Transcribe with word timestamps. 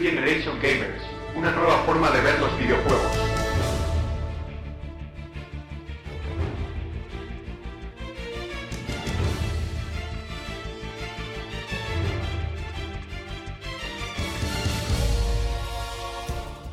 Generation 0.00 0.58
Gamers, 0.62 1.02
una 1.36 1.50
nueva 1.50 1.76
forma 1.84 2.10
de 2.10 2.22
ver 2.22 2.40
los 2.40 2.58
videojuegos. 2.58 3.12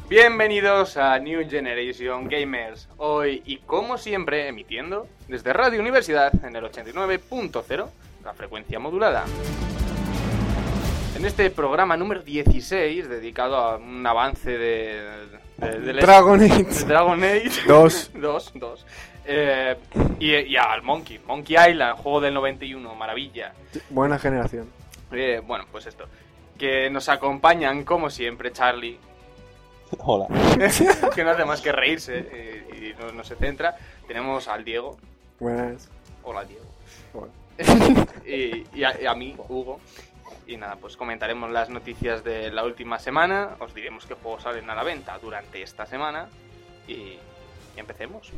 Bienvenidos 0.07 0.95
a 0.95 1.19
New 1.19 1.49
Generation 1.49 2.29
Gamers. 2.29 2.87
Hoy 2.95 3.43
y 3.45 3.57
como 3.57 3.97
siempre 3.97 4.47
emitiendo 4.47 5.05
desde 5.27 5.51
Radio 5.51 5.81
Universidad 5.81 6.31
en 6.45 6.55
el 6.55 6.63
89.0, 6.63 7.89
la 8.23 8.33
frecuencia 8.33 8.79
modulada. 8.79 9.25
En 11.17 11.25
este 11.25 11.49
programa 11.49 11.97
número 11.97 12.21
16, 12.21 13.09
dedicado 13.09 13.55
a 13.57 13.77
un 13.77 14.05
avance 14.05 14.55
de, 14.55 15.01
Dragon 15.99 16.39
Age. 16.39 16.63
de 16.63 16.85
Dragon 16.85 17.23
Age 17.23 17.49
Dos. 17.67 18.11
dos, 18.21 18.51
dos. 18.53 18.85
Eh, 19.25 19.75
y, 20.19 20.35
y 20.35 20.55
al 20.57 20.83
Monkey, 20.83 21.19
Monkey 21.25 21.55
Island, 21.55 21.97
juego 21.97 22.21
del 22.21 22.35
91, 22.35 22.93
maravilla. 22.93 23.51
Buena 23.89 24.19
generación. 24.19 24.69
Eh, 25.11 25.41
bueno, 25.43 25.65
pues 25.71 25.87
esto. 25.87 26.05
Que 26.55 26.87
nos 26.91 27.09
acompañan, 27.09 27.83
como 27.83 28.11
siempre, 28.11 28.51
Charlie, 28.51 28.99
Hola. 29.97 30.27
que 31.15 31.23
no 31.23 31.31
hace 31.31 31.45
más 31.45 31.61
que 31.61 31.71
reírse 31.71 32.27
eh, 32.31 32.93
y 32.95 33.01
no, 33.01 33.11
no 33.11 33.23
se 33.23 33.35
centra. 33.37 33.75
Tenemos 34.07 34.47
al 34.47 34.63
Diego. 34.63 34.97
Buenas. 35.39 35.89
Hola, 36.23 36.45
Diego. 36.45 36.65
Hola. 37.15 37.31
y, 38.27 38.67
y 38.71 38.83
a, 38.83 39.01
y 39.01 39.07
a 39.07 39.15
mí, 39.15 39.35
Hugo. 39.49 39.79
Y 40.47 40.55
nada, 40.55 40.77
pues 40.77 40.95
comentaremos 40.95 41.51
las 41.51 41.69
noticias 41.69 42.23
de 42.23 42.49
la 42.51 42.63
última 42.63 42.99
semana. 42.99 43.57
Os 43.59 43.73
diremos 43.73 44.05
qué 44.05 44.13
juegos 44.13 44.43
salen 44.43 44.69
a 44.69 44.75
la 44.75 44.83
venta 44.83 45.19
durante 45.19 45.61
esta 45.61 45.85
semana. 45.85 46.29
Y, 46.87 47.17
empecemos. 47.75 48.31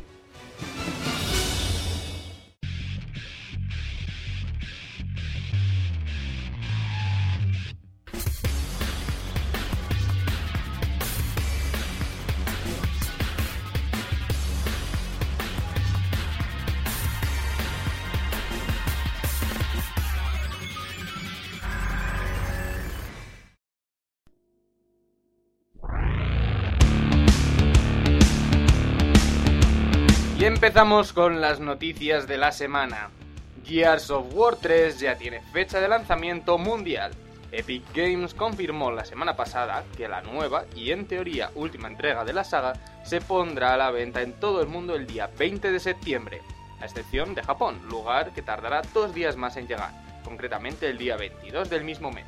Empezamos 30.62 31.14
con 31.14 31.40
las 31.40 31.58
noticias 31.58 32.28
de 32.28 32.36
la 32.36 32.52
semana. 32.52 33.08
Gears 33.64 34.10
of 34.10 34.26
War 34.34 34.56
3 34.56 35.00
ya 35.00 35.16
tiene 35.16 35.40
fecha 35.40 35.80
de 35.80 35.88
lanzamiento 35.88 36.58
mundial. 36.58 37.12
Epic 37.50 37.82
Games 37.94 38.34
confirmó 38.34 38.90
la 38.90 39.06
semana 39.06 39.34
pasada 39.34 39.84
que 39.96 40.06
la 40.06 40.20
nueva 40.20 40.66
y 40.76 40.90
en 40.90 41.06
teoría 41.06 41.50
última 41.54 41.88
entrega 41.88 42.26
de 42.26 42.34
la 42.34 42.44
saga 42.44 42.74
se 43.04 43.22
pondrá 43.22 43.72
a 43.72 43.78
la 43.78 43.90
venta 43.90 44.20
en 44.20 44.34
todo 44.34 44.60
el 44.60 44.68
mundo 44.68 44.94
el 44.96 45.06
día 45.06 45.30
20 45.38 45.72
de 45.72 45.80
septiembre, 45.80 46.42
a 46.78 46.84
excepción 46.84 47.34
de 47.34 47.42
Japón, 47.42 47.80
lugar 47.88 48.32
que 48.32 48.42
tardará 48.42 48.82
dos 48.92 49.14
días 49.14 49.38
más 49.38 49.56
en 49.56 49.66
llegar, 49.66 49.92
concretamente 50.24 50.90
el 50.90 50.98
día 50.98 51.16
22 51.16 51.70
del 51.70 51.84
mismo 51.84 52.10
mes. 52.10 52.26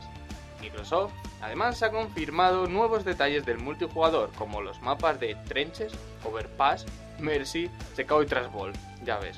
Microsoft 0.63 1.13
además 1.43 1.83
ha 1.83 1.91
confirmado 1.91 2.67
nuevos 2.67 3.05
detalles 3.05 3.45
del 3.45 3.59
multijugador 3.59 4.33
como 4.39 4.63
los 4.63 4.81
mapas 4.81 5.21
de 5.21 5.35
Trenches, 5.49 5.93
Overpass, 6.25 6.87
Mercy, 7.21 7.71
Secao 7.95 8.23
y 8.23 8.27
Trashball, 8.27 8.73
ya 9.05 9.19
ves. 9.19 9.37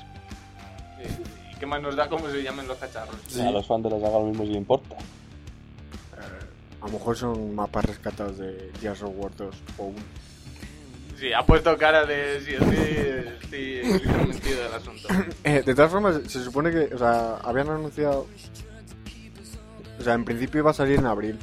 Eh, 0.99 1.09
¿Y 1.53 1.55
qué 1.57 1.65
más 1.65 1.81
nos 1.81 1.95
da 1.95 2.09
cómo 2.09 2.27
se 2.29 2.41
llamen 2.41 2.67
los 2.67 2.77
cacharros? 2.77 3.15
A 3.39 3.51
los 3.51 3.65
fans 3.65 3.83
de 3.83 3.89
la 3.89 3.99
saga 3.99 4.19
lo 4.19 4.25
mismo 4.25 4.45
si 4.45 4.51
importa. 4.53 4.95
Eh, 4.95 6.45
a 6.81 6.85
lo 6.85 6.91
mejor 6.91 7.17
son 7.17 7.55
mapas 7.55 7.85
rescatados 7.85 8.37
de 8.37 8.71
Gears 8.79 9.03
of 9.03 9.11
War 9.15 9.35
2 9.35 9.55
o 9.77 9.83
1. 9.85 9.95
Sí, 11.17 11.31
ha 11.31 11.45
puesto 11.45 11.77
cara 11.77 12.05
de 12.05 12.41
sí, 12.41 12.55
sí, 12.59 13.49
sí, 13.49 13.79
estoy 13.83 14.11
convencido 14.11 14.63
del 14.63 14.73
asunto. 14.73 15.07
Eh, 15.43 15.63
de 15.65 15.75
todas 15.75 15.91
formas, 15.91 16.19
se 16.27 16.43
supone 16.43 16.71
que, 16.71 16.93
o 16.93 16.97
sea, 16.97 17.37
habían 17.37 17.69
anunciado. 17.69 18.27
O 19.99 20.03
sea, 20.03 20.13
en 20.13 20.25
principio 20.25 20.59
iba 20.59 20.71
a 20.71 20.73
salir 20.73 20.99
en 20.99 21.05
abril, 21.05 21.39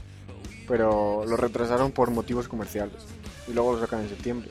pero 0.68 1.24
lo 1.26 1.36
retrasaron 1.36 1.92
por 1.92 2.10
motivos 2.10 2.48
comerciales. 2.48 3.06
Y 3.48 3.52
luego 3.52 3.72
lo 3.72 3.80
sacan 3.80 4.00
en 4.00 4.08
septiembre. 4.10 4.50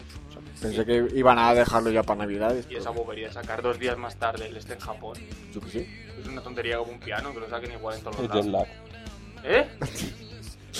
Pensé 0.61 0.85
que 0.85 1.07
iban 1.15 1.39
a 1.39 1.53
dejarlo 1.53 1.89
ya 1.89 2.03
para 2.03 2.19
Navidades. 2.19 2.67
Y 2.69 2.75
esa 2.75 2.91
bobería 2.91 3.31
sacar 3.33 3.61
dos 3.61 3.79
días 3.79 3.97
más 3.97 4.15
tarde 4.17 4.47
el 4.47 4.57
este 4.57 4.73
en 4.73 4.79
Japón. 4.79 5.17
yo 5.53 5.59
que 5.61 5.69
sí. 5.69 5.87
Es 6.19 6.27
una 6.27 6.41
tontería 6.41 6.77
como 6.77 6.91
un 6.91 6.99
piano, 6.99 7.33
que 7.33 7.39
lo 7.39 7.49
saquen 7.49 7.71
igual 7.71 7.97
en 7.97 8.03
todos 8.03 8.19
El 8.19 8.27
los 8.27 8.35
jet 8.35 8.45
lados. 8.45 8.67
lag. 8.67 9.45
¿Eh? 9.45 9.69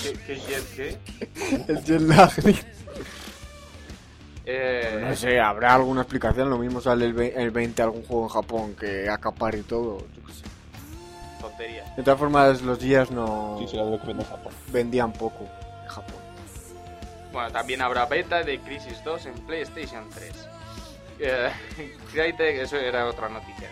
¿Qué, 0.02 0.12
qué 0.26 0.36
jet 0.36 0.76
qué? 0.76 0.98
El 1.72 1.84
jet 1.84 2.00
lag. 2.00 2.30
Eh, 4.44 5.04
No 5.08 5.14
sé, 5.14 5.38
habrá 5.38 5.74
alguna 5.74 6.00
explicación. 6.02 6.50
Lo 6.50 6.58
mismo 6.58 6.80
sale 6.80 7.04
el, 7.06 7.12
ve- 7.12 7.32
el 7.36 7.52
20 7.52 7.80
algún 7.82 8.02
juego 8.04 8.24
en 8.24 8.28
Japón 8.28 8.74
que 8.74 9.08
acapar 9.08 9.54
y 9.54 9.62
todo. 9.62 9.98
Yo 9.98 10.26
qué 10.26 10.32
sé. 10.32 10.42
tontería. 11.40 11.84
De 11.96 12.02
todas 12.02 12.18
formas, 12.18 12.60
los 12.62 12.80
días 12.80 13.10
no 13.12 13.56
Sí, 13.60 13.68
será 13.68 13.84
de 13.84 13.92
lo 13.92 14.00
que 14.00 14.06
vende 14.08 14.24
Japón. 14.24 14.52
vendían 14.72 15.12
poco 15.12 15.44
en. 15.44 15.61
Bueno, 17.32 17.50
también 17.50 17.80
habrá 17.80 18.04
beta 18.04 18.42
de 18.42 18.60
Crisis 18.60 19.02
2 19.04 19.26
en 19.26 19.34
PlayStation 19.46 20.08
3. 20.10 20.48
Eh, 21.18 21.50
Crytek, 22.12 22.56
eso 22.58 22.76
era 22.76 23.06
otra 23.06 23.30
noticia. 23.30 23.70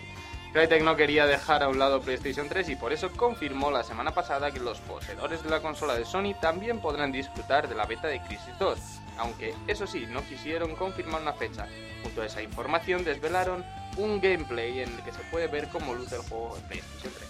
Crytek 0.53 0.82
no 0.82 0.97
quería 0.97 1.26
dejar 1.26 1.62
a 1.62 1.69
un 1.69 1.78
lado 1.78 2.00
PlayStation 2.00 2.48
3 2.48 2.71
y 2.71 2.76
por 2.76 2.93
eso 2.93 3.10
confirmó 3.12 3.71
la 3.71 3.84
semana 3.84 4.12
pasada 4.12 4.50
que 4.50 4.59
los 4.59 4.81
poseedores 4.81 5.44
de 5.44 5.50
la 5.50 5.60
consola 5.60 5.94
de 5.94 6.04
Sony 6.04 6.34
también 6.41 6.81
podrán 6.81 7.12
disfrutar 7.12 7.69
de 7.69 7.75
la 7.75 7.87
beta 7.87 8.09
de 8.09 8.21
Crisis 8.22 8.59
2, 8.59 8.78
aunque 9.19 9.54
eso 9.69 9.87
sí, 9.87 10.06
no 10.09 10.22
quisieron 10.25 10.75
confirmar 10.75 11.21
una 11.21 11.34
fecha. 11.34 11.69
Junto 12.03 12.22
a 12.22 12.27
esa 12.27 12.42
información 12.42 13.04
desvelaron 13.04 13.65
un 13.97 14.21
gameplay 14.21 14.81
en 14.81 14.92
el 14.92 15.04
que 15.04 15.12
se 15.12 15.21
puede 15.31 15.47
ver 15.47 15.69
cómo 15.69 15.94
luce 15.94 16.16
el 16.16 16.22
juego 16.22 16.56
en 16.56 16.62
PlayStation 16.65 17.12
3. 17.12 17.28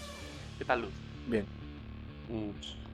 ¿Qué 0.58 0.64
tal 0.64 0.82
luz? 0.82 0.92
Bien. 1.26 1.44
Mm, 2.28 2.52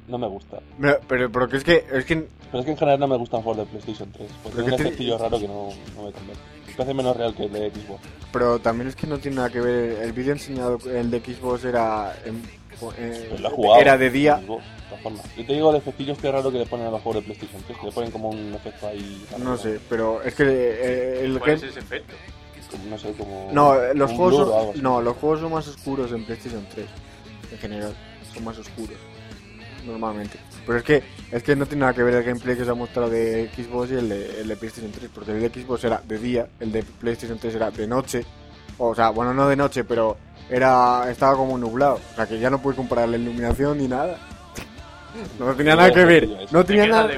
no 0.09 0.19
me 0.19 0.27
gusta. 0.29 0.59
Pero, 0.81 1.01
pero, 1.09 1.33
pero 1.33 1.49
que 1.49 1.57
es 1.59 1.65
que, 1.65 1.85
es 1.93 2.05
que 2.05 2.17
Pero 2.51 2.59
es 2.61 2.65
que 2.65 2.71
en 2.73 2.77
general 2.77 3.01
no 3.01 3.09
me 3.09 3.17
gustan 3.17 3.43
juegos 3.43 3.59
de 3.59 3.71
PlayStation 3.71 4.11
3. 4.13 4.31
Porque 4.43 4.61
es 4.61 4.67
un 4.67 4.73
efectillo 4.75 5.19
raro 5.19 5.39
que 5.39 5.49
no, 5.49 5.69
no 5.97 6.03
me 6.05 6.13
convence. 6.13 6.43
Me 6.67 6.73
parece 6.75 6.95
menos 6.95 7.17
real 7.17 7.35
que 7.35 7.45
el 7.45 7.53
de 7.53 7.71
Xbox. 7.71 8.03
Pero 8.33 8.59
también 8.59 8.89
es 8.89 8.97
que 8.97 9.07
no 9.07 9.19
tiene 9.19 9.37
nada 9.39 9.51
que 9.51 9.61
ver. 9.61 10.03
El 10.03 10.13
vídeo 10.13 10.33
enseñado, 10.33 10.79
el 10.91 11.11
de 11.11 11.21
Xbox 11.21 11.65
era. 11.65 12.15
en- 12.25 12.43
eh, 12.99 13.35
lo 13.41 13.49
jugado. 13.51 13.81
era 13.81 13.97
de 13.97 14.11
día. 14.11 14.37
Xbox, 14.45 14.63
de. 14.91 15.23
Yo 15.39 15.47
te 15.47 15.53
digo 15.55 15.71
el 15.71 15.77
efectillo 15.77 16.13
este 16.13 16.31
raro 16.31 16.53
que 16.53 16.59
le 16.59 16.67
ponen 16.67 16.87
a 16.87 16.91
los 16.91 17.01
juegos 17.01 17.23
de 17.23 17.27
PlayStation 17.35 17.63
3. 17.67 17.79
Que 17.79 17.87
le 17.87 17.93
ponen 17.93 18.11
como 18.11 18.29
un 18.29 18.53
efecto 18.55 18.87
ahí. 18.89 19.25
raro, 19.33 19.45
No 19.45 19.57
sé, 19.57 19.81
pero 19.89 20.23
es 20.23 20.35
que 20.35 20.45
eh, 20.45 21.25
el 21.25 21.39
¿Cuál 21.39 21.53
es 21.53 21.63
ese 21.63 21.81
efecto? 21.81 22.15
no 22.91 22.99
sé, 22.99 23.13
como. 23.13 23.49
No, 23.53 23.75
los 23.95 24.13
juegos 24.13 24.49
son, 24.75 24.83
no, 24.83 25.01
los 25.01 25.17
juegos 25.17 25.41
son 25.41 25.53
más 25.53 25.67
oscuros 25.69 26.13
en 26.13 26.25
PlayStation 26.25 26.67
3. 26.75 26.87
En 27.53 27.59
general, 27.59 27.95
son 28.35 28.45
más 28.45 28.59
oscuros. 28.59 28.97
Normalmente. 29.87 30.39
Pero 30.67 30.79
es 30.79 30.85
que 30.85 31.03
es 31.31 31.43
que 31.43 31.55
no 31.57 31.65
tiene 31.67 31.81
nada 31.83 31.95
que 31.95 32.03
ver 32.03 32.15
el 32.15 32.25
gameplay 32.25 32.57
que 32.57 32.65
se 32.65 32.71
ha 32.71 32.75
mostrado 32.75 33.09
de 33.09 33.49
Xbox 33.57 33.91
y 33.93 33.95
el 33.95 34.09
de, 34.09 34.41
el 34.41 34.49
de 34.49 34.57
PlayStation 34.57 34.91
3. 34.93 35.11
Porque 35.15 35.31
el 35.33 35.41
de 35.41 35.63
Xbox 35.63 35.85
era 35.85 36.03
de 36.05 36.19
día, 36.19 36.47
el 36.61 36.73
de 36.73 36.83
PlayStation 36.83 37.39
3 37.39 37.55
era 37.55 37.71
de 37.71 37.87
noche. 37.87 38.25
O 38.79 38.95
sea, 38.95 39.11
bueno, 39.11 39.33
no 39.33 39.49
de 39.49 39.57
noche, 39.57 39.85
pero 39.85 40.17
era 40.51 41.11
estaba 41.11 41.37
como 41.37 41.57
nublado. 41.57 42.01
O 42.13 42.17
sea, 42.17 42.27
que 42.27 42.39
ya 42.39 42.51
no 42.51 42.61
puedes 42.61 42.77
comparar 42.77 43.09
la 43.09 43.17
iluminación 43.17 43.79
ni 43.79 43.87
nada. 43.89 44.19
No 45.39 45.55
tenía 45.55 45.75
nada 45.77 45.93
que 45.93 46.05
ver. 46.05 46.29
No 46.53 46.65
tenía 46.65 46.87
nada, 46.87 47.09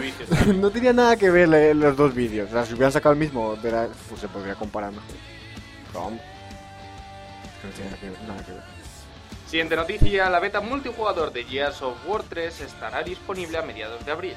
no 0.55 0.71
tenía 0.71 0.93
nada 0.93 1.17
que 1.17 1.31
ver 1.31 1.49
los 1.75 1.97
dos 1.97 2.15
vídeos. 2.15 2.49
O 2.49 2.53
sea, 2.53 2.65
si 2.65 2.75
hubieran 2.75 2.93
sacado 2.93 3.13
el 3.15 3.19
mismo, 3.19 3.57
de 3.57 3.73
la- 3.73 3.89
pues 4.09 4.21
se 4.21 4.29
podría 4.29 4.55
comparar 4.55 4.91
mejor. 4.93 5.05
Vamos. 5.95 6.21
No 7.65 7.71
tiene 7.71 7.91
nada 7.91 8.01
que 8.01 8.11
ver. 8.11 8.19
Nada 8.29 8.45
que 8.45 8.53
ver. 8.53 8.63
Siguiente 9.49 9.77
noticia, 9.77 10.29
la 10.29 10.41
beta 10.41 10.61
multijugador 10.61 11.33
de 11.33 11.43
Gears 11.43 11.81
of 11.81 11.97
War 12.07 12.23
3 12.23 12.61
estará 12.61 13.03
disponible 13.03 13.57
a 13.57 13.63
mediados 13.63 14.05
de 14.05 14.13
abril. 14.13 14.35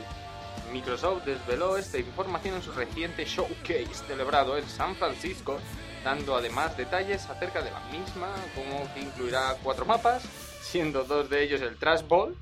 Microsoft 0.72 1.26
desveló 1.26 1.76
esta 1.76 1.98
información 1.98 2.56
en 2.56 2.62
su 2.62 2.72
reciente 2.72 3.26
showcase 3.26 4.06
celebrado 4.08 4.58
en 4.58 4.66
San 4.70 4.96
Francisco, 4.96 5.60
dando 6.06 6.34
además 6.34 6.78
detalles 6.78 7.30
acerca 7.30 7.62
de 7.62 7.72
la 7.72 7.82
misma, 7.92 8.30
como 8.56 8.90
que 8.94 9.02
incluirá 9.02 9.58
cuatro 9.62 9.84
mapas, 9.84 10.24
siendo 10.62 11.04
dos 11.04 11.30
de 11.30 11.44
ellos 11.44 11.60
el 11.60 11.76
Trash 11.76 12.08
Ball, 12.08 12.38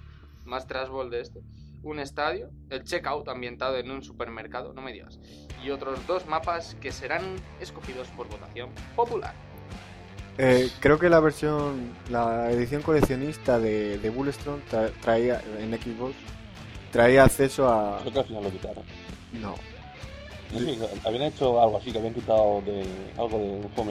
más 0.45 0.68
Trash 0.68 0.89
Ball 0.89 1.10
de 1.10 1.22
este, 1.22 1.42
un 1.81 1.98
estadio, 1.98 2.51
el 2.69 2.83
Checkout 2.83 3.27
ambientado 3.30 3.77
en 3.77 3.89
un 3.89 4.04
supermercado, 4.04 4.74
no 4.74 4.83
me 4.83 4.94
digas, 4.94 5.18
y 5.63 5.72
otros 5.72 6.06
dos 6.06 6.27
mapas 6.27 6.75
que 6.75 6.92
serán 6.92 7.36
escogidos 7.60 8.10
por 8.10 8.27
votación 8.27 8.69
popular. 8.95 9.49
Eh, 10.41 10.69
creo 10.80 10.97
que 10.97 11.09
la 11.09 11.19
versión, 11.19 11.91
la 12.09 12.50
edición 12.50 12.81
coleccionista 12.81 13.59
de, 13.59 13.97
de 13.97 14.09
Bulletstorm 14.09 14.62
tra- 14.71 14.89
traía 15.01 15.41
en 15.59 15.69
Xbox 15.77 16.15
traía 16.94 17.25
acceso 17.25 17.68
a... 17.68 18.00
Creo 18.00 18.13
que 18.13 18.19
al 18.19 18.25
final 18.25 18.44
lo 18.45 18.50
quitaron. 18.51 18.83
No. 19.33 19.56
No 20.53 20.59
sé, 20.59 20.77
habían 21.06 21.24
hecho 21.24 21.62
algo 21.62 21.77
así, 21.77 21.91
que 21.91 21.97
habían 22.00 22.13
quitado 22.13 22.62
de 22.65 22.83
algo 23.18 23.38
de 23.38 23.45
un 23.50 23.63
juego 23.63 23.83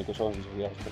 seguía 0.50 0.67
esto. 0.69 0.91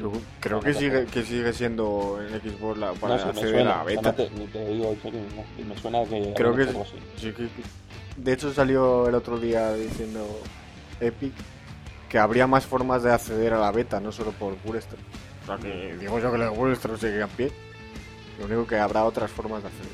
Yo 0.00 0.12
creo 0.40 0.60
que 0.60 0.72
sigue, 0.74 1.04
que 1.04 1.22
sigue 1.22 1.52
siendo 1.52 2.18
en 2.20 2.40
Xbox 2.40 2.78
la, 2.78 2.92
para 2.94 3.16
No 3.16 3.22
acceder 3.30 3.50
suena. 3.50 3.74
a 3.74 3.78
la 3.78 3.84
beta. 3.84 4.02
no 4.02 4.14
te, 4.14 4.30
ni 4.30 4.46
te 4.46 4.68
digo 4.70 4.96
no, 5.12 5.44
me 5.68 5.76
suena 5.80 6.02
que 6.06 6.32
Creo 6.34 6.54
que 6.56 6.62
hecho 6.62 6.70
algo 6.70 6.82
así. 6.82 6.94
sí 7.18 7.32
que- 7.32 7.48
de 8.22 8.32
hecho 8.32 8.52
salió 8.54 9.06
el 9.06 9.14
otro 9.14 9.38
día 9.38 9.72
diciendo 9.74 10.26
Epic 10.98 11.32
que 12.08 12.18
habría 12.18 12.46
más 12.46 12.66
formas 12.66 13.02
de 13.02 13.12
acceder 13.12 13.52
a 13.52 13.58
la 13.58 13.70
beta, 13.72 14.00
no 14.00 14.12
solo 14.12 14.32
por 14.32 14.56
Bullster. 14.62 14.98
O 15.42 15.46
sea 15.46 15.56
que 15.58 15.96
digo 15.98 16.18
yo 16.18 16.30
que 16.32 16.38
los 16.38 16.56
Bullster 16.56 16.98
sigue 16.98 17.20
en 17.20 17.28
pie. 17.30 17.52
Lo 18.38 18.46
único 18.46 18.66
que 18.66 18.78
habrá 18.78 19.04
otras 19.04 19.30
formas 19.30 19.62
de 19.62 19.68
acceder. 19.68 19.92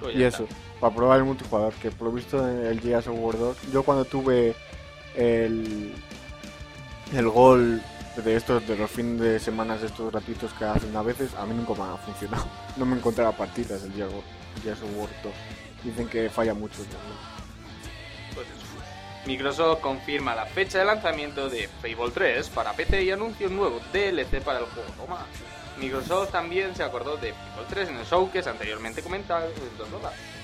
Pues 0.00 0.14
Y 0.14 0.22
eso, 0.22 0.44
está. 0.44 0.56
para 0.80 0.94
probar 0.94 1.18
el 1.18 1.24
multijugador, 1.24 1.74
que 1.74 1.90
por 1.90 2.08
lo 2.08 2.12
visto 2.12 2.48
en 2.48 2.64
el 2.66 2.80
Gears 2.80 3.08
of 3.08 3.16
War 3.18 3.36
2, 3.38 3.56
yo 3.72 3.82
cuando 3.82 4.04
tuve 4.04 4.54
el, 5.14 5.94
el 7.12 7.28
gol 7.28 7.82
de 8.16 8.36
estos, 8.36 8.66
de 8.66 8.76
los 8.76 8.90
fines 8.90 9.20
de 9.20 9.40
semana 9.40 9.76
estos 9.76 10.10
gratuitos 10.10 10.52
que 10.54 10.64
hacen 10.64 10.94
a 10.96 11.02
veces, 11.02 11.34
a 11.34 11.46
mí 11.46 11.54
nunca 11.54 11.74
me 11.82 11.88
ha 11.90 11.96
funcionado. 11.96 12.46
No 12.76 12.86
me 12.86 12.96
encontraba 12.96 13.32
partidas 13.32 13.82
el 13.82 13.92
Gears 13.92 14.82
of 14.82 14.96
War 14.96 15.08
2. 15.24 15.32
Dicen 15.82 16.08
que 16.08 16.30
falla 16.30 16.54
mucho. 16.54 16.78
¿no? 16.82 17.37
Microsoft 19.28 19.80
confirma 19.82 20.34
la 20.34 20.46
fecha 20.46 20.78
de 20.78 20.86
lanzamiento 20.86 21.50
de 21.50 21.68
Fable 21.68 22.10
3 22.14 22.48
para 22.48 22.72
PC 22.72 23.02
y 23.02 23.10
anuncia 23.10 23.46
un 23.46 23.56
nuevo 23.56 23.78
DLC 23.92 24.40
para 24.42 24.60
el 24.60 24.64
juego. 24.64 24.88
Toma. 24.96 25.26
Microsoft 25.78 26.32
también 26.32 26.74
se 26.74 26.82
acordó 26.82 27.18
de 27.18 27.34
Fable 27.34 27.66
3 27.68 27.88
en 27.90 27.96
el 27.98 28.06
showcase 28.06 28.48
anteriormente 28.48 29.02
comentado 29.02 29.50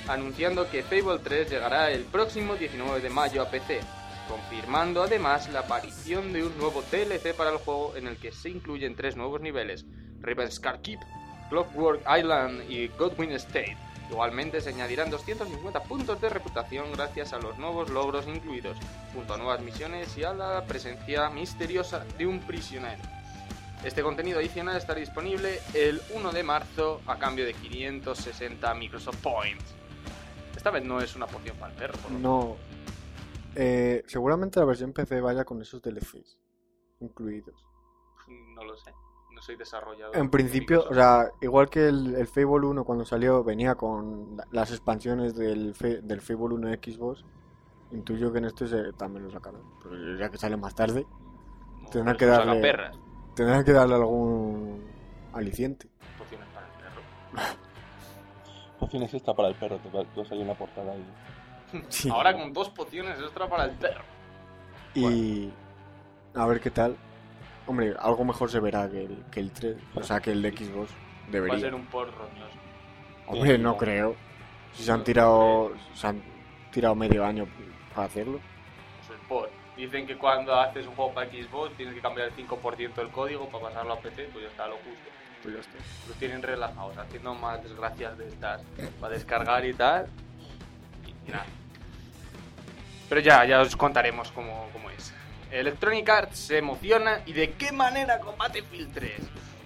anunciando 0.07 0.71
que 0.71 0.83
Fable 0.83 1.19
3 1.19 1.49
llegará 1.49 1.91
el 1.93 2.05
próximo 2.05 2.57
19 2.57 3.01
de 3.01 3.09
mayo 3.09 3.41
a 3.41 3.49
PC, 3.49 3.81
confirmando 4.29 5.03
además 5.03 5.49
la 5.49 5.61
aparición 5.61 6.35
de 6.35 6.45
un 6.45 6.59
nuevo 6.59 6.83
DLC 6.83 7.35
para 7.35 7.53
el 7.53 7.57
juego 7.57 7.97
en 7.97 8.07
el 8.07 8.19
que 8.19 8.33
se 8.33 8.51
incluyen 8.51 8.97
tres 8.97 9.17
nuevos 9.17 9.41
niveles, 9.41 9.87
Ravenscar 10.21 10.83
Keep, 10.83 11.01
Clockwork 11.49 12.03
Island 12.19 12.71
y 12.71 12.89
Godwin 12.89 13.33
State. 13.33 13.79
Igualmente 14.11 14.61
se 14.61 14.71
añadirán 14.71 15.11
250 15.11 15.83
puntos 15.85 16.21
de 16.21 16.29
reputación 16.29 16.93
gracias 16.93 17.33
a 17.33 17.39
los 17.39 17.59
nuevos 17.59 17.91
logros 17.91 18.27
incluidos, 18.29 18.77
junto 19.15 19.35
a 19.35 19.39
nuevas 19.39 19.61
misiones 19.63 20.17
y 20.19 20.25
a 20.25 20.35
la 20.35 20.65
presencia 20.67 21.31
misteriosa 21.31 22.05
de 22.19 22.27
un 22.27 22.41
prisionero. 22.41 23.03
Este 23.83 24.03
contenido 24.03 24.39
adicional 24.39 24.77
estará 24.77 25.01
disponible 25.01 25.61
el 25.75 26.01
1 26.15 26.33
de 26.33 26.43
marzo 26.43 27.01
a 27.07 27.19
cambio 27.19 27.45
de 27.45 27.55
560 27.55 28.75
Microsoft 28.75 29.21
Points. 29.23 29.75
Esta 30.57 30.71
vez 30.71 30.85
no 30.85 31.01
es 31.01 31.15
una 31.17 31.27
poción 31.27 31.57
para 31.59 31.73
el 31.73 31.79
perro, 31.79 31.99
por 31.99 32.13
lo 32.13 32.19
No. 32.19 32.57
Eh, 33.55 34.03
seguramente 34.07 34.59
la 34.59 34.67
versión 34.67 34.93
PC 34.93 35.21
vaya 35.21 35.45
con 35.45 35.61
esos 35.61 35.81
DLCs 35.81 36.39
incluidos. 37.01 37.67
No 38.55 38.65
lo 38.65 38.77
sé. 38.77 38.91
Soy 39.45 39.57
desarrollador. 39.57 40.17
En 40.17 40.31
principio, 40.31 40.87
o 40.89 40.95
sea, 40.95 41.31
igual 41.43 41.69
que 41.69 41.87
el, 41.89 42.15
el 42.15 42.27
Fable 42.27 42.67
1 42.67 42.83
cuando 42.85 43.05
salió 43.05 43.45
venía 43.45 43.75
con 43.75 44.37
la- 44.39 44.47
las 44.53 44.71
expansiones 44.71 45.35
del, 45.37 45.75
Fe- 45.75 46.01
del 46.01 46.23
Fable 46.23 46.55
1 46.55 46.69
de 46.69 46.77
Xbox, 46.77 47.25
intuyo 47.93 48.33
que 48.33 48.39
en 48.39 48.47
este 48.47 48.67
se, 48.67 48.93
también 48.95 49.25
lo 49.25 49.31
sacaron. 49.31 49.61
Pero 49.83 50.17
ya 50.19 50.31
que 50.31 50.39
sale 50.39 50.57
más 50.57 50.75
tarde, 50.75 51.05
No, 51.83 51.91
tendrán 51.91 52.17
que 52.17 52.25
darle- 52.27 52.91
tendrán 53.35 53.65
que 53.67 53.73
darle 53.73 53.95
algún 53.97 54.83
aliciente. 55.35 55.89
Pociones 56.19 56.49
para 56.55 56.67
el 56.67 56.73
perro. 56.73 57.03
Pociones 58.81 59.13
esta 59.13 59.35
para 59.35 59.49
el 59.49 59.55
perro, 59.57 59.77
te 59.79 59.91
va, 59.91 60.05
te 60.05 60.17
va 60.21 60.23
a 60.23 60.29
salir 60.29 60.45
una 60.45 60.55
portada 60.55 60.93
ahí. 60.93 61.05
Sí. 61.91 62.09
Ahora 62.09 62.33
con 62.33 62.51
dos 62.55 62.71
pociones 62.71 63.19
extra 63.21 63.47
para 63.49 63.65
el 63.67 63.73
perro. 63.73 64.05
Y 64.95 65.51
a 66.35 66.47
ver 66.47 66.61
qué 66.61 66.71
tal. 66.71 66.97
Hombre, 67.67 67.95
algo 67.99 68.25
mejor 68.25 68.51
se 68.51 68.61
verá 68.61 68.89
que 68.91 69.05
el, 69.05 69.25
que 69.31 69.41
el 69.41 69.51
3, 69.51 69.77
o 69.95 70.03
sea, 70.03 70.21
que 70.21 70.33
el 70.33 70.43
de 70.43 70.51
Xbox 70.51 70.91
Va 70.91 71.29
a 71.29 71.31
debería. 71.31 71.59
ser 71.61 71.75
un 71.75 71.87
por 71.87 72.07
roñoso. 72.15 72.59
Hombre, 73.27 73.57
no 73.59 73.77
creo. 73.77 74.17
Si 74.75 74.83
se 74.85 74.93
han 74.93 75.03
tirado, 75.05 75.73
se 75.95 76.07
han 76.07 76.23
tirado 76.71 76.95
medio 76.95 77.25
año 77.25 77.47
para 77.95 78.07
hacerlo. 78.07 78.41
Pues 79.07 79.19
el 79.19 79.27
por. 79.27 79.51
Dicen 79.77 80.07
que 80.07 80.17
cuando 80.17 80.55
haces 80.55 80.87
un 80.87 80.95
juego 80.95 81.13
para 81.15 81.29
Xbox 81.31 81.77
tienes 81.77 81.95
que 81.95 82.01
cambiar 82.01 82.29
el 82.29 82.35
5% 82.37 82.95
del 82.95 83.09
código 83.09 83.49
para 83.49 83.65
pasarlo 83.65 83.95
a 83.95 83.99
PC, 83.99 84.29
pues 84.33 84.45
ya 84.45 84.51
está 84.51 84.69
lo 84.69 84.75
justo. 84.77 85.11
Pues 85.43 85.55
ya 85.55 85.61
está. 85.61 85.73
Los 86.09 86.17
tienen 86.19 86.43
relajados, 86.43 86.97
haciendo 86.99 87.35
más 87.35 87.63
desgracias 87.63 88.17
de 88.19 88.29
estas 88.29 88.61
para 89.01 89.15
descargar 89.15 89.65
y 89.65 89.75
tal. 89.75 90.07
Y 91.27 91.31
nada. 91.31 91.47
Pero 93.09 93.21
ya, 93.21 93.45
ya 93.45 93.61
os 93.63 93.75
contaremos 93.77 94.31
cómo, 94.33 94.69
cómo 94.73 94.91
es. 94.91 95.13
Electronic 95.55 96.09
Arts 96.09 96.37
se 96.37 96.59
emociona 96.59 97.21
y 97.27 97.33
de 97.33 97.53
qué 97.53 97.71
manera 97.71 98.19
Battlefield 98.37 98.93
3. 98.93 99.13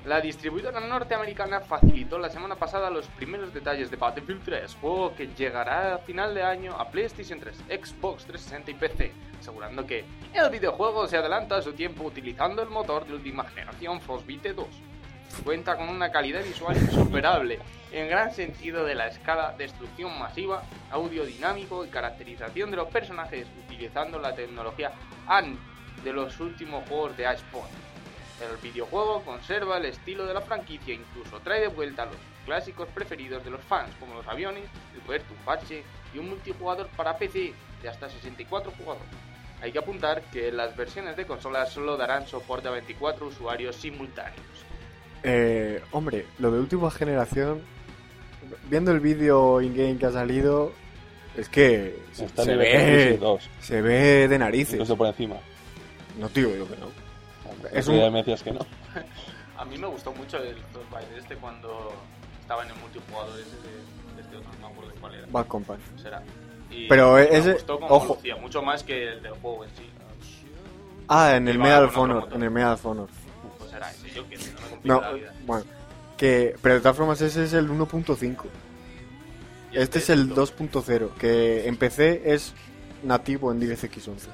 La 0.04 0.20
distribuidora 0.20 0.80
norteamericana 0.80 1.60
facilitó 1.60 2.18
la 2.18 2.28
semana 2.28 2.56
pasada 2.56 2.90
los 2.90 3.06
primeros 3.06 3.54
detalles 3.54 3.90
de 3.90 3.96
Battlefield 3.96 4.44
3, 4.44 4.74
juego 4.82 5.14
que 5.14 5.28
llegará 5.28 5.94
a 5.94 5.98
final 5.98 6.34
de 6.34 6.42
año 6.42 6.74
a 6.78 6.90
PlayStation 6.90 7.40
3, 7.40 7.56
Xbox 7.68 8.26
360 8.26 8.70
y 8.70 8.74
PC, 8.74 9.12
asegurando 9.40 9.86
que 9.86 10.04
el 10.34 10.50
videojuego 10.50 11.06
se 11.06 11.16
adelanta 11.16 11.56
a 11.56 11.62
su 11.62 11.72
tiempo 11.72 12.04
utilizando 12.04 12.60
el 12.60 12.68
motor 12.68 13.06
de 13.06 13.14
última 13.14 13.44
generación 13.44 13.98
Frostbite 14.02 14.52
2. 14.52 14.66
Cuenta 15.42 15.74
con 15.76 15.88
una 15.88 16.10
calidad 16.10 16.44
visual 16.44 16.76
insuperable, 16.76 17.60
en 17.92 18.08
gran 18.10 18.34
sentido 18.34 18.84
de 18.84 18.94
la 18.94 19.06
escala, 19.06 19.54
destrucción 19.56 20.18
masiva, 20.18 20.64
audio 20.90 21.24
dinámico 21.24 21.82
y 21.86 21.88
caracterización 21.88 22.70
de 22.70 22.76
los 22.76 22.88
personajes 22.88 23.46
utilizando 23.64 24.18
la 24.18 24.34
tecnología 24.34 24.92
AN 25.26 25.58
de 26.04 26.12
los 26.12 26.38
últimos 26.40 26.88
juegos 26.88 27.16
de 27.16 27.24
Iceborne. 27.24 27.88
El 28.40 28.56
videojuego 28.62 29.22
conserva 29.22 29.78
el 29.78 29.86
estilo 29.86 30.24
de 30.26 30.34
la 30.34 30.40
franquicia 30.40 30.94
e 30.94 30.98
incluso 30.98 31.40
trae 31.40 31.60
de 31.60 31.68
vuelta 31.68 32.06
los 32.06 32.14
clásicos 32.46 32.88
preferidos 32.94 33.44
de 33.44 33.50
los 33.50 33.60
fans, 33.62 33.90
como 33.98 34.14
los 34.14 34.26
aviones, 34.28 34.64
el 34.94 35.00
poder 35.00 35.22
tumbache 35.22 35.82
y 36.14 36.18
un 36.18 36.30
multijugador 36.30 36.88
para 36.96 37.16
PC 37.18 37.52
de 37.82 37.88
hasta 37.88 38.08
64 38.08 38.72
jugadores. 38.78 39.08
Hay 39.60 39.72
que 39.72 39.78
apuntar 39.78 40.22
que 40.32 40.52
las 40.52 40.76
versiones 40.76 41.16
de 41.16 41.26
consola 41.26 41.66
solo 41.66 41.96
darán 41.96 42.26
soporte 42.26 42.68
a 42.68 42.70
24 42.70 43.26
usuarios 43.26 43.74
simultáneos. 43.74 44.38
Eh, 45.24 45.82
hombre, 45.90 46.26
lo 46.38 46.52
de 46.52 46.60
última 46.60 46.90
generación, 46.92 47.60
viendo 48.70 48.92
el 48.92 49.00
vídeo 49.00 49.60
in-game 49.60 49.98
que 49.98 50.06
ha 50.06 50.12
salido, 50.12 50.72
es 51.36 51.48
que 51.48 51.98
se, 52.12 52.28
se 52.28 52.56
ve, 52.56 53.18
2, 53.18 53.50
se 53.60 53.82
ve 53.82 54.28
de 54.28 54.38
narices. 54.38 54.74
incluso 54.74 54.96
por 54.96 55.08
encima. 55.08 55.36
No 56.18 56.28
tío, 56.28 56.54
yo 56.56 56.68
que 56.68 56.76
no. 56.76 56.86
Es 57.68 57.78
Es 57.78 57.88
un- 57.88 57.96
me 58.12 58.18
decías 58.18 58.42
que 58.42 58.52
no. 58.52 58.60
A 59.58 59.64
mí 59.64 59.76
me 59.76 59.86
gustó 59.88 60.12
mucho 60.12 60.36
el 60.38 60.56
Frostbite 60.72 61.18
este 61.18 61.34
cuando 61.36 61.92
estaba 62.40 62.62
en 62.64 62.70
el 62.70 62.76
multijugador 62.76 63.38
ese 63.40 63.56
de, 63.56 64.14
de 64.16 64.22
este 64.22 64.36
otro, 64.36 64.50
no 64.60 64.68
me 64.68 64.72
acuerdo 64.72 64.90
de 64.92 65.00
cuál 65.00 65.14
era. 65.16 65.26
Bad 65.30 65.46
Company. 65.46 65.82
Será. 66.00 66.22
Y 66.70 66.86
Pero 66.88 67.14
me 67.14 67.22
ese- 67.36 67.54
gustó 67.54 67.80
como 67.80 67.94
ojo. 67.94 68.14
lucía, 68.14 68.36
mucho 68.36 68.62
más 68.62 68.82
que 68.84 69.08
el 69.14 69.22
del 69.22 69.32
juego 69.32 69.64
en 69.64 69.70
sí. 69.70 69.88
Ah, 71.08 71.34
en 71.36 71.48
el 71.48 71.58
Medal 71.58 71.84
of 71.86 71.96
Honor. 71.96 72.28
En 72.32 72.42
el 72.42 72.50
Medal 72.50 72.74
of 72.74 72.84
Honor. 72.86 73.08
Pues 73.58 73.72
era 73.72 73.90
ese, 73.90 74.10
yo 74.10 74.28
que 74.28 74.36
no 74.36 74.42
me 74.44 74.78
No, 74.84 75.00
la 75.00 75.12
vida. 75.12 75.32
bueno. 75.46 75.64
Que, 76.18 76.54
pero 76.60 76.74
de 76.76 76.80
todas 76.80 76.96
formas 76.96 77.20
ese 77.20 77.44
es 77.44 77.52
el 77.54 77.68
1.5. 77.70 78.44
Y 79.72 79.78
Este 79.78 79.98
es 79.98 80.10
el 80.10 80.28
punto, 80.28 80.82
2.0, 80.82 81.14
que 81.18 81.66
en 81.66 81.76
PC 81.76 82.32
es 82.34 82.52
nativo 83.02 83.50
en 83.52 83.60
DirectX 83.60 84.08
11. 84.08 84.28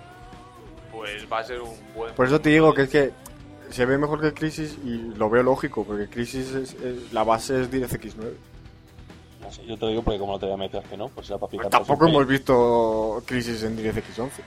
Pues 1.05 1.31
va 1.31 1.41
a 1.41 1.45
ser 1.45 1.61
un 1.61 1.71
buen. 1.95 2.15
Por 2.15 2.27
eso 2.27 2.41
te 2.41 2.49
digo 2.49 2.73
que 2.73 2.83
es 2.83 2.89
que 2.89 3.11
se 3.69 3.85
ve 3.85 3.99
mejor 3.99 4.23
que 4.23 4.33
Crisis 4.33 4.79
y 4.85 4.97
lo 5.19 5.29
veo 5.29 5.43
lógico, 5.43 5.85
porque 5.85 6.09
Crisis 6.09 6.55
es, 6.55 6.73
es- 6.75 7.13
la 7.13 7.25
base 7.25 7.61
es 7.61 7.71
DirectX 7.71 8.17
9. 8.17 8.35
No 9.43 9.53
sé, 9.53 9.67
yo 9.67 9.75
te 9.77 9.83
lo 9.83 9.89
digo 9.91 10.03
porque 10.03 10.19
como 10.19 10.39
te 10.39 10.47
me 10.57 10.65
decías 10.65 10.85
que 10.89 10.97
no, 10.97 11.09
pues 11.09 11.29
era 11.29 11.37
para 11.39 11.51
Pues 11.51 11.59
picar. 11.61 11.71
tampoco 11.71 12.07
hemos 12.09 12.27
visto 12.27 13.23
Crisis 13.27 13.63
en 13.65 13.77
DirectX 13.77 14.19
11. 14.19 14.43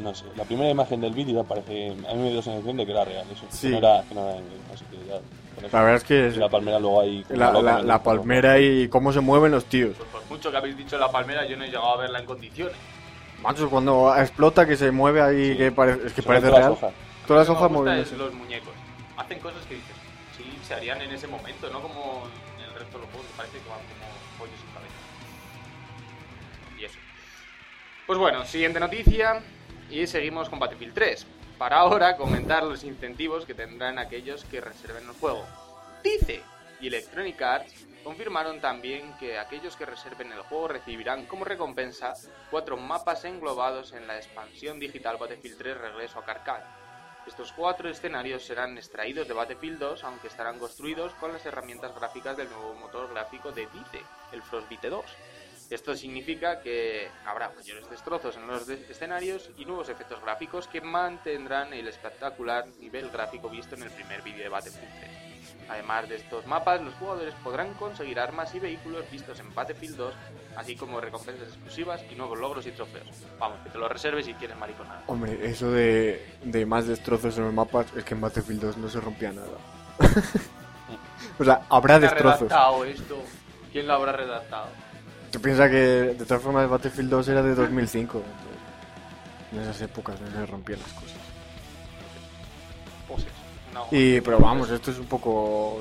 No 0.00 0.14
sé, 0.14 0.26
la 0.36 0.44
primera 0.44 0.70
imagen 0.70 1.00
del 1.00 1.12
vídeo 1.12 1.42
me 1.42 1.44
parece. 1.48 1.88
A 2.08 2.14
mí 2.14 2.22
me 2.22 2.30
dio 2.30 2.40
sensación 2.40 2.76
de 2.76 2.86
que 2.86 2.92
era 2.92 3.04
real, 3.04 3.26
eso. 3.32 3.44
Sí. 3.50 3.66
Que 3.66 3.72
no 3.72 3.78
era, 3.78 4.04
que 4.08 4.14
no 4.14 4.20
era 4.28 4.36
en- 4.38 4.44
así 4.72 4.84
que 4.84 4.96
ya. 5.08 5.18
con 5.56 5.64
eso. 5.64 5.76
La 5.76 5.82
verdad 5.82 5.96
es 5.96 6.04
que 6.04 6.38
la 6.40 6.48
palmera 6.48 6.78
luego 6.78 7.00
ahí. 7.00 7.24
la, 7.30 7.50
la- 7.52 7.82
la 7.82 8.00
palmera 8.02 8.60
y 8.60 8.88
cómo 8.88 9.12
se 9.12 9.18
mueven 9.20 9.50
los 9.50 9.64
tíos. 9.64 9.96
Pues 9.96 10.08
por 10.08 10.24
mucho 10.30 10.52
que 10.52 10.56
habéis 10.56 10.76
dicho 10.76 10.96
la 10.98 11.10
palmera, 11.10 11.44
yo 11.46 11.56
no 11.56 11.64
he 11.64 11.66
llegado 11.66 11.94
a 11.94 11.96
verla 11.96 12.20
en 12.20 12.26
condiciones. 12.26 12.76
Macho, 13.44 13.70
cuando 13.70 14.14
explota 14.16 14.66
que 14.66 14.76
se 14.76 14.90
mueve 14.90 15.20
ahí, 15.20 15.52
Sí. 15.52 15.58
que 15.58 15.72
parece, 15.72 16.06
es 16.06 16.12
que 16.12 16.22
parece 16.22 16.46
las 16.50 16.58
real. 16.58 16.72
hojas. 16.72 16.92
Todas 17.26 17.46
las 17.48 17.56
hojas 17.56 17.70
moviéndose. 17.70 18.16
los 18.16 18.34
muñecos. 18.34 18.72
Hacen 19.16 19.38
cosas 19.38 19.64
que 19.66 19.74
dices, 19.74 19.94
sí, 20.36 20.58
se 20.66 20.74
harían 20.74 21.00
en 21.02 21.10
ese 21.12 21.26
momento, 21.28 21.70
no 21.70 21.80
como 21.80 22.24
en 22.58 22.64
el 22.64 22.74
resto 22.74 22.98
de 22.98 23.04
los 23.04 23.10
juegos, 23.12 23.26
que 23.30 23.36
parece 23.36 23.58
que 23.58 23.68
van 23.68 23.78
como 23.78 24.10
pollos 24.38 24.56
sin 24.60 24.70
cabeza. 24.74 24.94
Y 26.80 26.84
eso. 26.84 26.98
Pues 28.06 28.18
bueno, 28.18 28.44
siguiente 28.44 28.80
noticia. 28.80 29.42
Y 29.90 30.06
seguimos 30.06 30.48
con 30.48 30.58
Battlefield 30.58 30.94
3. 30.94 31.26
Para 31.58 31.76
ahora 31.76 32.16
comentar 32.16 32.64
los 32.64 32.82
incentivos 32.84 33.44
que 33.44 33.54
tendrán 33.54 33.98
aquellos 33.98 34.44
que 34.44 34.60
reserven 34.60 35.04
el 35.04 35.12
juego. 35.20 35.44
Dice, 36.02 36.42
y 36.80 36.88
Electronic 36.88 37.40
Arts 37.40 37.86
confirmaron 38.04 38.60
también 38.60 39.14
que 39.18 39.38
aquellos 39.38 39.76
que 39.76 39.86
reserven 39.86 40.30
el 40.30 40.42
juego 40.42 40.68
recibirán 40.68 41.26
como 41.26 41.44
recompensa 41.44 42.12
cuatro 42.50 42.76
mapas 42.76 43.24
englobados 43.24 43.92
en 43.92 44.06
la 44.06 44.16
expansión 44.16 44.78
digital 44.78 45.16
Battlefield 45.16 45.58
3 45.58 45.76
Regreso 45.78 46.18
a 46.20 46.24
Carcal. 46.24 46.62
Estos 47.26 47.52
cuatro 47.52 47.88
escenarios 47.88 48.44
serán 48.44 48.76
extraídos 48.76 49.26
de 49.26 49.32
Battlefield 49.32 49.78
2, 49.78 50.04
aunque 50.04 50.28
estarán 50.28 50.58
construidos 50.58 51.12
con 51.14 51.32
las 51.32 51.44
herramientas 51.46 51.94
gráficas 51.98 52.36
del 52.36 52.50
nuevo 52.50 52.74
motor 52.74 53.08
gráfico 53.10 53.50
de 53.50 53.62
DICE, 53.66 54.04
el 54.32 54.42
Frostbite 54.42 54.90
2. 54.90 55.04
Esto 55.70 55.96
significa 55.96 56.60
que 56.60 57.08
habrá 57.24 57.48
mayores 57.48 57.88
destrozos 57.88 58.36
en 58.36 58.46
los 58.46 58.66
de- 58.66 58.74
escenarios 58.90 59.48
y 59.56 59.64
nuevos 59.64 59.88
efectos 59.88 60.20
gráficos 60.20 60.68
que 60.68 60.82
mantendrán 60.82 61.72
el 61.72 61.88
espectacular 61.88 62.66
nivel 62.78 63.08
gráfico 63.08 63.48
visto 63.48 63.74
en 63.74 63.84
el 63.84 63.90
primer 63.90 64.20
vídeo 64.20 64.42
de 64.42 64.48
Battlefield 64.50 65.00
3. 65.00 65.33
Además 65.68 66.08
de 66.08 66.16
estos 66.16 66.46
mapas, 66.46 66.82
los 66.82 66.94
jugadores 66.94 67.34
podrán 67.42 67.72
conseguir 67.74 68.20
armas 68.20 68.54
y 68.54 68.60
vehículos 68.60 69.10
vistos 69.10 69.38
en 69.40 69.54
Battlefield 69.54 69.96
2, 69.96 70.14
así 70.56 70.76
como 70.76 71.00
recompensas 71.00 71.48
exclusivas 71.48 72.02
y 72.10 72.14
nuevos 72.14 72.38
logros 72.38 72.66
y 72.66 72.70
trofeos. 72.72 73.06
Vamos, 73.38 73.58
que 73.64 73.70
te 73.70 73.78
los 73.78 73.90
reserves 73.90 74.26
si 74.26 74.34
quieres 74.34 74.56
mariconada. 74.58 75.02
Hombre, 75.06 75.38
eso 75.46 75.70
de, 75.70 76.24
de 76.44 76.66
más 76.66 76.86
destrozos 76.86 77.36
en 77.38 77.44
los 77.44 77.54
mapas 77.54 77.86
es 77.96 78.04
que 78.04 78.14
en 78.14 78.20
Battlefield 78.20 78.60
2 78.62 78.76
no 78.78 78.88
se 78.88 79.00
rompía 79.00 79.32
nada. 79.32 79.48
o 81.38 81.44
sea, 81.44 81.62
habrá 81.70 81.98
¿Quién 81.98 82.08
ha 82.08 82.12
destrozos. 82.12 82.40
redactado 82.40 82.84
esto? 82.84 83.22
¿Quién 83.72 83.86
lo 83.86 83.94
habrá 83.94 84.12
redactado? 84.12 84.66
Tú 85.32 85.40
piensas 85.40 85.68
que 85.70 85.76
de 85.76 86.24
todas 86.26 86.42
formas 86.42 86.68
Battlefield 86.68 87.10
2 87.10 87.28
era 87.28 87.42
de 87.42 87.54
2005. 87.54 88.18
entonces, 88.18 88.44
en 89.52 89.60
esas 89.60 89.80
épocas 89.82 90.20
no 90.20 90.30
se 90.30 90.46
rompían 90.46 90.78
las 90.80 90.92
cosas. 90.92 91.16
Eso. 93.16 93.26
No. 93.74 93.86
Y, 93.90 94.20
pero 94.20 94.38
vamos, 94.38 94.70
esto 94.70 94.90
es 94.92 94.98
un 94.98 95.06
poco, 95.06 95.80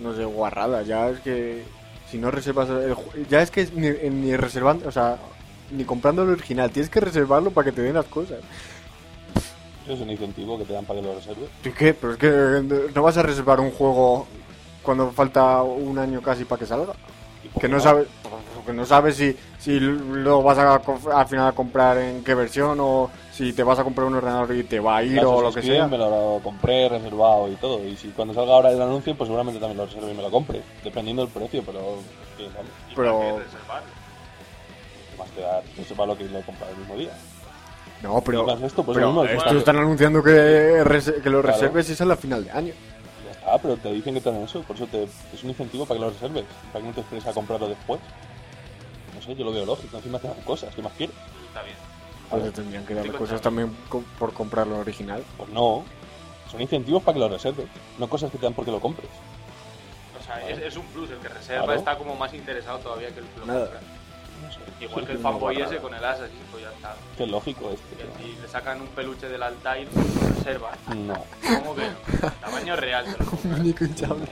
no 0.00 0.14
sé, 0.16 0.24
guarrada. 0.24 0.82
Ya 0.82 1.10
es 1.10 1.20
que 1.20 1.64
si 2.10 2.18
no 2.18 2.30
reservas 2.30 2.68
el 2.70 2.96
ya 3.28 3.42
es 3.42 3.50
que 3.50 3.68
ni, 3.74 3.90
ni 4.10 4.36
reservando, 4.36 4.88
o 4.88 4.92
sea, 4.92 5.18
ni 5.70 5.84
comprando 5.84 6.22
el 6.22 6.30
original, 6.30 6.70
tienes 6.70 6.90
que 6.90 7.00
reservarlo 7.00 7.50
para 7.50 7.66
que 7.66 7.72
te 7.72 7.82
den 7.82 7.94
las 7.94 8.06
cosas. 8.06 8.38
Eso 9.84 9.92
es 9.94 10.00
un 10.00 10.10
incentivo 10.10 10.58
que 10.58 10.64
te 10.64 10.72
dan 10.72 10.84
para 10.84 11.00
que 11.00 11.06
lo 11.06 11.14
reserves. 11.14 11.50
¿Y 11.64 11.70
qué? 11.70 11.94
Pero 11.94 12.12
es 12.14 12.18
que 12.18 12.90
no 12.94 13.02
vas 13.02 13.16
a 13.16 13.22
reservar 13.22 13.60
un 13.60 13.70
juego 13.70 14.26
cuando 14.82 15.10
falta 15.10 15.62
un 15.62 15.98
año 15.98 16.22
casi 16.22 16.44
para 16.44 16.58
que 16.58 16.66
salga. 16.66 16.94
¿Y 17.44 17.48
por 17.48 17.60
Que 17.60 17.68
no 17.68 17.80
sabes, 17.80 18.06
que 18.66 18.72
no 18.72 18.86
sabes 18.86 19.16
si, 19.16 19.36
si 19.58 19.78
lo 19.80 20.42
vas 20.42 20.58
a 20.58 20.74
al 20.74 21.26
final 21.28 21.48
a 21.48 21.52
comprar 21.52 21.98
en 21.98 22.22
qué 22.24 22.34
versión 22.34 22.78
o 22.80 23.10
si 23.40 23.52
te 23.54 23.62
vas 23.62 23.78
a 23.78 23.84
comprar 23.84 24.06
un 24.06 24.14
ordenador 24.14 24.54
y 24.54 24.64
te 24.64 24.78
va 24.80 24.98
a 24.98 25.02
ir 25.02 25.18
o 25.24 25.40
lo 25.40 25.52
que 25.52 25.62
sea. 25.62 25.86
Me 25.86 25.96
lo 25.96 26.40
compré 26.44 26.88
reservado 26.88 27.48
y 27.48 27.56
todo. 27.56 27.82
Y 27.86 27.96
si 27.96 28.08
cuando 28.08 28.34
salga 28.34 28.52
ahora 28.52 28.70
el 28.70 28.80
anuncio, 28.80 29.16
pues 29.16 29.28
seguramente 29.28 29.58
también 29.58 29.78
lo 29.78 29.86
reserve 29.86 30.12
y 30.12 30.14
me 30.14 30.22
lo 30.22 30.30
compre. 30.30 30.60
Dependiendo 30.84 31.22
del 31.24 31.32
precio, 31.32 31.62
pero. 31.64 31.96
sí, 32.36 32.44
vale. 32.54 32.68
¿Y 32.90 32.94
pero- 32.94 33.18
qué 33.18 33.44
reservarlo? 33.44 33.88
¿Qué 35.10 35.16
más 35.18 35.28
te 35.30 35.40
da 35.40 35.62
reservarlo 35.76 36.18
que 36.18 36.24
lo 36.24 36.40
comprar 36.42 36.70
el 36.70 36.76
mismo 36.76 36.96
día? 36.96 37.10
No, 38.02 38.20
pero, 38.22 38.50
esto, 38.64 38.82
pues 38.82 38.96
pero 38.96 39.12
lo 39.12 39.22
mismo, 39.22 39.38
esto 39.38 39.58
están 39.58 39.76
anunciando 39.76 40.22
que, 40.22 40.32
que 41.22 41.30
lo 41.30 41.42
Claro. 41.42 41.42
reserves 41.42 41.88
y 41.90 41.92
es 41.92 42.00
a 42.00 42.04
la 42.06 42.16
final 42.16 42.44
de 42.44 42.50
año. 42.50 42.72
Ya 43.26 43.30
está, 43.30 43.58
pero 43.58 43.76
te 43.76 43.92
dicen 43.92 44.14
que 44.14 44.20
te 44.20 44.30
dan 44.30 44.42
eso. 44.42 44.62
Por 44.62 44.76
eso 44.76 44.86
te, 44.86 45.04
es 45.04 45.44
un 45.44 45.50
incentivo 45.50 45.84
para 45.86 45.98
que 46.00 46.04
lo 46.06 46.10
reserves. 46.12 46.44
Para 46.72 46.82
que 46.82 46.88
no 46.88 46.94
te 46.94 47.00
esperes 47.00 47.26
a 47.26 47.32
comprarlo 47.32 47.68
después. 47.68 48.00
No 49.14 49.22
sé, 49.22 49.34
yo 49.34 49.44
lo 49.44 49.52
veo 49.52 49.66
lógico. 49.66 49.96
Encima 49.98 50.18
te 50.18 50.28
dan 50.28 50.40
cosas. 50.42 50.74
¿Qué 50.74 50.80
más 50.82 50.92
quieres? 50.92 51.14
Está 51.48 51.62
bien. 51.62 51.76
Pues 52.30 52.44
te 52.44 52.50
tendrían 52.52 52.86
que 52.86 52.94
dar 52.94 53.10
cosas 53.12 53.40
también 53.40 53.76
co- 53.88 54.04
por 54.18 54.32
comprar 54.32 54.66
lo 54.66 54.78
original. 54.78 55.24
Pues 55.36 55.48
no. 55.50 55.84
Son 56.50 56.60
incentivos 56.60 57.02
para 57.02 57.14
que 57.14 57.20
lo 57.20 57.28
reserves. 57.28 57.66
No 57.98 58.08
cosas 58.08 58.30
que 58.30 58.38
te 58.38 58.44
dan 58.46 58.54
porque 58.54 58.70
lo 58.70 58.80
compres. 58.80 59.08
O 60.20 60.24
sea, 60.24 60.48
es, 60.48 60.58
es 60.58 60.76
un 60.76 60.86
plus. 60.86 61.10
El 61.10 61.18
que 61.18 61.28
reserva 61.28 61.64
Claro. 61.64 61.78
está 61.78 61.96
como 61.98 62.14
más 62.16 62.32
interesado 62.34 62.78
todavía 62.78 63.08
que 63.10 63.20
el 63.20 63.26
que 63.26 63.40
lo 63.40 63.46
Nada. 63.46 63.60
compra. 63.66 63.80
No 64.42 64.52
sé. 64.52 64.84
Igual 64.84 65.06
que 65.06 65.12
el 65.12 65.18
fanboy 65.18 65.60
ese 65.60 65.76
con 65.78 65.92
el 65.94 66.02
Assassin, 66.04 66.38
pues 66.50 66.62
ya 66.62 66.70
está. 66.70 66.94
Qué 67.18 67.26
lógico 67.26 67.70
este. 67.70 67.96
Que 67.96 68.24
si 68.24 68.40
le 68.40 68.48
sacan 68.48 68.80
un 68.80 68.86
peluche 68.88 69.28
del 69.28 69.42
Altair, 69.42 69.88
lo 69.92 70.28
reserva. 70.34 70.70
No. 70.96 71.24
¿Cómo 71.58 71.74
que 71.74 71.82
no? 71.82 72.30
Tamaño 72.40 72.76
real 72.76 73.04
te 73.04 73.22
lo 73.24 73.30
compras. 73.30 73.58
Muñeco 73.58 73.84
hinchable. 73.84 74.26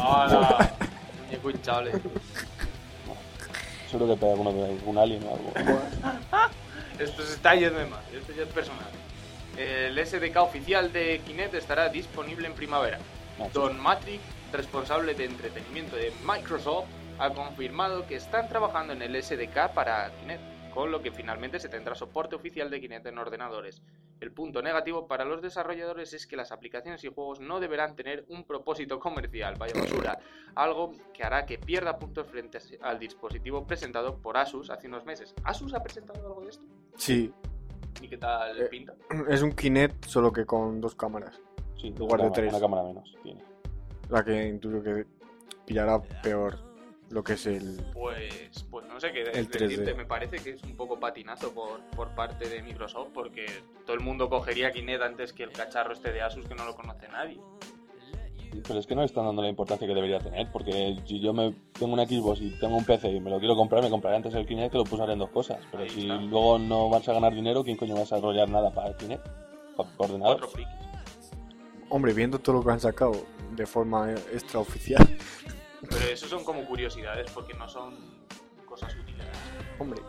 ¡Hala! 0.00 0.74
Muñeco 1.26 1.50
hinchable. 1.50 1.92
Seguro 3.90 4.14
que 4.14 4.20
pega 4.20 4.32
alguno 4.32 4.52
de 4.52 4.64
algún 4.64 4.98
alien 4.98 5.22
o 5.24 5.34
algo. 5.34 5.52
Esto 6.98 7.22
se 7.22 7.34
está 7.34 7.54
yendo 7.54 7.78
de 7.78 7.86
más, 7.86 8.00
esto 8.12 8.32
ya 8.32 8.44
es 8.44 8.48
personal. 8.48 8.86
El 9.56 9.98
SDK 10.04 10.36
oficial 10.38 10.92
de 10.92 11.20
Kinect 11.26 11.54
estará 11.54 11.88
disponible 11.88 12.46
en 12.46 12.54
primavera. 12.54 12.98
Don 13.52 13.78
Matrix, 13.78 14.22
responsable 14.52 15.14
de 15.14 15.26
entretenimiento 15.26 15.96
de 15.96 16.12
Microsoft, 16.24 16.86
ha 17.18 17.30
confirmado 17.30 18.06
que 18.06 18.16
están 18.16 18.48
trabajando 18.48 18.92
en 18.92 19.02
el 19.02 19.22
SDK 19.22 19.72
para 19.74 20.10
Kinect, 20.20 20.42
con 20.76 20.90
lo 20.90 21.00
que 21.00 21.10
finalmente 21.10 21.58
se 21.58 21.70
tendrá 21.70 21.94
soporte 21.94 22.36
oficial 22.36 22.68
de 22.70 22.78
Kinect 22.78 23.06
en 23.06 23.16
ordenadores. 23.16 23.80
El 24.20 24.30
punto 24.30 24.60
negativo 24.60 25.06
para 25.08 25.24
los 25.24 25.40
desarrolladores 25.40 26.12
es 26.12 26.26
que 26.26 26.36
las 26.36 26.52
aplicaciones 26.52 27.02
y 27.02 27.08
juegos 27.08 27.40
no 27.40 27.60
deberán 27.60 27.96
tener 27.96 28.26
un 28.28 28.44
propósito 28.44 29.00
comercial, 29.00 29.54
vaya 29.58 29.72
basura, 29.80 30.18
algo 30.54 30.92
que 31.14 31.24
hará 31.24 31.46
que 31.46 31.56
pierda 31.56 31.98
puntos 31.98 32.26
frente 32.26 32.58
al 32.82 32.98
dispositivo 32.98 33.66
presentado 33.66 34.18
por 34.18 34.36
Asus 34.36 34.68
hace 34.68 34.86
unos 34.86 35.06
meses. 35.06 35.34
¿Asus 35.44 35.72
ha 35.72 35.82
presentado 35.82 36.20
algo 36.26 36.42
de 36.42 36.50
esto? 36.50 36.64
Sí, 36.98 37.32
¿Y 38.02 38.08
qué 38.08 38.18
tal 38.18 38.60
Eh, 38.60 38.66
pinta? 38.66 38.94
es 39.30 39.40
un 39.40 39.52
Kinect 39.52 40.04
solo 40.04 40.30
que 40.30 40.44
con 40.44 40.78
dos 40.82 40.94
cámaras. 40.94 41.40
Sí, 41.80 41.86
en 41.86 41.94
lugar 41.94 42.20
de 42.20 42.26
una, 42.26 42.34
tres. 42.34 42.50
una 42.52 42.60
cámara 42.60 42.82
menos 42.82 43.16
tiene. 43.22 43.42
La 44.10 44.22
que 44.22 44.46
intuyo 44.46 44.82
que 44.82 45.06
pillará 45.64 46.02
peor 46.22 46.65
lo 47.10 47.22
que 47.22 47.34
es 47.34 47.46
el... 47.46 47.80
Pues, 47.92 48.64
pues 48.70 48.86
no 48.86 48.98
sé 49.00 49.12
qué 49.12 49.22
El 49.22 49.48
decirte, 49.48 49.92
3D. 49.92 49.96
me 49.96 50.04
parece 50.06 50.38
que 50.38 50.50
es 50.50 50.62
un 50.64 50.76
poco 50.76 50.98
patinazo 50.98 51.52
por, 51.52 51.80
por 51.94 52.14
parte 52.14 52.48
de 52.48 52.62
Microsoft 52.62 53.08
porque 53.14 53.46
todo 53.84 53.94
el 53.94 54.00
mundo 54.02 54.28
cogería 54.28 54.72
Kinect 54.72 55.02
antes 55.02 55.32
que 55.32 55.44
el 55.44 55.50
cacharro 55.52 55.92
este 55.92 56.12
de 56.12 56.22
Asus 56.22 56.46
que 56.48 56.54
no 56.54 56.64
lo 56.64 56.74
conoce 56.74 57.08
nadie. 57.08 57.40
Pero 58.66 58.78
es 58.78 58.86
que 58.86 58.94
no 58.94 59.02
le 59.02 59.06
están 59.06 59.26
dando 59.26 59.42
la 59.42 59.48
importancia 59.48 59.86
que 59.86 59.94
debería 59.94 60.18
tener, 60.18 60.50
porque 60.50 60.96
si 61.04 61.20
yo 61.20 61.34
me 61.34 61.52
tengo 61.78 61.92
una 61.92 62.06
Xbox 62.06 62.40
y 62.40 62.58
tengo 62.58 62.76
un 62.76 62.84
PC 62.86 63.10
y 63.10 63.20
me 63.20 63.28
lo 63.28 63.38
quiero 63.38 63.54
comprar, 63.54 63.82
me 63.82 63.90
compraré 63.90 64.16
antes 64.16 64.32
el 64.34 64.46
Kinect 64.46 64.72
que 64.72 64.78
lo 64.78 64.84
pulsaré 64.84 65.12
en 65.12 65.18
dos 65.18 65.28
cosas. 65.30 65.58
Pero 65.70 65.82
Ahí 65.82 65.90
si 65.90 66.00
está. 66.02 66.16
luego 66.16 66.58
no 66.58 66.88
vas 66.88 67.06
a 67.08 67.12
ganar 67.12 67.34
dinero, 67.34 67.62
¿quién 67.64 67.76
coño 67.76 67.92
va 67.94 68.00
a 68.00 68.04
desarrollar 68.04 68.48
nada 68.48 68.72
para 68.72 68.88
el 68.88 68.96
Kinect? 68.96 69.26
Para 69.76 69.88
ordenador. 69.98 70.48
Hombre, 71.90 72.14
viendo 72.14 72.38
todo 72.38 72.56
lo 72.56 72.64
que 72.64 72.70
han 72.70 72.80
sacado 72.80 73.12
de 73.54 73.66
forma 73.66 74.12
extraoficial. 74.32 75.06
Pero 75.88 76.04
eso 76.06 76.26
son 76.26 76.44
como 76.44 76.64
curiosidades 76.64 77.30
porque 77.30 77.54
no 77.54 77.68
son 77.68 77.94
cosas 78.66 78.94
útiles. 78.94 79.26
Hombre, 79.78 80.00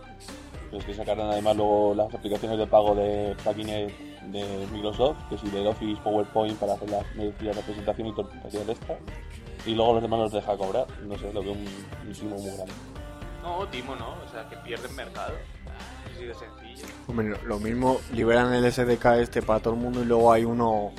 Pero 0.65 0.77
es 0.77 0.85
que 0.85 0.93
sacarán 0.93 1.29
además 1.29 1.55
luego 1.55 1.93
las 1.95 2.13
aplicaciones 2.13 2.57
de 2.57 2.67
pago 2.67 2.95
de 2.95 3.35
para 3.43 3.55
Kinect 3.55 3.99
de 4.27 4.67
Microsoft, 4.71 5.17
que 5.29 5.37
si 5.37 5.49
del 5.49 5.67
Office, 5.67 6.01
PowerPoint 6.01 6.57
para 6.57 6.73
hacer 6.73 6.89
las 6.89 7.15
medidas 7.15 7.55
de 7.55 7.63
presentación 7.63 8.07
y 8.07 8.15
torpitaciones 8.15 8.67
de 8.67 8.73
estas. 8.73 8.97
Y 9.65 9.75
luego 9.75 9.93
los 9.93 10.01
demás 10.01 10.19
los 10.19 10.31
deja 10.31 10.57
cobrar. 10.57 10.87
No 11.01 11.17
sé, 11.17 11.31
lo 11.33 11.41
veo 11.41 11.53
un, 11.53 11.65
un 12.05 12.13
timo 12.13 12.35
muy 12.35 12.45
grande. 12.55 12.73
No, 13.41 13.65
Timo 13.67 13.95
no, 13.95 14.09
o 14.25 14.27
sea 14.29 14.47
que 14.49 14.57
pierden 14.57 14.93
mercado. 14.95 15.33
Así 16.13 16.25
de 16.25 16.33
sencillo. 16.33 16.87
hombre, 17.07 17.37
lo 17.45 17.59
mismo, 17.59 17.99
liberan 18.13 18.53
el 18.53 18.71
SDK 18.71 19.05
este 19.19 19.41
para 19.41 19.59
todo 19.59 19.73
el 19.73 19.79
mundo 19.79 20.01
y 20.01 20.05
luego 20.05 20.31
hay 20.31 20.43
uno 20.45 20.91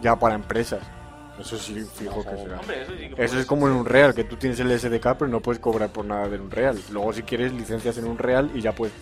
ya 0.00 0.16
para 0.18 0.34
empresas. 0.34 0.80
Eso 1.42 1.58
sí, 1.58 1.74
fijo 1.94 2.24
que 2.24 2.36
será. 2.36 2.60
Hombre, 2.60 2.82
eso 2.82 2.92
sí 2.92 2.98
que 2.98 3.06
Eso 3.06 3.14
puede 3.16 3.40
es 3.40 3.46
como 3.46 3.68
en 3.68 3.74
un 3.74 3.84
real, 3.86 4.14
que 4.14 4.24
tú 4.24 4.36
tienes 4.36 4.58
el 4.60 4.78
SDK 4.78 5.16
pero 5.18 5.28
no 5.28 5.40
puedes 5.40 5.60
cobrar 5.60 5.92
por 5.92 6.04
nada 6.04 6.28
de 6.28 6.38
un 6.38 6.50
real. 6.50 6.80
Luego 6.90 7.12
si 7.12 7.22
quieres 7.22 7.52
licencias 7.52 7.98
en 7.98 8.06
un 8.06 8.18
real 8.18 8.50
y 8.54 8.60
ya 8.60 8.72
pues 8.74 8.92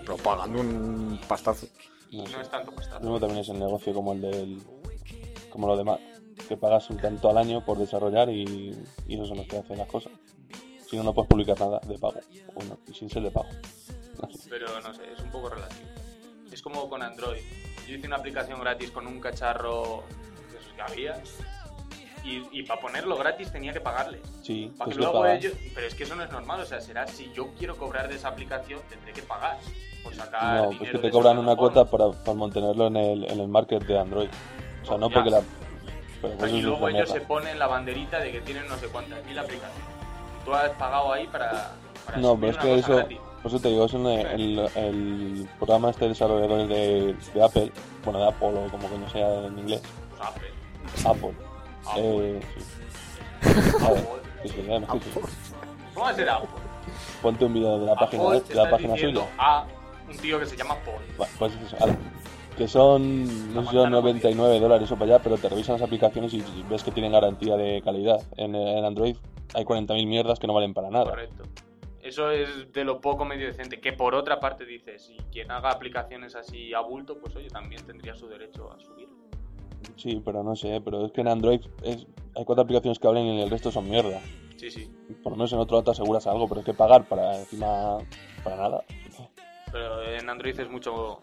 pero 0.00 0.16
pagando 0.18 0.60
un 0.60 1.18
pastazo. 1.26 1.66
No. 2.12 2.24
No 2.24 2.40
es 2.40 2.48
tanto 2.50 2.70
Lo 2.70 2.76
bastante. 2.76 3.04
mismo 3.04 3.20
también 3.20 3.40
es 3.40 3.48
el 3.48 3.58
negocio 3.58 3.92
como 3.94 4.12
el 4.12 4.20
del. 4.20 4.62
como 5.50 5.66
lo 5.66 5.76
demás. 5.76 5.98
Que 6.48 6.56
pagas 6.56 6.90
un 6.90 6.98
tanto 6.98 7.30
al 7.30 7.38
año 7.38 7.64
por 7.64 7.78
desarrollar 7.78 8.28
y, 8.28 8.76
y 9.06 9.14
esos 9.14 9.28
son 9.28 9.38
los 9.38 9.46
que 9.46 9.58
hacen 9.58 9.78
las 9.78 9.88
cosas. 9.88 10.12
Si 10.88 10.96
no, 10.96 11.02
no 11.02 11.14
puedes 11.14 11.28
publicar 11.28 11.58
nada 11.58 11.80
de 11.86 11.98
pago. 11.98 12.20
O 12.54 12.62
no, 12.64 12.78
y 12.86 12.92
sin 12.94 13.08
ser 13.08 13.22
de 13.22 13.30
pago. 13.30 13.48
Pero 14.50 14.66
no 14.80 14.94
sé, 14.94 15.02
es 15.12 15.20
un 15.20 15.30
poco 15.30 15.48
relativo. 15.48 15.88
Es 16.52 16.62
como 16.62 16.88
con 16.88 17.02
Android. 17.02 17.40
Yo 17.88 17.96
hice 17.96 18.06
una 18.06 18.16
aplicación 18.16 18.60
gratis 18.60 18.90
con 18.90 19.06
un 19.06 19.20
cacharro 19.20 20.04
de 20.52 20.58
esos 20.58 20.72
que 20.74 20.82
había. 20.82 21.22
Y, 22.24 22.42
y 22.52 22.62
para 22.62 22.80
ponerlo 22.80 23.16
gratis 23.16 23.52
tenía 23.52 23.72
que 23.72 23.80
pagarle. 23.80 24.20
Sí, 24.42 24.72
Para 24.78 24.86
pues 24.86 24.96
que 24.96 25.02
luego 25.02 25.26
ellos. 25.26 25.52
Pero 25.74 25.86
es 25.86 25.94
que 25.94 26.04
eso 26.04 26.16
no 26.16 26.22
es 26.24 26.30
normal, 26.32 26.60
o 26.60 26.64
sea, 26.64 26.80
será 26.80 27.06
si 27.06 27.30
yo 27.34 27.48
quiero 27.58 27.76
cobrar 27.76 28.08
de 28.08 28.14
esa 28.16 28.28
aplicación, 28.28 28.80
tendré 28.88 29.12
que 29.12 29.22
pagar. 29.22 29.58
Por 30.02 30.14
sacar. 30.14 30.62
No, 30.64 30.70
pues 30.78 30.90
que 30.90 30.98
te 30.98 31.10
cobran 31.10 31.38
una 31.38 31.54
cuota 31.56 31.84
para, 31.84 32.10
para 32.10 32.34
mantenerlo 32.34 32.86
en 32.86 32.96
el, 32.96 33.24
en 33.30 33.40
el 33.40 33.48
market 33.48 33.84
de 33.84 33.98
Android. 33.98 34.28
O 34.82 34.86
sea, 34.86 34.94
Oh, 34.94 34.98
no 34.98 35.08
ya. 35.08 35.14
porque 35.14 35.30
la. 35.30 35.40
Pero 36.22 36.34
pues 36.38 36.52
Y 36.52 36.58
eso 36.58 36.58
es 36.58 36.64
luego 36.64 36.88
ellos 36.88 37.10
se 37.10 37.20
ponen 37.22 37.58
la 37.58 37.66
banderita 37.66 38.18
de 38.18 38.32
que 38.32 38.40
tienen 38.40 38.66
no 38.68 38.76
sé 38.78 38.86
cuántas 38.88 39.24
mil 39.26 39.38
aplicaciones. 39.38 39.84
Tú 40.44 40.54
has 40.54 40.70
pagado 40.70 41.12
ahí 41.12 41.26
para. 41.26 41.72
para 42.06 42.18
No, 42.18 42.38
pero 42.38 42.52
es 42.52 42.58
que 42.58 42.74
eso. 42.74 42.96
gratis. 42.96 43.18
Por 43.42 43.50
eso 43.52 43.60
te 43.60 43.68
digo, 43.68 43.84
es 43.84 43.92
el, 43.94 44.06
el, 44.06 44.58
el 44.76 45.48
programa 45.58 45.90
este 45.90 46.04
de 46.04 46.08
desarrolladores 46.10 46.66
de, 46.68 47.14
de 47.34 47.44
Apple. 47.44 47.70
Bueno, 48.02 48.18
de 48.20 48.28
Apple 48.28 48.48
o 48.48 48.70
como 48.70 48.88
coño 48.88 49.08
sea 49.10 49.44
en 49.46 49.58
inglés. 49.58 49.82
Pues 50.16 50.20
Apple. 50.26 50.50
Apple. 51.06 51.34
Apple. 51.88 52.38
Eh, 52.38 52.40
sí. 52.58 53.70
Joder, 53.80 54.22
sí, 54.42 54.48
sí, 54.48 54.62
ya 54.66 54.78
me 54.78 54.84
estoy 54.84 55.00
diciendo. 55.00 55.28
¿Cómo 55.94 56.06
va 56.06 56.10
a 56.10 56.14
ser 56.14 56.28
Apple? 56.28 56.48
Ponte 57.22 57.44
un 57.44 57.54
vídeo 57.54 57.78
de 57.78 57.86
la 57.86 57.94
página, 57.94 58.22
Apple 58.24 58.40
de 58.40 58.54
la 58.54 58.70
página 58.70 58.96
suya. 58.96 59.26
a 59.38 59.66
un 60.08 60.16
tío 60.18 60.38
que 60.38 60.46
se 60.46 60.56
llama 60.56 60.76
Paul. 60.84 61.02
Va, 61.20 61.26
Pues 61.38 61.52
eso. 61.54 61.76
Que 62.56 62.68
son, 62.68 63.52
no 63.52 63.62
sé 63.62 63.70
si 63.70 63.74
son 63.74 63.90
99 63.90 64.60
dólares 64.60 64.90
o 64.92 64.94
para 64.96 65.14
allá, 65.14 65.22
pero 65.24 65.36
te 65.38 65.48
revisan 65.48 65.74
las 65.74 65.82
aplicaciones 65.82 66.32
y 66.34 66.38
y 66.38 66.64
ves 66.68 66.84
que 66.84 66.92
tienen 66.92 67.10
garantía 67.10 67.56
de 67.56 67.82
calidad. 67.82 68.20
En, 68.36 68.54
en 68.54 68.84
Android 68.84 69.16
hay 69.54 69.64
40.000 69.64 70.06
mierdas 70.06 70.38
que 70.38 70.46
no 70.46 70.54
valen 70.54 70.72
para 70.72 70.88
nada. 70.88 71.06
Correcto. 71.10 71.42
Eso 72.00 72.30
es 72.30 72.70
de 72.72 72.84
lo 72.84 73.00
poco 73.00 73.24
medio 73.24 73.46
decente. 73.46 73.80
Que 73.80 73.92
por 73.92 74.14
otra 74.14 74.38
parte 74.38 74.64
dices, 74.66 75.06
si 75.06 75.16
quien 75.32 75.50
haga 75.50 75.70
aplicaciones 75.70 76.36
así 76.36 76.72
a 76.74 76.80
bulto, 76.80 77.18
pues 77.18 77.34
oye, 77.34 77.48
también 77.48 77.84
tendría 77.86 78.14
su 78.14 78.28
derecho 78.28 78.70
a 78.70 78.78
subir. 78.78 79.08
Sí, 79.96 80.20
pero 80.24 80.42
no 80.42 80.54
sé, 80.56 80.80
pero 80.84 81.06
es 81.06 81.12
que 81.12 81.20
en 81.22 81.28
Android 81.28 81.60
es- 81.82 82.06
hay 82.36 82.44
cuatro 82.44 82.62
aplicaciones 82.62 82.98
que 82.98 83.06
hablan 83.06 83.24
y 83.24 83.42
el 83.42 83.50
resto 83.50 83.70
son 83.70 83.88
mierda. 83.88 84.20
Sí, 84.56 84.70
sí. 84.70 84.90
Por 85.22 85.32
lo 85.32 85.36
menos 85.36 85.52
en 85.52 85.58
otro 85.58 85.76
lado 85.76 85.84
te 85.84 85.90
aseguras 85.92 86.26
algo, 86.26 86.48
pero 86.48 86.60
es 86.60 86.66
que 86.66 86.74
pagar 86.74 87.04
para 87.08 87.38
encima 87.38 87.98
para 88.42 88.56
nada. 88.56 88.84
Pero 89.70 90.02
en 90.02 90.28
Android 90.30 90.58
es 90.58 90.70
mucho, 90.70 91.20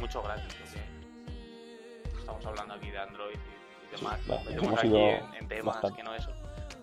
mucho 0.00 0.22
gratis. 0.22 0.54
Porque 0.54 2.18
estamos 2.20 2.46
hablando 2.46 2.74
aquí 2.74 2.90
de 2.90 2.98
Android 2.98 3.34
y, 3.34 3.94
y 3.94 3.96
de 3.96 4.02
Mac. 4.02 4.20
vale, 4.26 4.40
metemos 4.50 4.66
hemos 4.68 4.78
aquí 4.78 4.88
ido 4.88 4.98
en, 4.98 5.34
en 5.34 5.48
temas 5.48 5.74
bastante. 5.74 5.96
que 5.96 6.02
no 6.04 6.14
eso. 6.14 6.30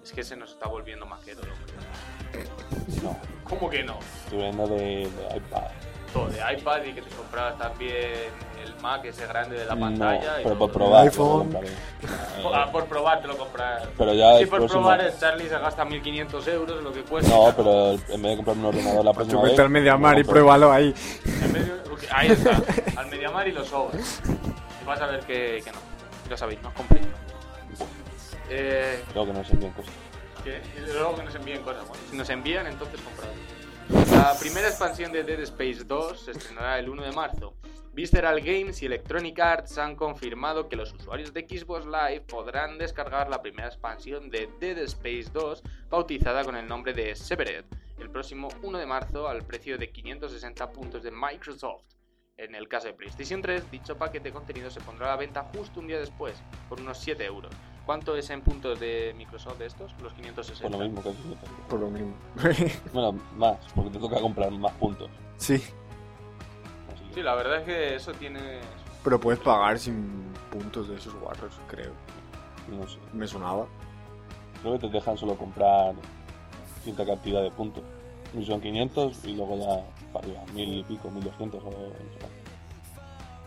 Es 0.03 0.12
que 0.12 0.24
se 0.24 0.36
nos 0.36 0.51
está 0.51 0.67
volviendo 0.67 1.05
maquero 1.05 1.41
el 1.41 1.50
hombre. 1.51 1.74
No, 3.01 3.17
¿Cómo 3.44 3.70
que 3.70 3.84
no? 3.84 3.98
estoy 4.25 4.39
hablando 4.44 4.67
de, 4.67 4.86
de 5.10 5.38
iPad. 5.38 5.72
Todo 6.13 6.27
de 6.27 6.39
iPad 6.57 6.83
y 6.85 6.93
que 6.93 7.01
te 7.01 7.09
comprabas 7.15 7.57
también 7.57 7.95
el 8.63 8.75
Mac 8.81 9.03
ese 9.05 9.27
grande 9.27 9.57
de 9.59 9.65
la 9.65 9.75
No, 9.75 9.81
pantalla. 9.81 10.39
y 10.39 10.43
pero 10.43 10.57
por 10.57 10.71
probar. 10.71 11.01
El 11.03 11.09
iPhone. 11.09 11.57
Ah, 12.53 12.69
por 12.71 12.85
probar 12.85 13.21
te 13.21 13.27
lo 13.27 13.35
compras. 13.38 13.83
Pero 13.97 14.13
ya 14.13 14.38
Sí, 14.38 14.45
por 14.45 14.59
próximo- 14.59 14.81
probar 14.83 15.01
el 15.01 15.17
Charlie 15.17 15.50
se 15.50 15.57
gasta 15.57 15.83
1500 15.83 16.47
euros, 16.50 16.83
lo 16.83 16.93
que 16.93 17.01
cuesta. 17.01 17.29
No, 17.35 17.51
pero 17.55 17.91
en 17.93 18.21
vez 18.21 18.31
de 18.31 18.35
comprarme 18.35 18.62
un 18.62 18.67
ordenador 18.69 19.03
la 19.05 19.13
próxima 19.13 19.41
vez... 19.41 19.59
al 19.59 19.69
Mediamar 19.69 20.19
y 20.19 20.24
pruébalo 20.24 20.71
ahí. 20.71 20.93
En 21.25 21.51
medio- 21.51 21.74
ahí 22.12 22.31
está, 22.31 22.62
al 22.97 23.07
Mediamar 23.07 23.47
y 23.47 23.51
lo 23.51 23.65
sobras. 23.65 24.21
Y 24.81 24.85
vas 24.85 25.01
a 25.01 25.07
ver 25.07 25.21
que, 25.21 25.62
que 25.65 25.71
no. 25.71 25.79
Ya 26.29 26.38
sabéis, 26.38 26.62
no 26.62 26.69
es 26.69 26.75
completo. 26.75 27.07
Eh, 28.50 29.03
Creo 29.12 29.25
que 29.25 29.33
no 29.33 29.43
se 29.43 29.53
envíen 29.53 29.71
cosas. 29.74 29.91
que, 30.43 30.62
y 30.77 30.93
luego 30.93 31.15
que 31.15 31.24
nos 31.24 31.35
envíen 31.35 31.62
cosas. 31.63 31.88
Bueno, 31.88 32.03
si 32.12 32.15
nos 32.17 32.29
envían, 32.29 32.67
entonces 32.67 33.01
compramos. 33.01 33.35
La 33.89 34.35
primera 34.39 34.67
expansión 34.67 35.11
de 35.11 35.23
Dead 35.23 35.39
Space 35.41 35.83
2 35.83 36.19
se 36.19 36.31
estrenará 36.31 36.79
el 36.79 36.89
1 36.89 37.03
de 37.03 37.11
marzo. 37.11 37.55
Visceral 37.93 38.41
Games 38.41 38.81
y 38.81 38.87
Electronic 38.87 39.39
Arts 39.39 39.77
han 39.77 39.95
confirmado 39.95 40.67
que 40.67 40.75
los 40.75 40.91
usuarios 40.93 41.33
de 41.33 41.41
Xbox 41.47 41.85
Live 41.85 42.21
podrán 42.21 42.77
descargar 42.79 43.29
la 43.29 43.41
primera 43.41 43.67
expansión 43.67 44.29
de 44.29 44.49
Dead 44.59 44.79
Space 44.79 45.27
2, 45.31 45.61
bautizada 45.89 46.43
con 46.43 46.55
el 46.55 46.67
nombre 46.67 46.93
de 46.93 47.15
Severed, 47.15 47.65
el 47.99 48.09
próximo 48.09 48.49
1 48.63 48.77
de 48.79 48.85
marzo 48.85 49.27
al 49.27 49.43
precio 49.43 49.77
de 49.77 49.91
560 49.91 50.71
puntos 50.71 51.03
de 51.03 51.11
Microsoft. 51.11 51.83
En 52.37 52.55
el 52.55 52.67
caso 52.67 52.87
de 52.87 52.93
PlayStation 52.93 53.41
3, 53.41 53.69
dicho 53.69 53.97
paquete 53.97 54.29
de 54.29 54.33
contenido 54.33 54.69
se 54.69 54.81
pondrá 54.81 55.07
a 55.07 55.09
la 55.11 55.17
venta 55.17 55.49
justo 55.55 55.79
un 55.79 55.87
día 55.87 55.99
después, 55.99 56.35
por 56.67 56.81
unos 56.81 56.97
7 56.97 57.23
euros. 57.23 57.53
¿Cuánto 57.85 58.15
es 58.15 58.29
en 58.31 58.41
puntos 58.41 58.79
de 58.79 59.13
Microsoft 59.15 59.59
de 59.59 59.67
estos? 59.67 59.93
Los 60.01 60.13
560. 60.13 60.69
Por 60.69 60.79
lo 60.79 60.85
mismo 60.89 61.03
que 61.03 61.09
el 61.09 61.15
Por 61.69 61.79
lo 61.79 61.89
mismo. 61.89 62.13
Bueno, 62.93 63.11
más, 63.37 63.57
porque 63.75 63.91
te 63.91 63.99
toca 63.99 64.19
comprar 64.19 64.51
más 64.51 64.71
puntos. 64.74 65.09
sí, 65.37 65.61
Sí, 67.13 67.21
la 67.24 67.33
verdad 67.35 67.59
es 67.59 67.63
que 67.63 67.95
eso 67.95 68.11
tiene... 68.11 68.59
pero 69.01 69.17
puedes 69.17 69.39
pagar 69.39 69.79
sin 69.79 70.25
puntos 70.51 70.89
de 70.89 70.95
esos 70.98 71.13
guarros, 71.13 71.53
creo. 71.69 71.93
No 72.69 72.85
sé. 72.89 72.98
Me 73.13 73.25
sonaba. 73.25 73.67
Creo 74.61 74.74
que 74.74 74.79
te 74.87 74.89
dejan 74.89 75.17
solo 75.17 75.37
comprar 75.37 75.93
cierta 76.83 77.05
cantidad 77.05 77.41
de 77.41 77.51
puntos. 77.51 77.83
Y 78.37 78.43
son 78.43 78.59
500 78.59 79.24
y 79.24 79.35
luego 79.35 79.57
ya 79.57 79.85
para 80.11 80.25
arriba, 80.25 80.41
1000 80.53 80.74
y 80.79 80.83
pico, 80.83 81.09
1200 81.09 81.63
o 81.63 81.65
no 81.69 81.71
sé. 81.71 81.85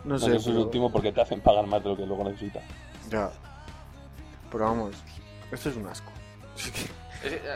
No 0.03 0.17
sé, 0.17 0.25
eso 0.27 0.35
es 0.37 0.45
pero- 0.47 0.61
último 0.61 0.91
porque 0.91 1.11
te 1.11 1.21
hacen 1.21 1.41
pagar 1.41 1.67
más 1.67 1.83
de 1.83 1.89
lo 1.89 1.95
que 1.97 2.07
luego 2.07 2.23
necesitas. 2.23 2.63
Ya. 3.11 3.29
Pero 4.51 4.65
vamos, 4.65 4.95
esto 5.51 5.69
es 5.69 5.75
un 5.75 5.87
asco. 5.87 6.11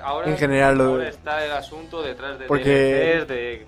ahora, 0.04 0.28
En 0.30 0.38
general, 0.38 0.78
lo- 0.78 0.84
ahora 0.86 1.10
está 1.10 1.46
el 1.46 1.52
asunto 1.52 2.02
detrás 2.02 2.40
de 2.40 2.46
Porque- 2.46 3.16
DLCs, 3.20 3.28
de... 3.28 3.68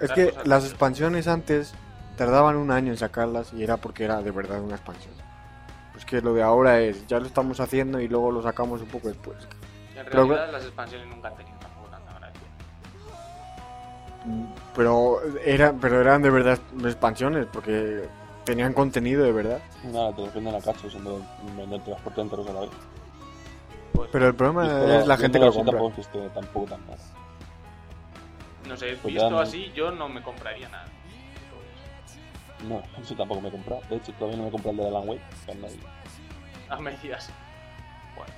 Es 0.00 0.12
que 0.12 0.34
las 0.44 0.64
expansiones 0.64 1.26
antes 1.28 1.72
tardaban 2.16 2.56
un 2.56 2.70
año 2.70 2.92
en 2.92 2.98
sacarlas 2.98 3.52
y 3.54 3.62
era 3.62 3.76
porque 3.78 4.04
era 4.04 4.20
de 4.22 4.30
verdad 4.30 4.60
una 4.60 4.76
expansión. 4.76 5.14
Pues 5.92 6.04
que 6.04 6.20
lo 6.20 6.34
de 6.34 6.42
ahora 6.42 6.80
es, 6.80 7.06
ya 7.06 7.18
lo 7.18 7.26
estamos 7.26 7.60
haciendo 7.60 8.00
y 8.00 8.08
luego 8.08 8.30
lo 8.30 8.42
sacamos 8.42 8.82
un 8.82 8.88
poco 8.88 9.08
después. 9.08 9.38
En 9.96 10.04
Pero- 10.04 10.24
realidad 10.26 10.52
las 10.52 10.64
expansiones 10.64 11.06
nunca 11.08 11.28
han 11.28 11.36
tenido 11.36 11.56
tampoco 11.58 11.88
tanta 11.88 12.12
gracia. 12.18 12.40
Mm, 14.26 14.44
Pero, 14.74 15.20
era, 15.44 15.72
pero 15.80 16.00
eran 16.00 16.20
de 16.20 16.30
verdad 16.30 16.58
expansiones 16.84 17.46
porque 17.50 18.06
tenían 18.46 18.72
contenido 18.72 19.24
de 19.24 19.32
verdad. 19.32 19.60
Nada, 19.84 20.14
te 20.14 20.22
los 20.22 20.32
venden 20.32 20.54
a 20.54 20.60
cachos 20.60 20.94
en 20.94 21.04
vez 21.04 21.14
de 21.14 21.52
venderte 21.56 21.90
las 21.90 22.00
por 22.00 22.18
enteros 22.18 22.48
a 22.48 22.52
la 22.52 22.60
vez. 22.60 22.70
Pues, 23.92 24.08
Pero 24.12 24.28
el 24.28 24.34
problema 24.34 24.96
es 24.96 25.06
la 25.06 25.16
gente 25.18 25.38
que 25.38 25.44
lo 25.44 25.52
compra. 25.52 25.72
Tampoco 25.72 26.00
es 26.00 26.06
que 26.08 26.18
esté 26.18 26.30
tampoco 26.30 26.66
tan 26.66 26.86
mal. 26.86 26.98
no 28.66 28.76
sé, 28.76 28.96
pues 29.02 29.14
visto 29.14 29.38
así 29.38 29.70
yo 29.74 29.90
no 29.90 30.08
me 30.08 30.22
compraría 30.22 30.68
nada. 30.70 30.86
No, 32.66 32.82
eso 33.02 33.14
tampoco 33.14 33.42
me 33.42 33.48
he 33.48 33.52
comprado. 33.52 33.82
De 33.90 33.96
hecho, 33.96 34.12
todavía 34.12 34.38
no 34.38 34.44
me 34.44 34.48
he 34.48 34.52
comprado 34.52 34.72
el 34.72 34.82
de 34.82 34.96
Alan 34.96 35.08
Wake. 35.08 35.22
A 36.68 36.80
medias. 36.80 37.30
Bueno. 38.16 38.32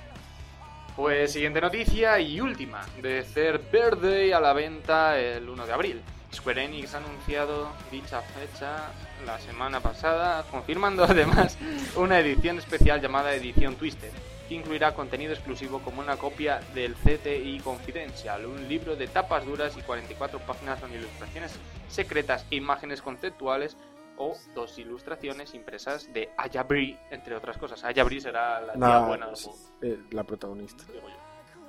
Pues 0.95 1.31
siguiente 1.31 1.61
noticia 1.61 2.19
y 2.19 2.41
última. 2.41 2.81
De 3.01 3.23
Third 3.23 3.71
Birthday 3.71 4.31
a 4.31 4.39
la 4.39 4.53
venta 4.53 5.17
el 5.19 5.47
1 5.47 5.65
de 5.65 5.73
abril. 5.73 6.01
Square 6.33 6.65
Enix 6.65 6.93
ha 6.93 6.97
anunciado 6.99 7.69
dicha 7.91 8.21
fecha 8.21 8.91
la 9.25 9.39
semana 9.39 9.79
pasada, 9.79 10.43
confirmando 10.51 11.03
además 11.09 11.57
una 11.95 12.19
edición 12.19 12.57
especial 12.59 13.01
llamada 13.01 13.33
Edición 13.33 13.75
Twisted, 13.75 14.11
que 14.47 14.55
incluirá 14.55 14.93
contenido 14.93 15.33
exclusivo 15.33 15.79
como 15.79 16.01
una 16.01 16.17
copia 16.17 16.59
del 16.73 16.95
CTI 16.95 17.59
Confidential, 17.63 18.45
un 18.45 18.67
libro 18.67 18.95
de 18.95 19.07
tapas 19.07 19.45
duras 19.45 19.75
y 19.77 19.81
44 19.81 20.39
páginas 20.39 20.79
con 20.79 20.93
ilustraciones 20.93 21.53
secretas 21.87 22.45
e 22.51 22.55
imágenes 22.57 23.01
conceptuales 23.01 23.75
o 24.17 24.35
dos 24.53 24.77
ilustraciones 24.77 25.53
impresas 25.55 26.11
de 26.13 26.29
Aya 26.37 26.63
Bree, 26.63 26.97
entre 27.09 27.35
otras 27.35 27.57
cosas. 27.57 27.83
Aya 27.83 28.03
Bree 28.03 28.19
será 28.21 28.59
la 28.61 28.73
tía 28.73 28.99
buena 28.99 29.27
del 29.27 29.35
juego, 29.35 29.57
eh, 29.81 29.99
la 30.11 30.23
protagonista. 30.23 30.83
digo 30.93 31.07
yo. 31.07 31.15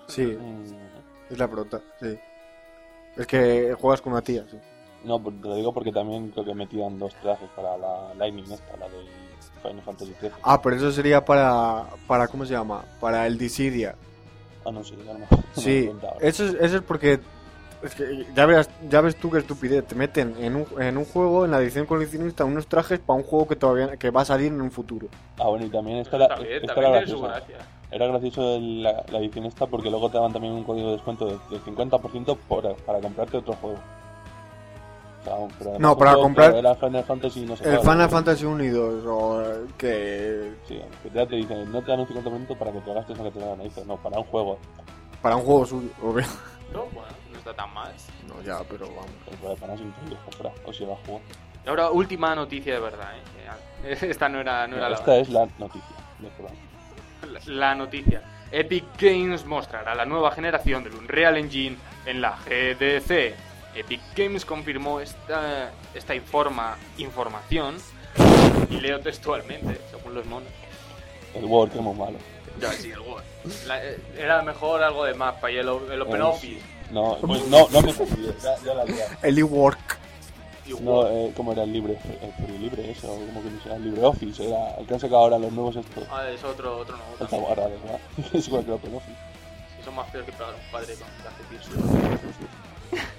Sí, 0.09 0.25
Mm, 0.25 0.65
es 1.31 1.39
la 1.39 1.49
prota, 1.49 1.81
sí. 2.01 2.19
Es 3.21 3.27
que 3.27 3.75
juegas 3.79 4.01
con 4.01 4.15
una 4.15 4.23
tía, 4.23 4.45
sí. 4.51 4.57
No, 5.05 5.21
te 5.21 5.47
lo 5.49 5.55
digo 5.55 5.75
porque 5.75 5.93
también 5.93 6.31
creo 6.31 6.43
que 6.45 6.55
metían 6.55 6.99
dos 6.99 7.15
trajes 7.17 7.49
para 7.55 7.77
la 7.77 8.15
Lightning 8.15 8.51
esta, 8.51 8.77
la 8.79 8.89
de 8.89 8.97
Final 9.63 9.83
Fantasy 9.83 10.15
XIII. 10.21 10.31
Ah, 10.43 10.61
pero 10.63 10.77
eso 10.77 10.91
sería 10.91 11.23
para, 11.23 11.85
para 12.07 12.29
¿cómo 12.29 12.47
se 12.47 12.53
llama? 12.55 12.83
Para 12.99 13.27
el 13.27 13.37
Dissidia. 13.37 13.95
Ah, 14.65 14.71
no, 14.73 14.83
sí, 14.83 14.97
ya 15.07 15.13
no 15.13 15.19
me- 15.19 15.27
no 15.31 15.37
me 15.57 15.63
Sí, 15.63 15.91
eso 16.21 16.47
es, 16.47 16.55
eso 16.55 16.77
es 16.79 16.83
porque 16.83 17.21
es 17.83 17.95
que 17.95 18.27
ya, 18.35 18.47
verás, 18.47 18.71
ya 18.89 19.03
ves 19.03 19.17
tú 19.17 19.31
qué 19.31 19.39
estupidez. 19.39 19.87
Te 19.87 19.95
meten 19.95 20.35
en 20.39 20.57
un, 20.57 20.67
en 20.81 20.97
un 20.97 21.05
juego, 21.05 21.45
en 21.45 21.51
la 21.51 21.61
edición 21.61 21.85
coleccionista, 21.85 22.47
unos 22.47 22.67
trajes 22.69 23.01
para 23.01 23.19
un 23.19 23.23
juego 23.25 23.49
que 23.49 23.57
todavía 23.57 23.99
que 23.99 24.11
va 24.11 24.23
a 24.23 24.27
salir 24.27 24.47
en 24.49 24.63
un 24.63 24.71
futuro. 24.71 25.09
Ah, 25.39 25.49
bueno, 25.49 25.67
y 25.67 25.69
también 25.71 25.99
está 25.99 26.17
bien, 26.17 26.49
esta 26.63 26.75
también 26.75 26.91
era 26.95 27.05
tiene 27.05 27.07
su 27.19 27.21
graciosa. 27.21 27.47
gracia. 27.47 27.80
Era 27.91 28.07
gracioso 28.07 28.57
el- 28.57 28.83
la, 28.83 29.03
la 29.11 29.19
edición 29.19 29.47
esta 29.47 29.67
porque 29.67 29.91
luego 29.91 30.09
te 30.11 30.17
daban 30.17 30.33
también 30.33 30.55
un 30.55 30.65
código 30.65 30.89
de 30.89 30.93
descuento 30.95 31.27
de- 31.27 31.39
del 31.51 31.65
50% 31.65 32.37
por, 32.49 32.75
para 32.77 33.01
comprarte 33.01 33.37
otro 33.39 33.55
juego. 33.55 33.79
O 35.21 35.25
sea, 35.25 35.35
pero 35.59 35.79
No, 35.79 35.99
para 35.99 36.15
comprar- 36.15 36.55
Era 36.55 36.75
Final 36.77 37.05
Fantasy 37.05 37.45
no 37.45 37.57
sé 37.57 37.65
El. 37.75 37.81
Final 37.81 38.09
Fantasy 38.09 38.45
1 38.47 38.65
y 38.65 38.69
2, 38.69 39.05
o 39.07 39.43
que 39.77 40.53
Sí, 40.67 40.81
que 41.03 41.11
ya 41.11 41.27
te 41.27 41.37
dicen, 41.37 41.71
no 41.71 41.83
te 41.83 41.91
dan 41.91 42.01
un 42.01 42.07
50% 42.07 42.57
para 42.57 42.73
que 42.73 42.81
te 42.81 42.95
gastes 42.95 43.19
lo 43.19 43.25
que 43.25 43.31
te 43.33 43.39
dan 43.41 43.61
ahí. 43.61 43.71
No, 43.87 43.97
para 43.97 44.19
un 44.19 44.25
juego. 44.25 44.59
para 45.21 45.37
un 45.37 45.43
juego 45.43 45.67
suyo, 45.67 45.89
obvio. 46.03 46.27
No, 46.73 46.85
bueno, 46.93 47.09
no 47.33 47.39
está 47.39 47.53
tan 47.55 47.75
mal. 47.75 47.93
No, 48.29 48.41
ya, 48.43 48.61
pero 48.71 48.87
vamos. 48.87 49.11
Pues 49.43 49.59
para 49.61 49.75
incluye 49.75 50.17
comprar. 50.25 50.53
O 50.65 50.73
si 50.73 50.85
va 50.85 50.95
a 50.95 50.97
jugar. 51.05 51.21
Y 51.67 51.69
ahora, 51.69 51.91
última 51.91 52.35
noticia 52.35 52.73
de 52.75 52.81
verdad. 52.81 53.09
¿eh? 53.85 53.99
Esta 54.09 54.29
no 54.29 54.41
era, 54.41 54.67
no 54.69 54.77
era 54.77 54.89
la 54.89 54.97
esta 54.97 55.17
es 55.17 55.29
la 55.29 55.47
noticia 55.59 55.97
programa. 56.37 56.59
La 57.47 57.75
noticia. 57.75 58.23
Epic 58.53 58.85
Games 59.01 59.45
mostrará 59.45 59.95
la 59.95 60.05
nueva 60.05 60.33
generación 60.33 60.83
del 60.83 60.95
Unreal 60.95 61.37
Engine 61.37 61.77
en 62.07 62.21
la 62.21 62.37
GDC. 62.47 63.35
Epic 63.77 64.01
Games 64.17 64.45
confirmó 64.45 65.01
esta, 65.01 65.71
esta 65.95 66.15
informa, 66.15 66.77
información 66.99 67.77
y 68.69 68.81
leo 68.81 68.99
textualmente, 69.01 69.81
según 69.91 70.15
los 70.15 70.27
monos. 70.27 70.49
El 71.35 71.45
Word, 71.45 71.71
que 71.71 71.79
es 71.79 71.85
muy 71.85 71.95
malo. 71.95 72.19
Ya, 72.61 72.73
sí, 72.73 72.91
el 72.91 72.99
Word. 73.01 73.23
La- 73.67 73.85
eh, 73.85 73.99
era 74.19 74.43
mejor 74.43 74.83
algo 74.83 75.05
de 75.05 75.15
mapa 75.15 75.51
y 75.51 75.57
el, 75.59 75.69
o- 75.69 75.93
el 75.93 76.03
OpenOffice. 76.03 76.61
No, 76.91 77.17
pues 77.21 77.47
no, 77.47 77.69
no 77.71 77.83
me 77.83 77.93
fastidies, 77.93 78.43
ya, 78.43 78.57
ya 78.65 78.75
la. 78.75 78.85
El 79.23 79.39
e-work. 79.39 80.00
No, 80.79 81.09
eh, 81.09 81.33
¿cómo 81.37 81.53
era 81.53 81.65
el 81.65 81.73
libre? 81.73 81.99
El 82.47 82.61
libre, 82.61 82.91
eso, 82.91 83.09
como 83.09 83.43
que 83.43 83.51
no 83.51 83.63
sé, 83.63 83.73
el 83.73 83.85
LibreOffice, 83.85 84.49
era 84.49 84.75
el 84.77 84.87
que 84.87 84.95
han 84.95 85.01
sacado 85.01 85.23
ahora 85.23 85.39
los 85.39 85.53
nuevos 85.53 85.77
estos. 85.77 86.05
Ah, 86.11 86.29
es 86.29 86.43
otro, 86.45 86.79
otro 86.79 86.97
no. 86.97 87.25
Está 87.25 87.39
¿verdad? 87.39 88.01
Es 88.33 88.47
igual 88.47 88.65
que 88.65 88.71
el 88.71 88.75
OpenOffice. 88.77 89.17
Y 89.81 89.85
son 89.85 89.95
más 89.95 90.11
feos 90.11 90.25
que 90.25 90.33
pegar 90.33 90.51
a 90.51 90.57
un 90.57 90.71
padre 90.71 90.95
con. 90.95 91.09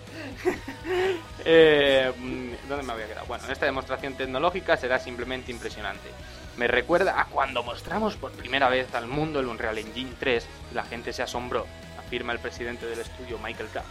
Eh, 1.44 2.12
mm, 2.18 2.70
¿Dónde 2.70 2.84
me 2.84 2.94
había 2.94 3.08
quedado? 3.08 3.26
Bueno, 3.26 3.44
esta 3.52 3.66
demostración 3.66 4.14
tecnológica 4.14 4.78
será 4.78 5.00
simplemente 5.00 5.52
impresionante. 5.52 6.10
Me 6.58 6.68
recuerda 6.68 7.20
a 7.20 7.26
cuando 7.26 7.64
mostramos 7.64 8.16
por 8.16 8.32
primera 8.32 8.70
vez 8.70 8.94
al 8.94 9.08
mundo 9.08 9.40
el 9.40 9.48
Unreal 9.48 9.78
Engine 9.78 10.12
3 10.20 10.46
y 10.72 10.76
la 10.76 10.84
gente 10.84 11.14
se 11.14 11.24
asombró, 11.24 11.66
afirma 11.98 12.34
el 12.34 12.40
presidente 12.40 12.86
del 12.86 13.00
estudio 13.00 13.40
Michael 13.40 13.70
Cass. 13.74 13.86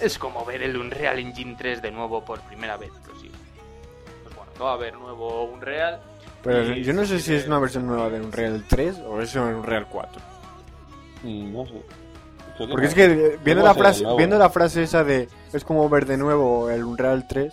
Es 0.00 0.18
como 0.18 0.44
ver 0.44 0.62
el 0.62 0.76
Unreal 0.76 1.18
Engine 1.18 1.54
3 1.56 1.80
de 1.82 1.90
nuevo 1.90 2.24
por 2.24 2.40
primera 2.42 2.76
vez, 2.76 2.90
prosigue. 3.04 3.32
Pues 4.24 4.34
bueno, 4.36 4.52
no 4.58 4.64
va 4.64 4.70
a 4.72 4.74
haber 4.74 4.94
nuevo 4.94 5.44
Unreal. 5.44 6.00
Pero 6.42 6.62
yo 6.74 6.92
no 6.92 7.04
sé 7.06 7.20
si 7.20 7.34
es 7.34 7.46
una 7.46 7.58
versión 7.58 7.86
nueva 7.86 8.10
de 8.10 8.20
Unreal 8.20 8.64
3 8.68 8.98
o 9.06 9.20
es 9.20 9.34
un 9.34 9.42
Unreal 9.54 9.86
4. 9.88 10.22
Mm, 11.22 11.52
no 11.52 11.64
sé. 11.66 11.82
Porque 12.70 12.86
es 12.86 12.94
que 12.94 13.38
viendo 13.42 13.64
la 13.64 13.74
frase, 13.74 14.04
viendo 14.16 14.38
la 14.38 14.48
frase 14.50 14.82
esa 14.84 15.02
de 15.02 15.28
es 15.52 15.64
como 15.64 15.88
ver 15.88 16.06
de 16.06 16.16
nuevo 16.16 16.70
el 16.70 16.84
Unreal 16.84 17.26
3, 17.26 17.52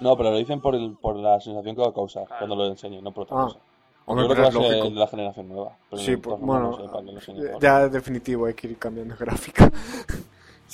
No, 0.00 0.16
pero 0.16 0.32
lo 0.32 0.38
dicen 0.38 0.60
por, 0.60 0.74
el, 0.74 0.96
por 1.00 1.14
la 1.16 1.38
sensación 1.40 1.76
que 1.76 1.82
va 1.82 1.88
a 1.88 1.94
causar 1.94 2.24
Claro. 2.26 2.46
cuando 2.46 2.56
lo 2.56 2.66
enseñen, 2.70 3.04
no 3.04 3.12
por 3.12 3.24
otra 3.24 3.36
Ah. 3.38 3.44
cosa. 3.44 3.58
Hombre, 4.06 4.26
Yo 4.26 4.34
creo 4.34 4.44
que 4.46 4.50
pero 4.50 4.64
va 4.68 4.74
a 4.74 4.82
ser 4.82 4.92
la 4.92 5.06
generación 5.06 5.48
nueva. 5.48 5.76
Pero 5.88 6.02
Sí, 6.02 6.16
pues, 6.16 6.38
bueno, 6.40 6.78
no 7.04 7.20
sé, 7.20 7.32
eh, 7.32 7.52
ya 7.60 7.88
definitivo 7.88 8.46
hay 8.46 8.54
que 8.54 8.66
ir 8.68 8.76
cambiando 8.78 9.14
gráfica. 9.20 9.70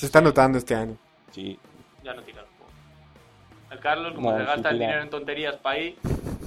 Se 0.01 0.07
está 0.07 0.23
notando 0.23 0.57
este 0.57 0.75
año. 0.75 0.97
Sí, 1.31 1.59
Ya 2.03 2.15
no 2.15 2.23
tira 2.23 2.41
el 2.41 2.47
juego. 2.47 2.71
El 3.71 3.79
Carlos, 3.81 4.15
como 4.15 4.31
No, 4.31 4.39
se 4.39 4.45
sí 4.45 4.47
gasta 4.51 4.71
el 4.71 4.79
dinero 4.79 5.03
en 5.03 5.11
tonterías 5.11 5.57
para 5.57 5.77
ahí, 5.77 5.99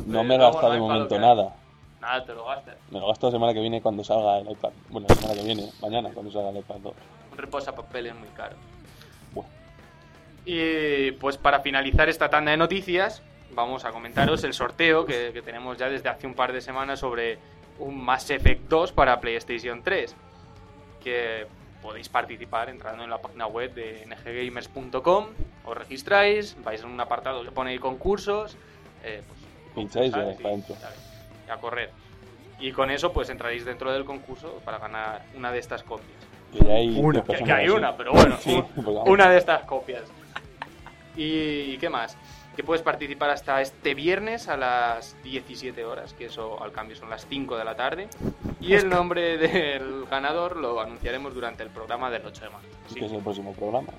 no 0.08 0.22
Eh, 0.22 0.24
me 0.24 0.34
he 0.34 0.38
luego 0.40 0.54
gastado 0.54 0.70
no 0.70 0.74
de 0.74 0.80
momento 0.80 1.20
nada. 1.20 1.56
nada, 2.02 2.26
te 2.26 2.34
lo 2.34 2.46
gastas. 2.46 2.76
Me 2.90 3.00
lo 3.00 3.08
gasto 3.08 3.28
la 3.28 3.32
semana 3.32 3.54
que 3.54 3.60
viene 3.60 3.80
cuando 3.80 4.04
salga 4.04 4.40
el 4.40 4.50
iPad. 4.50 4.72
Bueno, 4.90 5.06
la 5.08 5.14
semana 5.16 5.36
que 5.40 5.44
viene, 5.46 5.70
mañana, 5.84 6.10
cuando 6.12 6.32
salga 6.32 6.50
el 6.50 6.58
iPad 6.58 6.76
2. 6.82 6.94
Un 7.32 7.38
reposapapel 7.38 8.08
es 8.08 8.16
muy 8.16 8.28
caro. 8.30 8.56
Bueno. 9.34 9.50
Y 10.46 11.12
pues 11.12 11.38
para 11.38 11.60
finalizar 11.60 12.10
esta 12.10 12.30
tanda 12.32 12.50
de 12.50 12.58
noticias, 12.58 13.22
vamos 13.54 13.86
a 13.86 13.92
comentaros 13.92 14.44
el 14.46 14.54
sorteo 14.56 15.06
que, 15.06 15.30
que 15.32 15.44
tenemos 15.44 15.78
ya 15.78 15.90
desde 15.90 16.10
hace 16.10 16.26
un 16.26 16.34
par 16.34 16.54
de 16.54 16.60
semanas 16.62 17.00
sobre 17.02 17.38
un 17.78 18.04
Mass 18.04 18.32
Effect 18.32 18.68
2 18.68 18.92
para 18.94 19.20
PlayStation 19.22 19.84
3. 19.84 20.16
Que 21.04 21.46
podéis 21.84 22.08
participar 22.10 22.70
entrando 22.70 23.04
en 23.04 23.10
la 23.10 23.20
página 23.22 23.46
web 23.46 23.74
de 23.74 24.08
nggamers.com, 24.08 25.28
os 25.66 25.78
registráis, 25.78 26.56
vais 26.64 26.82
en 26.82 26.88
un 26.90 27.00
apartado 27.00 27.44
que 27.44 27.52
pone 27.52 27.72
ahí 27.72 27.78
concursos, 27.80 28.56
eh, 29.04 29.22
pues, 29.28 29.40
Pincháis 29.76 30.08
y 30.10 30.12
ya 30.12 30.24
concursáis 30.24 30.38
está 30.38 30.50
dentro. 30.50 30.76
y 31.48 31.52
a 31.52 31.58
correr. 31.58 31.92
Y 32.60 32.72
con 32.72 32.90
eso 32.90 33.12
pues 33.12 33.30
entraréis 33.30 33.66
dentro 33.66 33.92
del 33.92 34.06
concurso 34.06 34.62
para 34.64 34.78
ganar 34.80 35.24
una 35.36 35.52
de 35.52 35.60
estas 35.60 35.84
copias. 35.84 36.18
Que 36.54 36.60
ya 36.66 36.74
hay 36.76 36.98
Una. 36.98 37.22
Que, 37.24 37.44
que 37.44 37.52
hay 37.52 37.68
una, 37.70 37.98
pero 37.98 38.14
bueno, 38.14 38.38
Sí, 38.40 38.54
un- 38.54 38.64
porque 38.68 38.92
vamos. 38.92 39.10
una 39.10 39.30
de 39.30 39.38
estas 39.38 39.64
copias. 39.66 40.04
¿Y 41.16 41.78
qué 41.78 41.90
más? 41.90 42.18
Que 42.56 42.64
puedes 42.64 42.84
participar 42.84 43.32
hasta 43.32 43.62
este 43.62 43.96
viernes 43.96 44.48
a 44.48 44.58
las 44.58 45.16
17 45.24 45.84
horas, 45.86 46.14
que 46.14 46.26
eso 46.26 46.62
al 46.64 46.72
cambio 46.72 46.96
son 46.96 47.10
las 47.10 47.26
5 47.28 47.58
de 47.58 47.64
la 47.66 47.76
tarde. 47.76 48.08
Y 48.62 48.74
el 48.74 48.88
nombre 48.90 49.38
del 49.38 50.06
ganador 50.06 50.58
lo 50.58 50.80
anunciaremos 50.80 51.34
durante 51.34 51.64
el 51.64 51.70
programa 51.70 52.12
del 52.12 52.26
8 52.26 52.44
de 52.44 52.50
marzo. 52.52 52.68
Así 52.86 53.00
que 53.00 53.06
es 53.08 53.12
el 53.12 53.22
próximo 53.22 53.54
programa. 53.54 53.90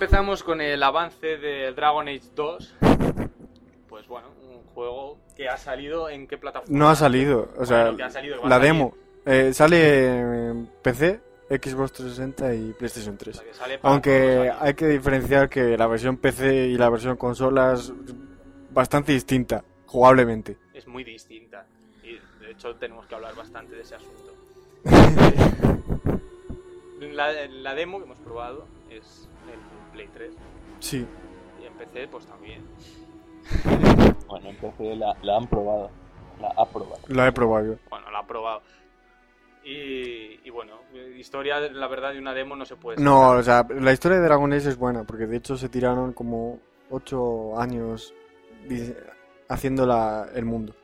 empezamos 0.00 0.42
con 0.42 0.62
el 0.62 0.82
avance 0.82 1.36
de 1.36 1.72
Dragon 1.72 2.08
Age 2.08 2.22
2. 2.34 2.74
Pues 3.86 4.08
bueno, 4.08 4.28
un 4.50 4.62
juego 4.72 5.18
que 5.36 5.46
ha 5.46 5.58
salido 5.58 6.08
en 6.08 6.26
qué 6.26 6.38
plataforma. 6.38 6.78
No 6.78 6.88
ha 6.88 6.94
salido, 6.94 7.50
o 7.58 7.66
sea, 7.66 7.82
Bueno, 7.82 7.96
que 7.98 8.02
ha 8.04 8.10
salido, 8.10 8.36
que 8.36 8.40
va 8.40 8.46
a 8.46 8.48
la 8.48 8.58
demo. 8.58 8.94
Eh, 9.26 9.52
sale 9.52 10.06
en 10.48 10.70
PC, 10.80 11.20
Xbox 11.50 11.92
360 11.92 12.54
y 12.54 12.72
PlayStation 12.72 13.14
O 13.14 13.18
3. 13.18 13.36
sea, 13.36 13.44
que 13.44 13.52
sale 13.52 13.78
para 13.78 13.92
Aunque 13.92 14.50
hay 14.58 14.72
que 14.72 14.86
diferenciar 14.86 15.50
que 15.50 15.76
la 15.76 15.86
versión 15.86 16.16
PC 16.16 16.68
y 16.68 16.78
la 16.78 16.88
versión 16.88 17.18
consola 17.18 17.74
es 17.74 17.92
bastante 18.70 19.12
distinta, 19.12 19.62
jugablemente. 19.84 20.56
es 20.72 20.86
muy 20.86 21.04
distinta. 21.04 21.66
Y 22.02 22.12
de 22.42 22.52
hecho 22.52 22.74
tenemos 22.76 23.04
que 23.06 23.16
hablar 23.16 23.34
bastante 23.34 23.76
de 23.76 23.82
ese 23.82 23.96
asunto. 23.96 24.34
La, 27.00 27.32
la 27.48 27.74
demo 27.74 27.98
que 27.98 28.04
hemos 28.04 28.18
probado 28.18 28.66
es 28.90 29.28
el 29.50 29.58
Play 29.92 30.08
3 30.12 30.32
Sí, 30.80 31.06
y 31.62 31.66
en 31.66 31.72
PC 31.74 32.08
pues 32.08 32.26
también. 32.26 32.62
Bueno, 34.28 34.48
en 34.50 34.56
PC 34.56 34.96
la, 34.96 35.14
la 35.22 35.36
han 35.36 35.46
probado. 35.46 35.90
La 36.40 36.48
ha 36.56 36.64
probado. 36.66 36.98
la 37.08 37.26
he 37.28 37.32
probado 37.32 37.66
yo. 37.66 37.74
Bueno, 37.90 38.10
la 38.10 38.18
ha 38.20 38.26
probado. 38.26 38.62
Y, 39.64 40.40
y 40.42 40.50
bueno, 40.50 40.72
historia, 41.18 41.60
la 41.60 41.86
verdad, 41.86 42.12
de 42.12 42.18
una 42.18 42.32
demo 42.32 42.56
no 42.56 42.64
se 42.64 42.76
puede 42.76 43.02
No, 43.02 43.32
o 43.32 43.42
sea, 43.42 43.66
la 43.68 43.92
historia 43.92 44.18
de 44.18 44.24
Dragon 44.24 44.50
Age 44.52 44.68
es 44.70 44.78
buena, 44.78 45.04
porque 45.04 45.26
de 45.26 45.36
hecho 45.36 45.56
se 45.58 45.68
tiraron 45.68 46.14
como 46.14 46.58
8 46.90 47.60
años 47.60 48.14
haciendo 49.50 49.86
la, 49.86 50.28
el 50.34 50.46
mundo. 50.46 50.74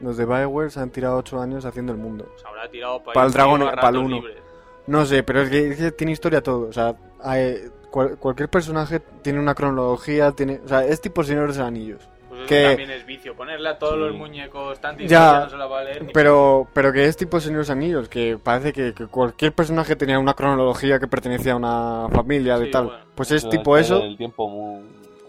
Los 0.00 0.16
de 0.18 0.26
Bioware 0.26 0.70
se 0.70 0.80
han 0.80 0.90
tirado 0.90 1.16
8 1.18 1.40
años 1.40 1.64
haciendo 1.64 1.92
el 1.92 1.98
mundo. 1.98 2.30
Se 2.36 2.46
habrá 2.46 2.68
tirado 2.68 2.98
para, 3.02 3.14
Para 3.14 3.26
el 3.26 3.32
Dragon- 3.32 3.60
para 3.60 3.70
el 3.70 3.76
ratos 3.78 4.02
uno. 4.02 4.16
libres. 4.16 4.38
No 4.86 5.06
sé, 5.06 5.22
pero 5.22 5.40
es 5.42 5.48
que, 5.50 5.68
es 5.70 5.76
que 5.78 5.92
tiene 5.92 6.12
historia 6.12 6.42
todo. 6.42 6.68
O 6.68 6.72
sea, 6.72 6.94
hay- 7.24 7.70
cual- 7.90 8.16
cualquier 8.18 8.48
personaje 8.48 9.00
tiene 9.22 9.40
una 9.40 9.54
cronología, 9.54 10.30
tiene, 10.32 10.60
o 10.64 10.68
sea, 10.68 10.84
es 10.84 11.00
tipo 11.00 11.24
Señor 11.24 11.42
de 11.42 11.48
los 11.48 11.58
Anillos. 11.58 12.00
Pues 12.28 12.40
eso 12.40 12.48
Que- 12.48 12.64
también 12.68 12.90
es 12.90 13.06
vicio. 13.06 13.34
Ponerle 13.36 13.68
a 13.68 13.78
todos 13.78 13.94
Sí. 13.94 13.98
los 14.00 14.14
muñecos 14.14 14.80
tanta 14.80 15.02
Ya, 15.04 15.04
historia 15.04 15.44
no 15.44 15.50
se 15.50 15.56
la 15.56 15.66
va 15.66 15.80
a 15.80 15.84
leer 15.84 16.02
ni 16.04 16.12
Pero, 16.12 16.66
pero 16.72 16.92
que 16.92 17.04
es 17.06 17.16
tipo 17.16 17.38
Señor 17.40 17.58
de 17.58 17.60
los 17.60 17.70
Anillos, 17.70 18.08
que 18.08 18.38
parece 18.42 18.72
que, 18.72 18.92
que 18.92 19.06
cualquier 19.06 19.52
personaje 19.52 19.94
tenía 19.96 20.18
una 20.18 20.34
cronología 20.34 20.98
que 20.98 21.06
pertenecía 21.06 21.52
a 21.52 21.56
una 21.56 22.08
familia 22.12 22.58
de 22.58 22.66
Sí, 22.66 22.70
tal. 22.72 22.86
bueno. 22.86 23.04
Pues 23.14 23.30
es 23.30 23.36
Eso 23.42 23.48
tipo 23.50 23.76
es 23.76 23.86
eso, 23.86 24.02
El 24.02 24.16
tiempo 24.16 24.48
muy, 24.48 24.82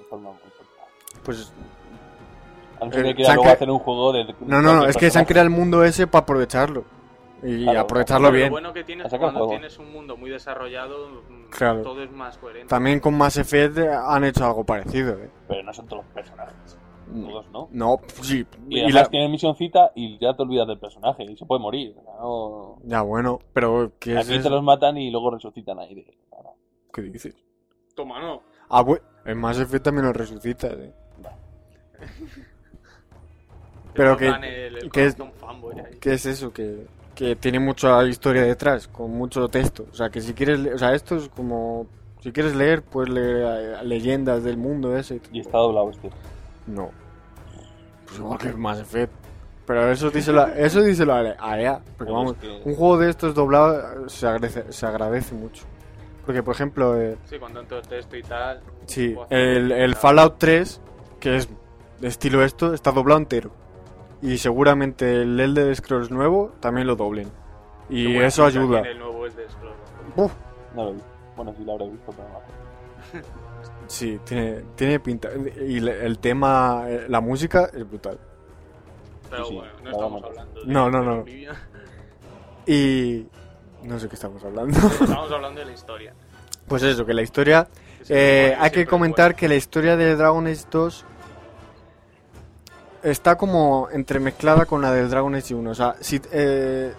forma 0.10 0.30
muy 0.32 0.40
corta. 0.40 1.22
pues 1.24 1.54
Eh, 2.82 2.82
han 2.82 2.90
luego 2.90 3.44
cre- 3.44 3.54
hacer 3.54 3.70
un 3.70 3.80
juego 3.80 4.12
de. 4.12 4.26
No, 4.42 4.62
no, 4.62 4.76
no, 4.76 4.86
es 4.88 4.98
que 4.98 5.10
se 5.12 5.18
han 5.20 5.26
creado 5.26 5.46
el 5.48 5.52
mundo 5.54 5.84
ese 5.84 6.08
para 6.08 6.24
aprovecharlo. 6.24 6.84
Y 7.48 7.64
Claro, 7.64 7.80
aprovecharlo 7.82 8.32
bien. 8.32 8.46
Lo 8.48 8.52
bueno 8.52 8.74
que 8.74 8.84
tienes 8.84 9.12
es 9.12 9.20
cuando 9.20 9.48
tienes 9.48 9.78
un 9.78 9.92
mundo 9.92 10.18
muy 10.18 10.30
desarrollado, 10.32 11.22
mm, 11.30 11.50
Claro. 11.52 11.82
todo 11.84 12.02
es 12.04 12.12
más 12.12 12.38
coherente. 12.38 12.68
También 12.70 13.00
con 13.00 13.16
Mass 13.18 13.38
Effect 13.38 13.78
han 13.78 14.24
hecho 14.24 14.46
algo 14.46 14.64
parecido, 14.64 15.14
¿eh? 15.22 15.30
Pero 15.48 15.62
no 15.64 15.74
son 15.74 15.88
todos 15.88 16.04
los 16.04 16.14
personajes. 16.14 16.78
Todos, 17.08 17.48
¿no? 17.52 17.68
No, 17.72 18.00
sí. 18.24 18.44
Y, 18.68 18.78
y 18.78 18.80
además 18.82 18.94
la- 19.04 19.10
tienen 19.10 19.32
misioncita 19.32 19.92
y 19.94 20.18
ya 20.18 20.34
te 20.36 20.42
olvidas 20.42 20.68
del 20.68 20.80
personaje 20.80 21.24
y 21.24 21.38
se 21.38 21.46
puede 21.46 21.62
morir. 21.62 21.96
No... 22.20 22.78
Ya, 22.84 23.02
bueno, 23.04 23.40
pero 23.54 23.92
¿qué 24.00 24.14
es 24.14 24.18
Aquí 24.22 24.30
te 24.30 24.36
eso? 24.38 24.50
los 24.50 24.64
matan 24.64 24.98
y 24.98 25.12
luego 25.12 25.30
resucitan 25.30 25.78
ahí. 25.78 26.04
¿Qué 26.92 27.02
dices? 27.04 27.36
Toma, 27.96 28.20
no. 28.20 28.42
Ah, 28.70 28.82
bueno, 28.82 29.04
en 29.26 29.38
Mass 29.38 29.60
Effect 29.60 29.84
también 29.86 30.08
lo 30.08 30.14
resucitas, 30.14 30.74
¿eh? 30.74 30.94
Pero 33.94 34.18
Te 34.18 34.26
que- 34.26 34.66
el- 34.68 34.78
el 34.78 34.92
que 34.92 35.06
es- 35.06 35.16
corazón 35.16 35.38
fanboy 35.40 35.80
ahí. 35.80 35.98
¿Qué 36.00 36.14
es 36.14 36.26
eso? 36.26 36.52
Que, 36.52 36.86
que 37.16 37.36
tiene 37.36 37.60
mucha 37.60 38.04
historia 38.06 38.44
detrás, 38.44 38.88
con 38.88 39.12
mucho 39.12 39.48
texto. 39.48 39.86
O 39.92 39.96
sea, 39.96 40.10
que 40.10 40.22
si 40.22 40.34
quieres... 40.34 40.60
le- 40.60 40.74
O 40.74 40.78
sea, 40.78 40.94
esto 40.94 41.16
es 41.16 41.30
como... 41.30 41.88
Si 42.22 42.32
quieres 42.32 42.56
leer, 42.56 42.82
puedes 42.82 43.10
leer 43.10 43.38
eh, 43.46 43.84
leyendas 43.84 44.44
del 44.44 44.58
mundo 44.58 44.98
ese. 44.98 45.22
Y 45.32 45.40
está 45.42 45.58
doblado 45.60 45.92
este. 45.92 46.10
No. 46.68 46.90
Pues 48.06 48.20
igual 48.20 48.38
que 48.40 48.52
Mass 48.54 48.80
Effect. 48.80 49.12
Pero 49.68 49.92
eso 49.92 50.10
díselo, 50.10 50.42
a- 50.42 50.52
eso 50.58 50.82
díselo 50.82 51.14
a 51.14 51.36
a 51.40 51.60
EA. 51.62 51.82
Porque 51.98 52.12
vamos, 52.12 52.34
es 52.34 52.40
que- 52.40 52.62
un 52.70 52.76
juego 52.76 52.98
de 52.98 53.10
estos 53.10 53.34
doblado 53.36 54.10
se 54.10 54.28
agradece, 54.28 54.72
se 54.74 54.86
agradece 54.86 55.34
mucho. 55.36 55.64
Porque, 56.26 56.42
por 56.42 56.56
ejemplo, 56.56 57.00
eh, 57.00 57.16
Sí, 57.30 57.38
con 57.38 57.54
tanto 57.54 57.80
texto 57.84 58.18
y 58.18 58.24
tal. 58.24 58.60
sí, 58.88 59.16
hacer 59.26 59.38
el, 59.38 59.72
el. 59.72 59.96
Fallout 59.96 60.36
3, 60.40 60.82
que 61.20 61.36
es 61.38 61.48
de 62.00 62.08
estilo 62.08 62.44
esto, 62.44 62.74
está 62.74 62.92
doblado 62.92 63.20
entero. 63.20 63.52
Y 64.26 64.40
seguramente 64.40 65.22
el 65.22 65.40
Elder 65.40 65.76
Scrolls 65.76 66.10
nuevo 66.10 66.54
también 66.60 66.88
lo 66.88 66.96
doblen. 66.96 67.30
Y 67.90 68.14
Qué 68.14 68.26
eso 68.26 68.44
ayuda. 68.44 68.82
tiene 68.82 68.94
El 68.94 69.00
nuevo 69.00 69.28
es 69.28 69.36
de 69.36 69.48
Scrolls. 69.48 69.76
Uf, 70.16 70.32
No 70.76 70.86
lo 70.86 70.94
vi. 70.94 71.02
Bueno, 71.36 71.54
sí 71.56 71.64
lo 71.64 71.74
habré 71.74 71.90
visto, 71.90 72.12
pero 72.12 72.28
no 72.30 73.86
sí, 73.88 74.20
tiene, 74.26 74.64
tiene 74.76 75.00
pinta. 75.00 75.30
Y 75.68 75.78
el 75.88 76.18
tema, 76.18 76.86
eh, 76.88 77.06
la 77.08 77.22
música 77.22 77.70
es 77.72 77.88
brutal. 77.88 78.18
Pero 79.30 79.44
Sí, 79.46 79.50
sí, 79.52 79.56
bueno, 79.58 79.72
no 79.84 79.92
estamos 79.92 80.24
hablando 80.24 80.62
de. 80.62 80.74
No, 80.74 80.90
no, 80.90 81.04
no. 81.04 81.26
Y... 82.68 83.28
No 83.84 84.00
sé 84.00 84.10
qué 84.10 84.16
estamos 84.16 84.44
hablando. 84.44 84.76
Estamos 84.76 85.32
hablando 85.32 85.60
de 85.60 85.68
la 85.68 85.74
historia. 85.74 86.16
Pues 86.68 86.82
eso, 86.82 87.06
que 87.06 87.14
la 87.14 87.22
historia... 87.22 87.68
Eh, 88.10 88.56
hay 88.58 88.72
que 88.72 88.88
comentar 88.88 89.36
que 89.36 89.48
la 89.48 89.54
historia 89.54 89.96
de 89.96 90.16
Dragon 90.16 90.48
Age 90.48 90.66
2 90.72 91.06
está 93.06 93.36
como 93.38 93.88
entremezclada 93.92 94.66
con 94.66 94.82
la 94.82 94.92
del 94.92 95.10
Dragon 95.10 95.34
Age 95.36 95.56
1. 95.56 95.70
O 95.70 95.76
sea, 95.76 95.96
si, 96.02 96.22
eh, 96.32 96.94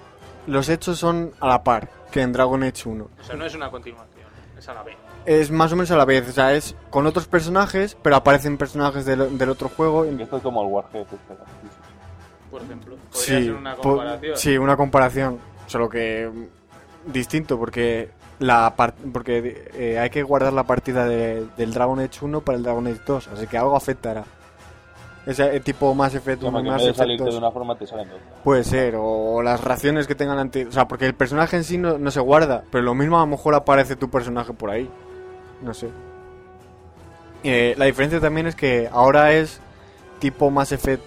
los 0.47 0.69
hechos 0.69 0.99
son 0.99 1.33
a 1.41 1.49
la 1.49 1.63
par 1.63 1.89
que 2.11 2.23
en 2.23 2.33
Dragon 2.33 2.63
Age 2.63 2.89
1. 2.89 3.05
O 3.21 3.25
sea, 3.25 3.37
no 3.37 3.45
es 3.45 3.55
una 3.55 3.71
continuación, 3.71 4.27
es 4.59 4.69
a 4.69 4.75
la 4.75 4.83
vez. 4.83 4.97
Es 5.25 5.51
más 5.51 5.73
o 5.73 5.77
menos 5.77 5.91
a 5.91 5.97
la 5.97 6.05
vez, 6.05 6.29
o 6.29 6.33
sea, 6.33 6.55
es 6.55 6.77
con 6.91 7.07
otros 7.07 7.27
personajes, 7.27 7.97
pero 8.01 8.15
aparecen 8.17 8.57
personajes 8.57 9.05
del, 9.05 9.37
del 9.37 9.49
otro 9.51 9.69
juego. 9.69 10.05
Que 10.05 10.23
esto 10.23 10.37
es 10.37 10.43
como 10.43 10.63
el 10.63 10.69
Warhead, 10.69 11.01
este. 11.03 11.17
Por 12.51 12.63
ejemplo. 12.63 12.97
Podría 13.11 13.39
Sí, 13.39 13.45
ser 13.45 13.53
una 13.55 13.75
comparación. 13.75 14.37
sí, 14.37 14.59
una 14.59 14.77
comparación. 14.77 15.39
Solo 15.67 15.89
que 15.89 16.31
distinto, 17.07 17.59
porque 17.59 18.11
la 18.39 18.73
porque 19.13 19.69
eh, 19.75 19.99
hay 19.99 20.11
que 20.11 20.23
guardar 20.23 20.53
la 20.53 20.63
partida 20.65 21.07
de- 21.07 21.47
del 21.57 21.73
Dragon 21.75 21.99
Age 21.99 22.25
1 22.25 22.41
para 22.43 22.57
el 22.59 22.63
Dragon 22.63 22.87
Age 22.87 23.01
2, 23.05 23.29
así 23.29 23.47
que 23.49 23.59
algo 23.59 23.75
afectará. 23.77 24.25
Ese 25.27 25.57
eh, 25.57 25.61
tipo 25.61 25.93
Mass 25.93 26.15
Effect 26.15 26.41
Como 26.41 26.59
1 26.59 26.63
que 26.63 26.69
en 26.69 26.73
Mass 26.73 26.77
vez 26.77 26.85
de 26.85 26.91
Effect 26.91 26.99
salirte 26.99 27.25
2. 27.25 27.35
de 27.35 27.39
una 27.39 27.51
forma, 27.51 27.77
te 27.77 27.87
salen 27.87 28.09
otra. 28.09 28.43
Puede 28.45 28.63
ser, 28.65 28.95
o 28.97 29.43
las 29.43 29.63
raciones 29.63 30.07
que 30.07 30.15
tengan 30.15 30.39
antes. 30.39 30.69
O 30.69 30.73
sea, 30.73 30.87
porque 30.87 31.07
el 31.07 31.15
personaje 31.15 31.57
en 31.57 31.65
sí 31.65 31.79
no, 31.79 31.99
no 31.99 32.11
se 32.11 32.21
guarda, 32.21 32.63
pero 32.71 32.85
lo 32.85 32.95
mismo 32.95 33.17
a 33.19 33.21
lo 33.21 33.27
mejor 33.27 33.55
aparece 33.55 33.97
tu 33.97 34.09
personaje 34.09 34.53
por 34.53 34.71
ahí. 34.71 34.89
No 35.63 35.75
sé. 35.75 35.89
Eh, 37.43 37.75
la 37.77 37.87
diferencia 37.87 38.21
también 38.21 38.47
es 38.47 38.55
que 38.55 38.89
ahora 38.91 39.33
es 39.33 39.61
tipo 40.21 40.51
Mass 40.51 40.73
Effect 40.73 41.03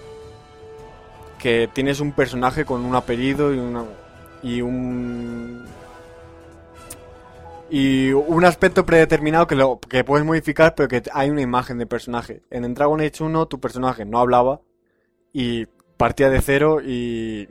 que 1.38 1.70
tienes 1.72 2.02
un 2.02 2.12
personaje 2.12 2.66
con 2.66 2.84
un 2.86 2.96
apellido 2.96 3.54
y 3.54 3.58
una 3.58 3.84
y 4.44 4.62
un 4.62 5.66
y 7.70 8.12
un 8.12 8.46
aspecto 8.46 8.86
predeterminado 8.86 9.48
que 9.48 9.56
lo 9.56 9.80
que 9.80 10.04
puedes 10.04 10.26
modificar 10.26 10.76
pero 10.76 10.88
que 10.88 11.04
hay 11.14 11.30
una 11.30 11.42
imagen 11.42 11.78
de 11.78 11.86
personaje 11.86 12.42
en 12.50 12.74
Dragon 12.74 13.00
Age 13.00 13.24
1 13.24 13.46
tu 13.48 13.60
personaje 13.60 14.06
no 14.06 14.20
hablaba 14.20 14.62
y 15.34 15.66
partía 15.98 16.30
de 16.30 16.42
cero 16.42 16.82
y 16.82 17.50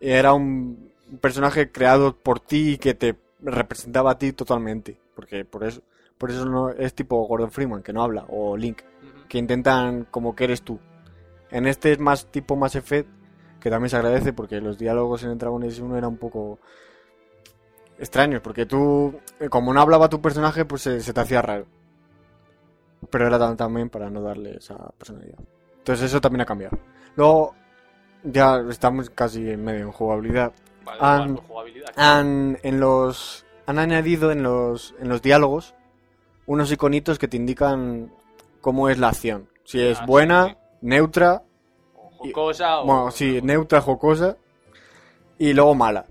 era 0.00 0.32
un 0.32 0.92
personaje 1.20 1.70
creado 1.70 2.16
por 2.16 2.40
ti 2.40 2.72
y 2.72 2.78
que 2.78 2.94
te 2.94 3.16
representaba 3.40 4.12
a 4.12 4.18
ti 4.18 4.32
totalmente 4.32 4.98
porque 5.14 5.44
por 5.44 5.64
eso 5.64 5.82
por 6.16 6.30
eso 6.30 6.44
no 6.44 6.70
es 6.70 6.94
tipo 6.94 7.26
Gordon 7.26 7.50
Freeman 7.50 7.82
que 7.82 7.92
no 7.92 8.02
habla 8.02 8.24
o 8.28 8.56
Link 8.56 8.82
que 9.28 9.38
intentan 9.38 10.06
como 10.10 10.34
que 10.34 10.44
eres 10.44 10.62
tú. 10.62 10.80
En 11.50 11.66
este 11.66 11.92
es 11.92 11.98
más 11.98 12.26
tipo 12.26 12.56
Mass 12.56 12.74
Effect, 12.74 13.08
que 13.60 13.70
también 13.70 13.90
se 13.90 13.96
agradece 13.96 14.32
porque 14.32 14.60
los 14.60 14.78
diálogos 14.78 15.22
en 15.22 15.30
el 15.30 15.38
Dragon 15.38 15.62
Age 15.62 15.82
1 15.82 15.96
eran 15.96 16.10
un 16.10 16.16
poco 16.16 16.58
extraños, 17.98 18.40
porque 18.42 18.66
tú, 18.66 19.18
eh, 19.40 19.48
como 19.48 19.72
no 19.74 19.80
hablaba 19.80 20.08
tu 20.08 20.20
personaje, 20.20 20.64
pues 20.64 20.82
se, 20.82 21.00
se 21.00 21.12
te 21.12 21.20
hacía 21.20 21.42
raro. 21.42 21.66
Pero 23.10 23.26
era 23.26 23.38
tam- 23.38 23.56
también 23.56 23.88
para 23.90 24.10
no 24.10 24.20
darle 24.22 24.56
esa 24.56 24.76
personalidad. 24.98 25.38
Entonces 25.78 26.06
eso 26.06 26.20
también 26.20 26.42
ha 26.42 26.46
cambiado. 26.46 26.76
Luego, 27.16 27.54
ya 28.24 28.58
estamos 28.70 29.10
casi 29.10 29.48
en 29.50 29.64
medio 29.64 29.82
en 29.86 29.92
jugabilidad. 29.92 30.52
Vale, 30.84 30.98
Han- 31.00 31.36
jugabilidad. 31.36 31.88
Han, 31.96 32.58
en 32.62 32.80
los, 32.80 33.46
han 33.66 33.78
añadido 33.78 34.30
en 34.32 34.42
los, 34.42 34.94
en 35.00 35.08
los 35.08 35.22
diálogos 35.22 35.74
unos 36.46 36.72
iconitos 36.72 37.18
que 37.18 37.28
te 37.28 37.36
indican 37.36 38.10
cómo 38.60 38.88
es 38.88 38.98
la 38.98 39.08
acción. 39.08 39.48
Si 39.64 39.80
es 39.80 39.98
Ah, 40.00 40.06
buena, 40.06 40.46
sí. 40.48 40.56
neutra, 40.82 41.42
O 41.94 42.10
jocosa 42.10 42.80
o. 42.80 42.86
bueno, 42.86 43.10
sí, 43.10 43.40
neutra, 43.42 43.80
jocosa 43.82 44.36
y 45.38 45.52
luego 45.52 45.74
mala. 45.74 46.06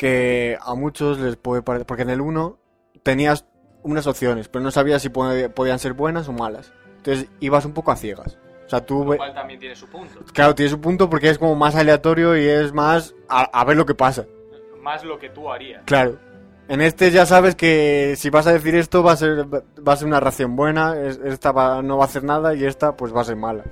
Que 0.00 0.56
a 0.58 0.74
muchos 0.74 1.18
les 1.20 1.36
puede 1.36 1.60
parecer. 1.60 1.84
Porque 1.86 2.04
en 2.04 2.08
el 2.10 2.22
1 2.22 2.56
tenías 3.02 3.44
unas 3.82 4.06
opciones, 4.06 4.48
pero 4.48 4.62
no 4.64 4.70
sabías 4.70 5.02
si 5.02 5.10
po- 5.10 5.28
podían 5.54 5.78
ser 5.78 5.92
buenas 5.92 6.26
o 6.26 6.32
malas. 6.32 6.72
Entonces 6.96 7.28
ibas 7.40 7.66
un 7.66 7.74
poco 7.74 7.92
a 7.92 7.96
ciegas. 7.96 8.38
O 8.64 8.70
sea, 8.70 8.80
tú. 8.86 9.04
Lo 9.04 9.18
cual 9.18 9.34
también 9.34 9.60
tiene 9.60 9.76
su 9.76 9.86
punto. 9.90 10.20
Claro, 10.32 10.54
tienes 10.54 10.72
un 10.72 10.80
punto 10.80 11.10
porque 11.10 11.28
es 11.28 11.38
como 11.38 11.54
más 11.54 11.74
aleatorio 11.74 12.34
y 12.34 12.46
es 12.48 12.72
más 12.72 13.14
a, 13.28 13.42
a 13.42 13.62
ver 13.66 13.76
lo 13.76 13.84
que 13.84 13.94
pasa. 13.94 14.24
Más 14.80 15.04
lo 15.04 15.18
que 15.18 15.28
tú 15.28 15.50
harías. 15.52 15.82
Claro. 15.84 16.16
En 16.68 16.80
este 16.80 17.10
ya 17.10 17.26
sabes 17.26 17.54
que 17.54 18.14
si 18.16 18.30
vas 18.30 18.46
a 18.46 18.52
decir 18.54 18.74
esto 18.76 19.02
va 19.02 19.12
a 19.12 19.16
ser, 19.16 19.44
va 19.54 19.92
a 19.92 19.96
ser 19.96 20.06
una 20.06 20.20
ración 20.20 20.56
buena, 20.56 20.98
es- 20.98 21.20
esta 21.22 21.52
va- 21.52 21.82
no 21.82 21.98
va 21.98 22.04
a 22.04 22.06
hacer 22.06 22.24
nada 22.24 22.54
y 22.54 22.64
esta 22.64 22.96
pues 22.96 23.14
va 23.14 23.20
a 23.20 23.24
ser 23.24 23.36
mala. 23.36 23.64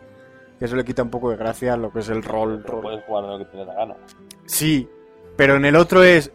Y 0.60 0.64
eso 0.66 0.76
le 0.76 0.84
quita 0.84 1.04
un 1.04 1.10
poco 1.10 1.30
de 1.30 1.36
gracia 1.38 1.72
a 1.72 1.76
lo 1.78 1.90
que 1.90 2.00
es 2.00 2.08
el 2.10 2.22
rol. 2.22 2.60
Pero 2.60 2.74
rol. 2.74 2.82
puedes 2.82 3.04
jugar 3.04 3.24
de 3.24 3.30
lo 3.30 3.38
que 3.38 3.44
te 3.46 3.56
dé 3.56 3.64
la 3.64 3.74
gana. 3.74 3.94
Sí, 4.46 4.86
pero 5.38 5.56
en 5.56 5.64
el 5.64 5.76
otro 5.76 6.02
es 6.04 6.30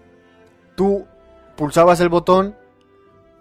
tú 0.75 1.05
pulsabas 1.55 1.99
el 1.99 2.09
botón 2.09 2.55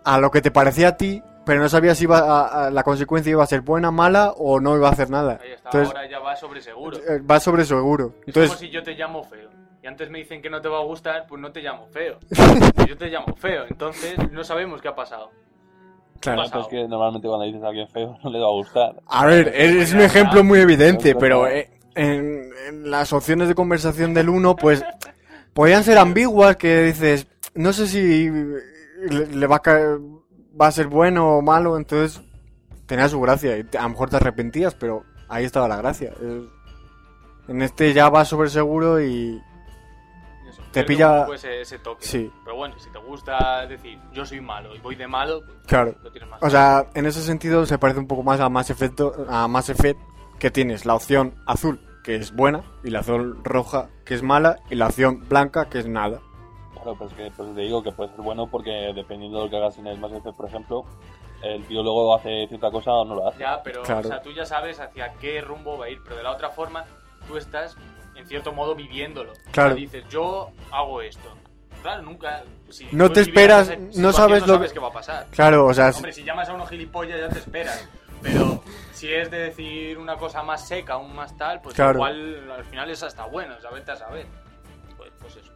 a 0.05 0.19
lo 0.19 0.31
que 0.31 0.43
te 0.43 0.51
parecía 0.51 0.89
a 0.89 0.97
ti, 0.99 1.23
pero 1.47 1.61
no 1.63 1.69
sabías 1.69 1.97
si 1.97 2.05
iba 2.05 2.19
a- 2.19 2.67
a- 2.67 2.71
la 2.71 2.83
consecuencia 2.83 3.31
iba 3.31 3.43
a 3.43 3.47
ser 3.47 3.61
buena, 3.63 3.91
mala 3.91 4.33
o 4.37 4.61
no 4.61 4.77
iba 4.77 4.89
a 4.89 4.93
hacer 4.93 5.09
nada. 5.09 5.39
Ahí 5.43 5.53
está, 5.53 5.71
Entonces 5.71 5.89
ahora 5.95 6.11
ya 6.11 6.19
va 6.19 6.37
sobre 6.37 6.61
seguro. 6.61 6.99
eh, 6.99 7.21
va 7.21 7.41
sobre 7.41 7.65
seguro. 7.65 8.07
Es 8.07 8.13
como 8.13 8.23
Entonces, 8.27 8.59
si 8.59 8.69
yo 8.71 8.83
te 8.83 8.93
llamo 8.95 9.23
feo. 9.25 9.49
Y 9.83 9.87
antes 9.87 10.11
me 10.11 10.19
dicen 10.19 10.43
que 10.43 10.51
no 10.51 10.61
te 10.61 10.69
va 10.69 10.79
a 10.79 10.83
gustar, 10.85 11.27
pues 11.29 11.41
no 11.41 11.51
te 11.51 11.61
llamo 11.61 11.87
feo. 11.89 12.19
Yo 12.89 12.97
te 12.97 13.07
llamo 13.09 13.35
feo, 13.35 13.65
entonces 13.69 14.15
no 14.31 14.45
sabemos 14.45 14.81
qué 14.81 14.87
ha 14.89 14.95
pasado. 14.95 15.31
claro. 16.21 16.43
es 16.45 16.67
que 16.69 16.87
normalmente 16.87 17.27
cuando 17.27 17.47
dices 17.47 17.63
a 17.65 17.69
alguien 17.69 17.89
feo 17.89 18.17
no 18.25 18.31
le 18.31 18.39
va 18.39 18.47
a 18.47 18.53
gustar. 18.53 18.95
A 19.09 19.27
ver, 19.27 19.49
es, 19.49 19.75
es 19.89 19.93
un 19.95 20.01
ejemplo 20.03 20.45
muy 20.45 20.61
evidente, 20.61 21.17
Pero 21.17 21.49
eh, 21.49 21.69
en, 21.97 22.49
en 22.69 22.91
las 22.93 23.13
opciones 23.13 23.49
de 23.49 23.55
conversación 23.57 24.15
del 24.15 24.29
uno, 24.29 24.55
pues 24.55 24.85
podían 25.55 25.85
ser 25.85 25.99
ambiguas 25.99 26.57
que 26.57 26.83
dices, 26.85 27.27
no 27.55 27.73
sé 27.73 27.87
si 27.87 28.29
le, 28.31 29.27
le 29.27 29.47
va 29.47 29.57
a 29.57 29.61
caer, 29.63 29.99
va 30.61 30.67
a 30.69 30.73
ser 30.73 30.87
bueno 30.89 31.37
o 31.39 31.43
malo, 31.43 31.77
entonces 31.77 32.21
tenía 32.87 33.09
su 33.09 33.21
gracia 33.21 33.57
y 33.59 33.67
a 33.77 33.83
lo 33.83 33.89
mejor 33.91 34.11
te 34.11 34.17
arrepentías, 34.17 34.75
pero 34.75 35.05
ahí 35.29 35.45
estaba 35.45 35.69
la 35.69 35.77
gracia. 35.77 36.13
En 37.49 37.63
este 37.63 37.93
ya 37.93 38.09
vas 38.09 38.29
sobre 38.29 38.49
seguro 38.51 39.01
y 39.01 39.41
Eso, 40.49 40.63
Te 40.73 40.85
pilla- 40.85 41.13
un 41.13 41.21
poco 41.23 41.35
ese, 41.35 41.61
ese 41.63 41.79
toque. 41.79 42.07
Sí. 42.07 42.31
Pero 42.45 42.57
bueno, 42.57 42.79
si 42.79 42.91
te 42.91 42.99
gusta 42.99 43.67
decir 43.67 43.99
yo 44.13 44.25
soy 44.25 44.41
malo 44.41 44.75
y 44.75 44.79
voy 44.79 44.95
de 44.95 45.07
malo, 45.09 45.41
pues 45.45 45.59
claro. 45.67 45.95
lo 46.03 46.11
tienes 46.13 46.31
más. 46.31 46.43
O 46.43 46.49
sea, 46.51 46.87
en 46.95 47.07
ese 47.07 47.21
sentido 47.23 47.67
se 47.67 47.79
parece 47.79 47.99
un 48.01 48.07
poco 48.07 48.23
más 48.23 48.39
a 48.41 48.49
Mass 48.49 48.71
Effect, 48.71 49.01
a 49.29 49.49
Mass 49.49 49.71
Effect 49.71 49.99
que 50.39 50.51
tienes 50.51 50.85
la 50.87 50.95
opción 50.95 51.35
azul, 51.47 51.81
que 52.03 52.17
es 52.17 52.35
buena, 52.35 52.63
y 52.83 52.91
la 52.91 53.01
opción 53.01 53.45
roja, 53.45 53.89
que 54.05 54.15
es 54.15 54.23
mala, 54.23 54.59
y 54.71 54.75
la 54.75 54.87
opción 54.89 55.27
blanca, 55.29 55.69
que 55.69 55.79
es 55.79 55.87
nada. 55.87 56.21
Claro, 56.75 56.97
pues 56.99 57.13
que 57.15 57.31
pues 57.37 57.55
te 57.55 57.61
digo 57.61 57.83
que 57.83 57.93
puede 57.93 58.11
ser 58.11 58.21
bueno 58.23 58.49
porque 58.49 58.93
dependiendo 58.95 59.39
de 59.39 59.45
lo 59.45 59.51
que 59.51 59.57
hagas 59.57 59.79
en 59.79 59.87
el 59.87 59.99
Mass 60.01 60.13
Effect, 60.13 60.37
por 60.37 60.47
ejemplo, 60.49 60.85
el 61.43 61.65
tío 61.67 61.83
luego 61.83 62.15
hace 62.17 62.47
cierta 62.49 62.71
cosa 62.73 62.91
o 62.93 63.05
no 63.05 63.15
lo 63.15 63.29
hace. 63.29 63.39
Ya, 63.39 63.63
pero 63.63 63.83
Claro. 63.83 64.01
o 64.01 64.05
sea, 64.11 64.21
tú 64.23 64.33
ya 64.33 64.45
sabes 64.45 64.81
hacia 64.81 65.13
qué 65.21 65.41
rumbo 65.41 65.79
va 65.79 65.87
a 65.87 65.91
ir, 65.91 66.01
pero 66.03 66.17
de 66.17 66.23
la 66.25 66.33
otra 66.33 66.51
forma 66.51 66.85
tú 67.29 67.37
estás 67.37 67.77
en 68.17 68.27
cierto 68.27 68.53
modo 68.53 68.75
viviéndolo. 68.75 69.33
Claro. 69.53 69.71
O 69.71 69.73
sea, 69.75 69.81
dices, 69.81 70.05
yo 70.09 70.51
hago 70.73 71.03
esto. 71.03 71.29
Claro, 71.83 72.03
nunca. 72.03 72.43
si 72.69 72.87
No 72.93 73.11
te 73.11 73.21
esperas, 73.21 73.69
no 73.97 74.13
sabes 74.13 74.43
no 74.43 74.47
lo 74.47 74.55
sabes 74.55 74.71
que- 74.71 74.75
qué 74.75 74.81
va 74.81 74.89
a 74.89 74.93
pasar. 74.93 75.27
Claro, 75.31 75.67
o 75.67 75.75
sea, 75.75 75.91
Hombre, 75.91 76.13
si 76.13 76.23
llamas 76.25 76.49
a 76.49 76.55
uno 76.55 76.65
gilipollas 76.67 77.19
ya 77.21 77.29
te 77.29 77.39
esperas. 77.39 77.89
Pero 78.23 78.63
si 78.93 79.13
es 79.13 79.31
de 79.31 79.39
decir 79.39 79.99
una 79.99 80.17
cosa 80.17 80.43
más 80.43 80.67
seca, 80.67 80.97
un 80.97 81.15
más 81.15 81.37
tal, 81.37 81.61
pues 81.61 81.75
Claro. 81.75 81.95
igual 81.99 82.51
al 82.51 82.65
final 82.65 82.91
es 82.91 83.03
hasta 83.03 83.27
bueno, 83.27 83.61
saberte 83.61 83.91
a 83.93 83.97
saber. 83.97 84.27
Pues, 84.97 85.11
pues 85.21 85.37
eso. 85.37 85.53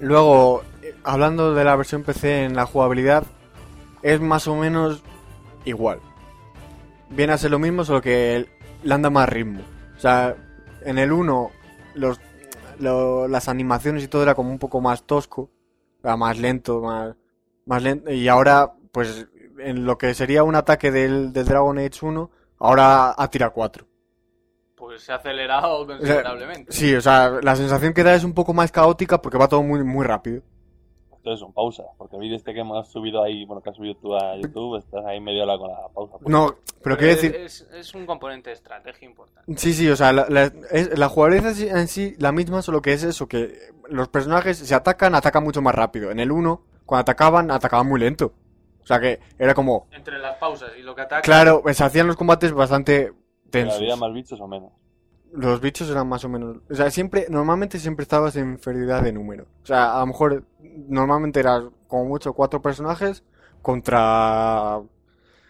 luego, 0.00 0.62
eh, 0.82 0.94
hablando 1.04 1.54
de 1.54 1.64
la 1.64 1.76
versión 1.76 2.02
PC 2.04 2.44
en 2.44 2.54
la 2.56 2.66
jugabilidad, 2.66 3.24
es 4.02 4.20
más 4.20 4.46
o 4.48 4.54
menos 4.56 5.02
igual. 5.64 6.00
Viene 7.10 7.32
a 7.32 7.38
ser 7.38 7.50
lo 7.50 7.58
mismo, 7.58 7.84
solo 7.84 8.00
que 8.02 8.46
le 8.82 8.94
anda 8.94 9.10
más 9.10 9.28
ritmo. 9.28 9.62
O 9.96 10.00
sea, 10.00 10.36
en 10.82 10.98
el 10.98 11.10
1, 11.12 11.50
los, 11.94 12.20
lo- 12.78 13.26
las 13.28 13.48
animaciones 13.48 14.04
y 14.04 14.08
todo 14.08 14.22
era 14.22 14.34
como 14.34 14.50
un 14.50 14.58
poco 14.58 14.80
más 14.80 15.02
tosco, 15.04 15.50
era 16.02 16.16
más 16.16 16.38
lento, 16.38 16.80
más, 16.80 17.14
más 17.66 17.82
lento. 17.82 18.10
Y 18.12 18.28
ahora, 18.28 18.72
pues, 18.92 19.26
en 19.58 19.84
lo 19.84 19.98
que 19.98 20.14
sería 20.14 20.42
un 20.44 20.54
ataque 20.54 20.90
del, 20.90 21.32
del 21.32 21.44
Dragon 21.46 21.78
Age 21.78 21.98
1, 22.02 22.30
ahora 22.58 23.14
ha 23.16 23.30
tirado 23.30 23.52
4. 23.52 23.86
Pues 24.76 25.02
se 25.02 25.12
ha 25.12 25.16
acelerado 25.16 25.80
O 25.80 25.86
sea, 25.86 25.96
considerablemente. 25.96 26.72
sí, 26.72 26.94
o 26.94 27.00
sea, 27.00 27.40
la 27.42 27.56
sensación 27.56 27.92
que 27.92 28.04
da 28.04 28.14
es 28.14 28.24
un 28.24 28.34
poco 28.34 28.54
más 28.54 28.70
caótica 28.70 29.20
porque 29.20 29.38
va 29.38 29.48
todo 29.48 29.62
muy, 29.62 29.82
muy 29.82 30.04
rápido. 30.06 30.42
Entonces 31.16 31.40
son 31.40 31.52
pausas, 31.52 31.84
porque 31.98 32.14
el 32.16 32.22
vídeo 32.22 32.36
este 32.36 32.54
que 32.54 32.60
hemos 32.60 32.88
subido 32.88 33.22
ahí, 33.22 33.44
bueno, 33.44 33.60
que 33.60 33.70
has 33.70 33.76
subido 33.76 33.96
tú 33.96 34.14
a 34.14 34.36
YouTube, 34.36 34.78
estás 34.78 35.04
ahí 35.04 35.20
media 35.20 35.42
hora 35.42 35.58
con 35.58 35.68
la 35.68 35.88
pausa. 35.92 36.12
Pues, 36.18 36.28
No, 36.30 36.54
pero 36.82 36.96
quiero 36.96 37.12
decir, 37.14 37.34
es, 37.34 37.68
es 37.74 37.92
un 37.94 38.06
componente 38.06 38.50
de 38.50 38.54
estrategia 38.54 39.06
importante. 39.08 39.52
Sí, 39.56 39.74
sí, 39.74 39.90
o 39.90 39.96
sea, 39.96 40.12
la, 40.12 40.26
la, 40.28 40.44
es- 40.70 40.96
la 40.96 41.08
jugabilidad 41.08 41.50
es 41.50 41.60
en 41.60 41.88
sí 41.88 42.14
la 42.18 42.30
misma, 42.30 42.62
solo 42.62 42.80
que 42.80 42.92
es 42.92 43.02
eso, 43.02 43.26
que 43.26 43.58
los 43.90 44.08
personajes 44.08 44.58
se 44.58 44.74
atacan, 44.74 45.14
atacan 45.16 45.42
mucho 45.42 45.60
más 45.60 45.74
rápido. 45.74 46.12
En 46.12 46.20
el 46.20 46.30
1, 46.30 46.62
cuando 46.86 47.00
atacaban, 47.02 47.50
atacaban 47.50 47.88
muy 47.88 47.98
lento. 48.00 48.32
O 48.88 48.94
sea 48.94 49.00
que 49.00 49.20
era 49.38 49.52
como, 49.52 49.86
Entre 49.92 50.18
las 50.18 50.38
pausas 50.38 50.70
y 50.78 50.82
lo 50.82 50.94
que 50.94 51.02
ataca. 51.02 51.20
claro, 51.20 51.62
se 51.70 51.84
hacían 51.84 52.06
los 52.06 52.16
combates 52.16 52.52
bastante 52.52 53.12
¿pero 53.50 53.66
tensos. 53.66 53.76
¿Había 53.82 53.96
más 53.96 54.14
bichos 54.14 54.40
o 54.40 54.48
menos? 54.48 54.72
Los 55.34 55.60
bichos 55.60 55.90
eran 55.90 56.08
más 56.08 56.24
o 56.24 56.30
menos, 56.30 56.56
o 56.70 56.74
sea, 56.74 56.90
siempre, 56.90 57.26
normalmente 57.28 57.78
siempre 57.78 58.04
estabas 58.04 58.34
en 58.36 58.52
inferioridad 58.52 59.02
de 59.02 59.12
número. 59.12 59.44
O 59.62 59.66
sea, 59.66 59.94
a 59.94 60.00
lo 60.00 60.06
mejor, 60.06 60.42
normalmente 60.88 61.40
eras 61.40 61.64
como 61.86 62.06
mucho 62.06 62.32
cuatro 62.32 62.62
personajes 62.62 63.22
contra... 63.60 64.80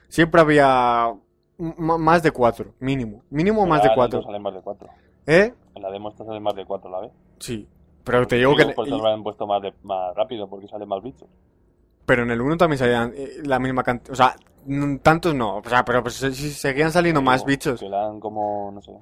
Siempre 0.08 0.40
había 0.40 1.12
más 1.58 2.22
de 2.24 2.32
cuatro, 2.32 2.74
mínimo. 2.80 3.22
Mínimo 3.30 3.66
más 3.66 3.84
de 3.84 3.90
cuatro. 3.94 4.20
Salen 4.22 4.42
más 4.42 4.54
de 4.54 4.62
cuatro. 4.62 4.88
¿Eh? 5.26 5.54
En 5.76 5.82
la 5.82 5.92
demo 5.92 6.10
salen 6.10 6.42
más 6.42 6.56
de 6.56 6.64
cuatro 6.64 6.88
a 6.88 6.92
la 6.92 7.00
vez. 7.02 7.12
Sí. 7.38 7.68
Pero 8.02 8.26
te 8.26 8.34
digo 8.34 8.56
que... 8.56 8.66
Por 8.66 8.86
eso 8.86 8.98
lo 8.98 9.06
han 9.06 9.22
puesto 9.22 9.46
más, 9.46 9.62
de- 9.62 9.74
más 9.84 10.12
rápido, 10.16 10.48
porque 10.48 10.66
salen 10.66 10.88
más 10.88 11.02
bichos. 11.04 11.28
Pero 12.08 12.22
en 12.22 12.30
el 12.30 12.40
1 12.40 12.56
también 12.56 12.78
salían 12.78 13.12
eh, 13.14 13.36
la 13.44 13.58
misma 13.58 13.82
cantidad. 13.84 14.12
O 14.12 14.16
sea, 14.16 14.34
tantos 15.02 15.34
no. 15.34 15.58
O 15.58 15.62
sea, 15.68 15.84
pero 15.84 16.02
pues, 16.02 16.14
seguían 16.14 16.90
saliendo 16.90 17.20
más 17.20 17.44
bichos. 17.44 17.78
Que 17.78 17.88
la 17.90 18.06
han 18.06 18.18
como, 18.18 18.72
no 18.72 18.80
sé, 18.80 18.92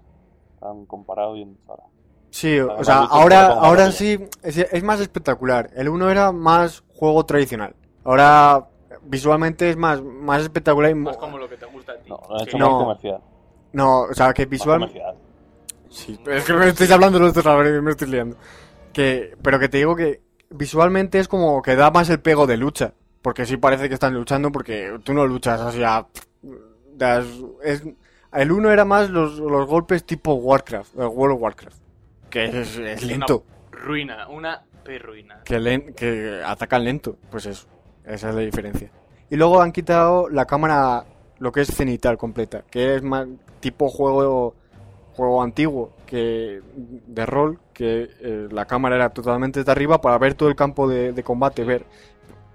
la 0.61 0.71
han 0.71 0.85
comparado 0.87 1.37
y 1.37 1.43
en- 1.43 1.57
ahora. 1.69 1.85
Sí, 2.31 2.59
o 2.59 2.83
sea, 2.85 2.99
ahora, 3.05 3.47
ahora 3.47 3.93
sí 3.93 4.19
es, 4.43 4.59
es 4.59 4.83
más 4.83 4.99
espectacular. 5.01 5.71
El 5.77 5.89
1 5.89 6.11
era 6.11 6.33
más 6.33 6.83
juego 6.95 7.25
tradicional. 7.25 7.77
Ahora 8.03 8.67
visualmente 9.05 9.71
es 9.71 9.77
más, 9.77 10.03
más 10.03 10.43
espectacular 10.43 10.91
y 10.91 10.95
Más 10.97 11.17
como 11.17 11.39
lo 11.39 11.49
que 11.49 11.57
te 11.57 11.67
gusta 11.67 11.93
a 11.93 11.97
ti. 11.99 12.11
No, 12.11 12.21
lo 12.29 12.35
han 12.35 12.41
Sí. 12.41 12.49
hecho 12.49 12.59
No. 12.59 12.71
más 12.73 12.83
comercial. 12.83 13.21
No, 13.73 14.01
o 14.01 14.15
sea, 14.15 14.35
que 14.35 14.43
Más 14.47 14.51
visual... 14.51 14.81
comercial. 14.81 15.15
Sí, 15.89 16.19
pero 16.25 16.37
es 16.39 16.45
que 16.45 16.53
me 16.55 16.69
estáis 16.69 16.91
hablando 16.91 17.21
los 17.21 17.33
dos 17.33 17.45
me 17.83 17.91
estoy 17.93 18.09
liando. 18.09 18.37
Que, 18.93 19.37
pero 19.41 19.59
que 19.61 19.69
te 19.69 19.79
digo 19.79 19.95
que 19.95 20.26
visualmente 20.51 21.19
es 21.19 21.29
como 21.29 21.63
que 21.63 21.77
da 21.77 21.91
más 21.91 22.09
el 22.11 22.21
pego 22.21 22.47
de 22.47 22.57
lucha. 22.57 22.93
Porque 23.23 23.45
sí 23.45 23.57
parece 23.57 23.89
que 23.89 23.95
están 23.95 24.15
luchando 24.15 24.53
porque 24.53 24.99
tú 25.03 25.13
no 25.13 25.27
luchas 25.27 25.61
así 25.61 25.83
a... 25.83 26.07
das- 26.95 27.27
es, 27.65 27.83
el 28.33 28.53
uno 28.53 28.71
era 28.71 28.85
más 28.85 29.11
los, 29.11 29.39
los 29.39 29.67
golpes 29.67 30.05
tipo 30.05 30.35
Warcraft, 30.35 30.95
eh, 30.97 31.05
World 31.07 31.37
of 31.37 31.43
Warcraft. 31.43 31.79
Que 32.31 32.45
es, 32.45 32.77
es 32.79 33.03
lento, 33.03 33.45
Ruina, 33.73 34.29
una 34.29 34.63
perruina. 34.85 35.41
que, 35.45 35.59
len- 35.59 35.93
que 35.95 36.41
atacan 36.45 36.85
lento. 36.85 37.17
Pues 37.31 37.47
eso, 37.47 37.67
esa 38.05 38.29
es 38.29 38.35
la 38.35 38.43
diferencia. 38.43 38.91
Y 39.29 39.35
luego 39.37 39.61
han 39.61 39.73
quitado 39.73 40.29
la 40.29 40.45
cámara, 40.45 41.05
lo 41.41 41.51
que 41.51 41.63
es 41.63 41.69
cenital 41.75 42.17
completa, 42.19 42.63
que 42.71 42.95
es 42.95 43.03
más 43.03 43.27
tipo 43.59 43.89
juego 43.89 44.55
juego 45.15 45.43
antiguo 45.43 45.91
que 46.07 46.63
de 46.75 47.27
rol, 47.27 47.59
que 47.73 48.09
eh, 48.21 48.49
la 48.51 48.65
cámara 48.65 48.97
era 48.97 49.11
totalmente 49.11 49.63
de 49.63 49.71
arriba 49.71 50.01
para 50.01 50.19
ver 50.19 50.35
todo 50.35 50.49
el 50.49 50.57
campo 50.57 50.89
de, 50.89 51.23
combate, 51.23 51.65
ver 51.65 51.85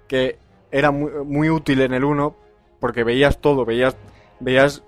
que 0.08 0.38
era 0.70 0.90
muy, 0.90 1.10
muy 1.24 1.50
útil 1.50 1.80
en 1.82 1.92
el 1.94 2.04
1 2.04 2.34
porque 2.80 3.04
veías 3.04 3.38
todo, 3.38 3.64
veías 3.64 3.96
veías 4.40 4.82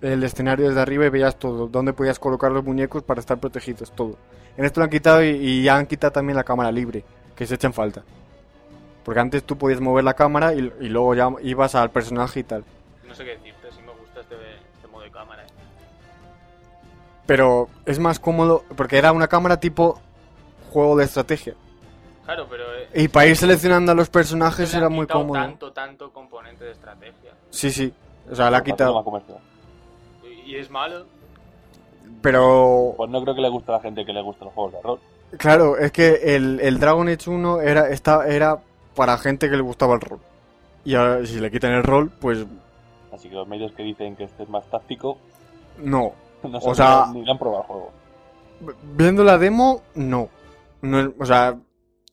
el 0.00 0.22
escenario 0.24 0.68
desde 0.68 0.80
arriba 0.80 1.06
y 1.06 1.10
veías 1.10 1.38
todo, 1.38 1.68
dónde 1.68 1.92
podías 1.92 2.18
colocar 2.18 2.52
los 2.52 2.64
muñecos 2.64 3.02
para 3.02 3.20
estar 3.20 3.38
protegidos, 3.38 3.92
todo. 3.92 4.16
En 4.56 4.64
esto 4.64 4.80
lo 4.80 4.84
han 4.84 4.90
quitado 4.90 5.22
y, 5.22 5.62
ya 5.62 5.76
han 5.76 5.86
quitado 5.86 6.12
también 6.12 6.36
la 6.36 6.44
cámara 6.44 6.70
libre, 6.72 7.04
que 7.34 7.46
se 7.46 7.54
echa 7.54 7.66
en 7.66 7.72
falta. 7.72 8.02
Porque 9.04 9.20
antes 9.20 9.44
tú 9.44 9.56
podías 9.56 9.80
mover 9.80 10.04
la 10.04 10.14
cámara 10.14 10.54
y, 10.54 10.72
y 10.80 10.88
luego 10.88 11.14
ya 11.14 11.28
ibas 11.42 11.74
al 11.74 11.90
personaje 11.90 12.40
y 12.40 12.44
tal. 12.44 12.64
No 13.06 13.14
sé 13.14 13.24
qué 13.24 13.30
decirte, 13.30 13.55
Pero 17.26 17.68
es 17.84 17.98
más 17.98 18.18
cómodo 18.20 18.64
porque 18.76 18.98
era 18.98 19.12
una 19.12 19.28
cámara 19.28 19.58
tipo 19.58 20.00
juego 20.70 20.96
de 20.96 21.04
estrategia. 21.04 21.54
Claro, 22.24 22.46
pero. 22.48 22.64
eh, 22.74 23.02
Y 23.02 23.08
para 23.08 23.26
ir 23.26 23.36
seleccionando 23.36 23.92
a 23.92 23.94
los 23.94 24.08
personajes 24.08 24.72
era 24.74 24.88
muy 24.88 25.06
cómodo. 25.06 25.40
Tanto, 25.40 25.72
tanto 25.72 26.12
componente 26.12 26.64
de 26.64 26.72
estrategia. 26.72 27.32
Sí, 27.50 27.70
sí. 27.70 27.92
O 28.30 28.34
sea, 28.34 28.50
la 28.50 28.58
ha 28.58 28.64
quitado. 28.64 29.04
Y, 30.44 30.56
es 30.56 30.70
malo. 30.70 31.06
Pero, 32.22 32.94
Pues 32.96 33.10
no 33.10 33.22
creo 33.22 33.34
que 33.34 33.40
le 33.40 33.48
guste 33.48 33.70
a 33.72 33.76
la 33.76 33.80
gente 33.80 34.04
que 34.04 34.12
le 34.12 34.22
gusten 34.22 34.46
los 34.46 34.54
juegos 34.54 34.72
de 34.72 34.82
rol. 34.82 35.00
claro, 35.38 35.76
es 35.76 35.92
que 35.92 36.34
el, 36.36 36.60
el 36.60 36.78
Dragon 36.78 37.08
Age 37.08 37.30
1 37.30 37.60
era, 37.60 37.88
esta, 37.90 38.26
era 38.26 38.58
para 38.94 39.18
gente 39.18 39.48
que 39.48 39.56
le 39.56 39.62
gustaba 39.62 39.94
el 39.94 40.00
rol. 40.00 40.20
Y 40.84 40.94
ahora, 40.94 41.24
si 41.26 41.38
le 41.40 41.50
quitan 41.50 41.72
el 41.72 41.82
rol, 41.82 42.10
pues 42.20 42.46
Así 43.12 43.28
que 43.28 43.34
los 43.34 43.48
medios 43.48 43.72
que 43.72 43.82
dicen 43.82 44.14
que 44.16 44.24
este 44.24 44.42
es 44.42 44.48
más 44.48 44.64
táctico, 44.70 45.18
no. 45.78 46.12
no 46.52 46.58
O 46.58 46.70
o 46.70 46.74
sea- 46.74 47.06
ni, 47.12 47.20
ni 47.22 47.30
han 47.30 47.38
probado 47.38 47.62
el 47.62 47.66
juego. 47.68 47.92
Viendo 48.96 49.22
la 49.24 49.36
demo, 49.38 49.82
no. 49.94 50.28
O 51.18 51.26
sea, 51.26 51.58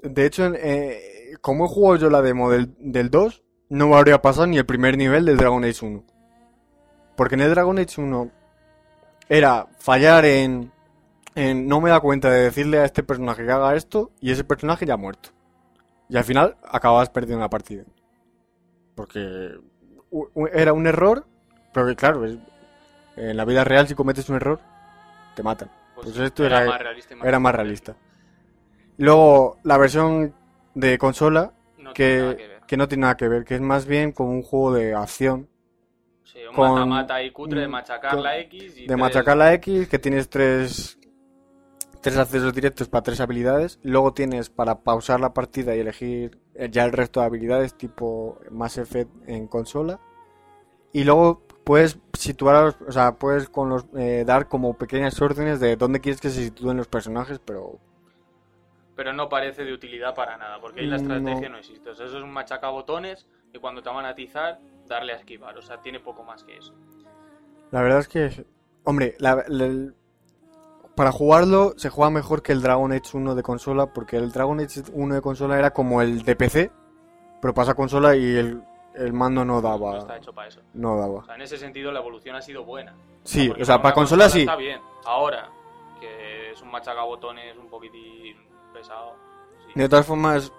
de 0.02 0.26
hecho, 0.26 0.52
eh, 0.56 1.34
como 1.41 1.65
he 1.65 1.67
jugado 1.69 1.96
yo 1.98 2.10
la 2.10 2.22
demo 2.22 2.50
del, 2.52 2.74
del 2.80 3.10
2, 3.10 3.43
no 3.69 3.88
me 3.88 3.96
habría 3.96 4.22
pasado 4.22 4.48
ni 4.48 4.58
el 4.58 4.65
primer 4.65 4.98
nivel 4.98 5.26
del 5.26 5.38
Dragon 5.38 5.63
Age 5.63 5.86
1. 5.86 6.04
Porque 7.15 7.36
en 7.36 7.41
el 7.41 7.50
Dragon 7.52 7.78
Age 7.80 8.02
1 8.02 8.30
era 9.30 9.67
fallar 9.80 10.26
en, 10.26 10.72
en 11.36 11.67
no 11.67 11.80
me 11.80 11.89
da 11.91 12.00
cuenta 12.02 12.30
de 12.30 12.41
decirle 12.43 12.80
a 12.80 12.86
este 12.86 13.04
personaje 13.04 13.46
que 13.46 13.52
haga 13.52 13.76
esto 13.76 14.12
y 14.19 14.32
ese 14.32 14.43
personaje 14.43 14.86
ya 14.86 14.96
ha 14.96 14.98
muerto. 14.98 15.30
Y 16.10 16.17
al 16.17 16.24
final 16.26 16.58
acababas 16.69 17.10
perdiendo 17.10 17.41
la 17.41 17.50
partida. 17.50 17.84
Porque 18.96 19.52
era 20.54 20.74
un 20.74 20.88
error, 20.88 21.26
pero 21.74 21.88
que 21.88 21.96
claro, 21.96 22.26
es- 22.26 22.38
en 23.15 23.38
la 23.38 23.45
vida 23.45 23.63
real 23.63 23.88
si 23.88 23.95
cometes 23.95 24.30
un 24.30 24.36
error, 24.38 24.60
te 25.36 25.43
matan. 25.43 25.69
Pues 25.95 26.17
esto 26.17 26.45
era- 26.45 26.65
más 26.65 26.82
realista. 26.82 27.15
Era 27.23 27.39
más 27.39 27.56
realista. 27.56 27.95
Luego, 28.97 29.58
la 29.63 29.78
versión 29.78 30.34
de 30.76 30.97
consola, 30.97 31.54
No 31.78 31.93
que 31.93 32.36
que, 32.38 32.58
que 32.67 32.78
no 32.78 32.88
tiene 32.88 33.02
nada 33.02 33.17
que 33.17 33.28
ver, 33.28 33.43
que 33.45 33.56
es 33.56 33.62
más 33.62 33.86
bien 33.86 34.12
como 34.12 34.32
un 34.32 34.41
juego 34.43 34.73
de 34.73 34.93
acción, 34.95 35.49
Sí, 36.23 36.39
un 36.49 36.56
con- 36.56 36.71
mata-mata 36.73 37.21
y 37.21 37.32
cutre 37.32 37.62
de 37.62 37.67
machacar 37.67 38.12
con- 38.15 38.23
la 38.23 38.38
X 38.39 38.78
y 38.78 38.82
de 38.82 38.88
tres- 38.88 38.97
machacar 38.97 39.38
la 39.38 39.54
X, 39.54 39.88
que 39.88 39.99
tienes 39.99 40.30
tres, 40.30 40.97
tres 42.02 42.17
accesos 42.17 42.54
directos 42.54 42.88
para 42.89 43.04
tres 43.04 43.19
habilidades. 43.19 43.80
Luego 43.84 44.13
tienes 44.13 44.49
para 44.49 44.80
pausar 44.82 45.19
la 45.19 45.34
partida 45.34 45.76
y 45.76 45.80
elegir 45.80 46.39
eh, 46.56 46.69
ya 46.71 46.86
el 46.86 46.91
resto 46.91 47.19
de 47.19 47.26
habilidades, 47.28 47.76
tipo 47.76 48.39
Mass 48.52 48.78
Effect 48.78 49.10
en 49.28 49.47
consola. 49.47 49.99
Y 50.91 51.04
luego 51.04 51.43
puedes 51.63 51.97
situar, 52.13 52.76
o 52.88 52.91
sea, 52.91 53.15
puedes 53.15 53.49
con 53.49 53.69
los, 53.69 53.86
eh, 53.95 54.23
dar 54.26 54.47
como 54.47 54.73
pequeñas 54.76 55.21
órdenes 55.21 55.60
de 55.60 55.76
dónde 55.76 55.99
quieres 56.02 56.19
que 56.21 56.30
se 56.30 56.43
sitúen 56.43 56.78
los 56.78 56.88
personajes, 56.88 57.39
pero 57.39 57.80
Pero 58.95 59.12
no 59.13 59.28
parece 59.30 59.63
de 59.63 59.73
utilidad 59.73 60.13
para 60.13 60.38
nada, 60.38 60.60
porque 60.62 60.82
ahí 60.82 60.88
la 60.88 60.97
estrategia 60.97 61.47
No. 61.49 61.54
no, 61.54 61.58
existe. 61.58 61.89
O 61.89 61.95
sea, 61.95 62.06
eso 62.06 62.17
es 62.17 62.23
un 62.23 62.32
machacabotones 62.32 63.26
y 63.52 63.58
cuando 63.60 63.82
te 63.82 63.89
van 63.89 64.06
a 64.06 64.10
atizar, 64.10 64.60
darle 64.88 65.13
a 65.13 65.15
esquivar. 65.15 65.58
O 65.58 65.62
sea, 65.63 65.82
tiene 65.82 65.99
poco 65.99 66.23
más 66.23 66.43
que 66.43 66.58
eso. 66.58 66.73
La 67.71 67.82
verdad 67.82 67.99
es 67.99 68.08
que, 68.08 68.45
hombre, 68.84 69.16
la- 69.18 69.43
para 70.95 71.11
jugarlo 71.11 71.74
se 71.78 71.89
juega 71.89 72.11
mejor 72.11 72.43
que 72.43 72.51
el 72.51 72.61
Dragon 72.61 72.91
Age 72.91 73.18
1 73.18 73.34
de 73.34 73.41
consola, 73.41 73.88
porque 73.88 74.18
el 74.18 74.32
Dragon 74.32 74.59
Age 74.59 74.84
1 74.93 75.16
de 75.16 75.22
consola 75.22 75.57
era 75.57 75.72
como 75.72 76.01
el 76.03 76.22
de 76.22 76.36
PC, 76.36 76.72
pero 77.41 77.53
pasa 77.55 77.72
a 77.72 77.76
consola 77.76 78.16
y 78.16 78.36
el, 78.36 78.61
el 78.96 79.14
mando 79.14 79.44
no 79.46 79.54
No 79.54 79.58
está 79.60 79.70
daba. 79.70 80.18
hecho 80.18 80.34
para 80.34 80.48
eso. 80.48 80.62
No 80.74 80.94
O 80.94 80.98
daba. 81.00 81.26
sea, 81.26 81.36
en 81.36 81.41
ese 81.41 81.58
sentido 81.58 81.91
la 81.91 82.00
evolución 82.00 82.36
ha 82.36 82.41
sido 82.41 82.64
buena. 82.64 82.96
Sí, 83.24 83.50
o 83.50 83.66
sea, 83.66 83.76
una 83.76 83.82
para 83.84 83.96
consola 83.96 84.30
sí. 84.30 84.41
Está 84.41 84.56
bien. 84.56 84.80
Ahora, 85.06 85.50
que 86.00 86.52
es 86.52 86.62
un 86.62 86.72
machacabotones 86.72 87.58
un 87.58 87.68
poquitín 87.70 88.38
pesado. 88.74 89.16
sí. 89.68 89.80
De 89.80 89.88
todas 89.89 90.06
formas, 90.06 90.52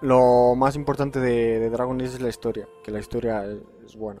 lo 0.00 0.54
más 0.56 0.76
importante 0.76 1.20
de, 1.20 1.58
de 1.60 1.70
Dragon 1.70 1.96
Age 2.00 2.06
es 2.16 2.20
la 2.20 2.28
historia, 2.28 2.68
que 2.84 2.90
la 2.90 2.98
historia 3.00 3.44
es, 3.44 3.58
es 3.86 3.96
buena. 3.96 4.20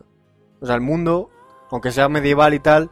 O 0.60 0.66
sea, 0.66 0.74
el 0.74 0.80
mundo, 0.80 1.30
aunque 1.70 1.90
sea 1.90 2.08
medieval 2.08 2.54
y 2.54 2.60
tal, 2.60 2.90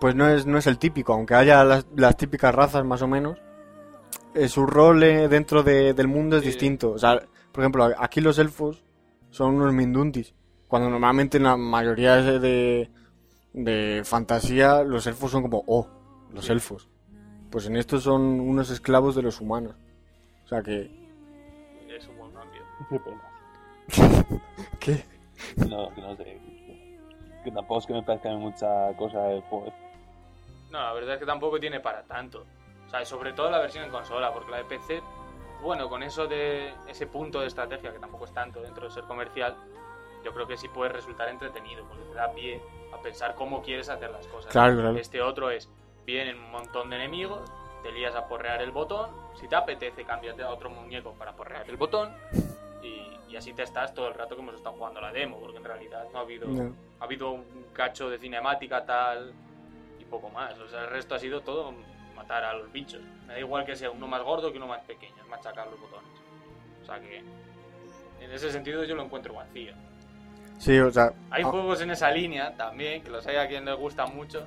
pues 0.00 0.14
no 0.14 0.28
es, 0.28 0.46
no 0.46 0.58
es 0.58 0.66
el 0.66 0.78
típico, 0.78 1.12
aunque 1.12 1.34
haya 1.34 1.62
las, 1.64 1.86
las 1.94 2.16
típicas 2.16 2.54
razas 2.54 2.84
más 2.84 3.02
o 3.02 3.06
menos, 3.08 3.38
eh, 4.34 4.48
su 4.48 4.66
rol 4.66 5.02
eh, 5.02 5.28
dentro 5.28 5.62
de- 5.62 5.94
del 5.94 6.08
mundo 6.08 6.36
es 6.36 6.42
Sí. 6.42 6.48
distinto. 6.48 6.90
O 6.92 6.98
sea, 6.98 7.20
por 7.52 7.62
ejemplo, 7.62 7.88
aquí 7.98 8.20
los 8.20 8.38
elfos 8.38 8.84
son 9.36 9.56
unos 9.56 9.72
mindundis, 9.72 10.34
cuando 10.68 10.88
normalmente 10.90 11.36
en 11.36 11.44
la 11.44 11.56
mayoría 11.56 12.16
de, 12.16 12.38
de, 12.40 12.90
de 13.52 14.02
fantasía 14.04 14.82
los 14.82 15.06
elfos 15.06 15.30
son 15.30 15.42
como, 15.42 15.62
oh, 15.66 15.86
los 16.32 16.46
Sí. 16.46 16.52
elfos. 16.52 16.88
Pues 17.50 17.66
en 17.66 17.76
estos 17.76 18.02
son 18.02 18.40
unos 18.40 18.70
esclavos 18.70 19.14
de 19.14 19.22
los 19.22 19.40
humanos. 19.40 19.74
O 20.44 20.48
sea 20.48 20.62
que... 20.62 20.90
Es 21.88 22.06
un 22.08 22.18
buen 22.18 22.32
cambio. 22.32 22.62
Qué 22.90 22.98
pena. 23.00 23.22
¿Qué? 24.80 25.04
No, 25.68 25.88
que 25.94 26.00
no 26.00 26.16
sé. 26.16 26.40
Que 27.44 27.50
tampoco 27.52 27.80
es 27.80 27.86
que 27.86 27.92
me 27.92 28.02
parezca 28.02 28.30
mucha 28.36 28.92
cosa 28.96 29.30
el 29.30 29.40
juego. 29.42 29.72
No, 30.70 30.78
la 30.80 30.92
verdad 30.94 31.14
es 31.14 31.20
que 31.20 31.26
tampoco 31.26 31.60
tiene 31.60 31.78
para 31.80 32.02
tanto. 32.02 32.44
O 32.86 32.90
sea, 32.90 33.04
sobre 33.04 33.32
todo 33.32 33.50
la 33.50 33.60
versión 33.60 33.84
en 33.84 33.90
consola, 33.90 34.32
porque 34.32 34.50
la 34.50 34.58
de 34.58 34.64
PC, 34.64 35.00
bueno, 35.66 35.88
con 35.88 36.02
eso 36.02 36.26
de 36.26 36.72
ese 36.88 37.06
punto 37.06 37.40
de 37.40 37.48
estrategia, 37.48 37.92
que 37.92 37.98
tampoco 37.98 38.24
es 38.24 38.32
tanto 38.32 38.60
dentro 38.62 38.86
de 38.86 38.90
ser 38.94 39.04
comercial, 39.04 39.54
yo 40.24 40.32
creo 40.32 40.46
que 40.46 40.56
sí 40.56 40.68
puede 40.68 40.92
resultar 40.92 41.28
entretenido, 41.28 41.84
porque 41.86 42.04
te 42.04 42.14
da 42.14 42.30
pie 42.32 42.62
a 42.92 43.00
pensar 43.02 43.34
cómo 43.34 43.62
quieres 43.62 43.88
hacer 43.88 44.10
las 44.10 44.26
cosas. 44.28 44.50
Claro, 44.52 44.74
claro. 44.74 44.96
Este 44.96 45.20
otro 45.20 45.50
es, 45.50 45.68
vienen 46.04 46.38
un 46.38 46.50
montón 46.50 46.90
de 46.90 46.96
enemigos, 46.96 47.50
te 47.82 47.92
lías 47.92 48.14
a 48.14 48.26
porrear 48.26 48.62
el 48.62 48.70
botón, 48.70 49.10
si 49.34 49.46
te 49.46 49.54
apetece, 49.54 50.04
cámbiate 50.04 50.42
a 50.42 50.50
otro 50.50 50.70
muñeco 50.70 51.12
para 51.12 51.32
porrear 51.36 51.68
el 51.68 51.76
botón, 51.76 52.12
y, 52.82 53.18
y 53.28 53.36
así 53.36 53.52
te 53.52 53.62
estás 53.62 53.92
todo 53.94 54.08
el 54.08 54.14
rato 54.14 54.34
que 54.34 54.42
hemos 54.42 54.54
estado 54.54 54.76
jugando 54.76 55.00
la 55.00 55.12
demo, 55.12 55.38
porque 55.38 55.58
en 55.58 55.64
realidad 55.64 56.06
no 56.12 56.18
ha 56.18 56.22
habido, 56.22 56.48
No. 56.48 56.72
ha 57.00 57.04
habido 57.04 57.30
un 57.30 57.66
cacho 57.72 58.08
de 58.08 58.18
cinemática 58.18 58.84
tal 58.86 59.32
y 59.98 60.04
poco 60.04 60.28
más. 60.30 60.58
O 60.58 60.68
sea, 60.68 60.82
el 60.84 60.90
resto 60.90 61.14
ha 61.14 61.18
sido 61.18 61.40
todo 61.42 61.72
matar 62.16 62.42
a 62.44 62.54
los 62.54 62.72
bichos. 62.72 63.00
Me 63.26 63.34
da 63.34 63.38
igual 63.40 63.64
que 63.64 63.76
sea 63.76 63.90
uno 63.90 64.06
más 64.08 64.22
gordo 64.22 64.50
que 64.50 64.58
uno 64.58 64.66
más 64.66 64.80
pequeño, 64.82 65.14
es 65.22 65.28
machacar 65.28 65.66
los 65.68 65.80
botones. 65.80 66.08
O 66.82 66.86
sea 66.86 66.98
que 67.00 67.18
en 68.20 68.30
ese 68.32 68.50
sentido 68.50 68.82
yo 68.84 68.94
lo 68.94 69.02
encuentro 69.04 69.34
vacío. 69.34 69.72
Sí, 70.58 70.78
o 70.78 70.90
sea, 70.90 71.12
Hay 71.30 71.42
ah, 71.42 71.48
juegos 71.48 71.80
en 71.82 71.90
esa 71.90 72.10
línea 72.10 72.56
también, 72.56 73.02
que 73.02 73.10
los 73.10 73.26
hay 73.26 73.36
a 73.36 73.46
quien 73.46 73.64
les 73.66 73.76
gusta 73.76 74.06
mucho, 74.06 74.46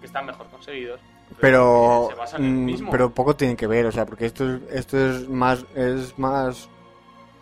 que 0.00 0.06
están 0.06 0.26
mejor 0.26 0.46
conseguidos. 0.48 1.00
pero 1.40 2.06
que 2.08 2.14
se 2.14 2.20
basan 2.20 2.44
en 2.44 2.50
el 2.50 2.54
mm, 2.56 2.64
mismo. 2.64 2.90
pero 2.90 3.10
poco 3.10 3.34
tienen 3.34 3.56
que 3.56 3.66
ver, 3.66 3.86
o 3.86 3.92
sea, 3.92 4.04
porque 4.06 4.26
esto 4.26 4.44
es, 4.54 4.60
esto 4.70 4.98
es 4.98 5.28
más 5.28 5.64
es 5.74 6.16
más 6.18 6.68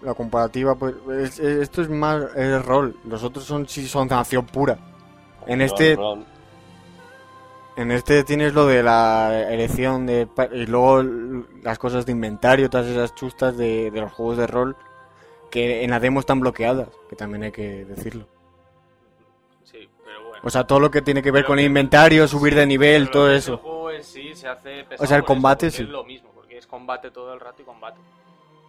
la 0.01 0.15
comparativa, 0.15 0.75
pues 0.77 0.95
es- 1.11 1.39
es- 1.41 1.63
esto 1.63 1.83
es 1.83 1.89
más 1.89 2.23
es 2.37 2.65
rol, 2.65 2.97
los 3.05 3.23
otros 3.25 3.45
son 3.45 3.67
sí 3.69 3.87
son 3.89 4.13
acción 4.13 4.47
pura. 4.47 4.79
En 5.47 5.61
este- 5.61 5.97
rol- 5.97 6.25
En 7.77 7.91
este 7.91 8.23
tienes 8.23 8.55
lo 8.55 8.67
de 8.67 8.83
la 8.85 9.49
elección 9.51 10.07
de 10.07 10.27
pa- 10.29 10.47
y 10.47 10.67
luego 10.67 11.03
las 11.63 11.79
cosas 11.79 12.07
de 12.07 12.13
inventario, 12.13 12.71
todas 12.71 12.87
esas 12.87 13.15
chustas 13.17 13.57
de, 13.57 13.91
de 13.91 14.01
los 14.01 14.13
juegos 14.13 14.37
de 14.37 14.47
rol 14.47 14.77
que 15.51 15.83
en 15.83 15.91
la 15.91 15.99
demo 16.01 16.21
están 16.21 16.39
bloqueadas, 16.41 16.89
que 17.09 17.17
también 17.17 17.43
hay 17.45 17.53
que 17.53 17.85
decirlo. 17.85 18.27
Sí, 19.65 19.89
pero 20.05 20.29
bueno. 20.29 20.43
O 20.45 20.51
sea, 20.51 20.65
todo 20.67 20.79
lo 20.81 20.91
que 20.91 21.03
tiene 21.03 21.21
que 21.23 21.31
ver 21.33 21.43
Pero 21.43 21.49
con 21.49 21.57
que- 21.59 21.65
inventario, 21.65 22.29
subir 22.29 22.55
de 22.55 22.67
nivel, 22.67 23.11
todo 23.11 23.29
El 23.31 23.37
eso. 23.39 23.59
juego 23.59 23.91
en 23.91 24.05
sí 24.05 24.35
se 24.35 24.47
hace 24.49 24.85
pesado 24.85 25.05
O 25.05 25.07
sea, 25.07 25.17
el 25.17 25.23
eso, 25.25 25.27
combate 25.27 25.71
sí. 25.71 25.83
Es 25.83 25.89
lo 25.89 26.05
mismo, 26.05 26.31
porque 26.35 26.59
es 26.59 26.67
combate 26.69 27.11
todo 27.11 27.33
el 27.35 27.41
rato 27.41 27.63
y 27.63 27.65
combate. 27.65 27.99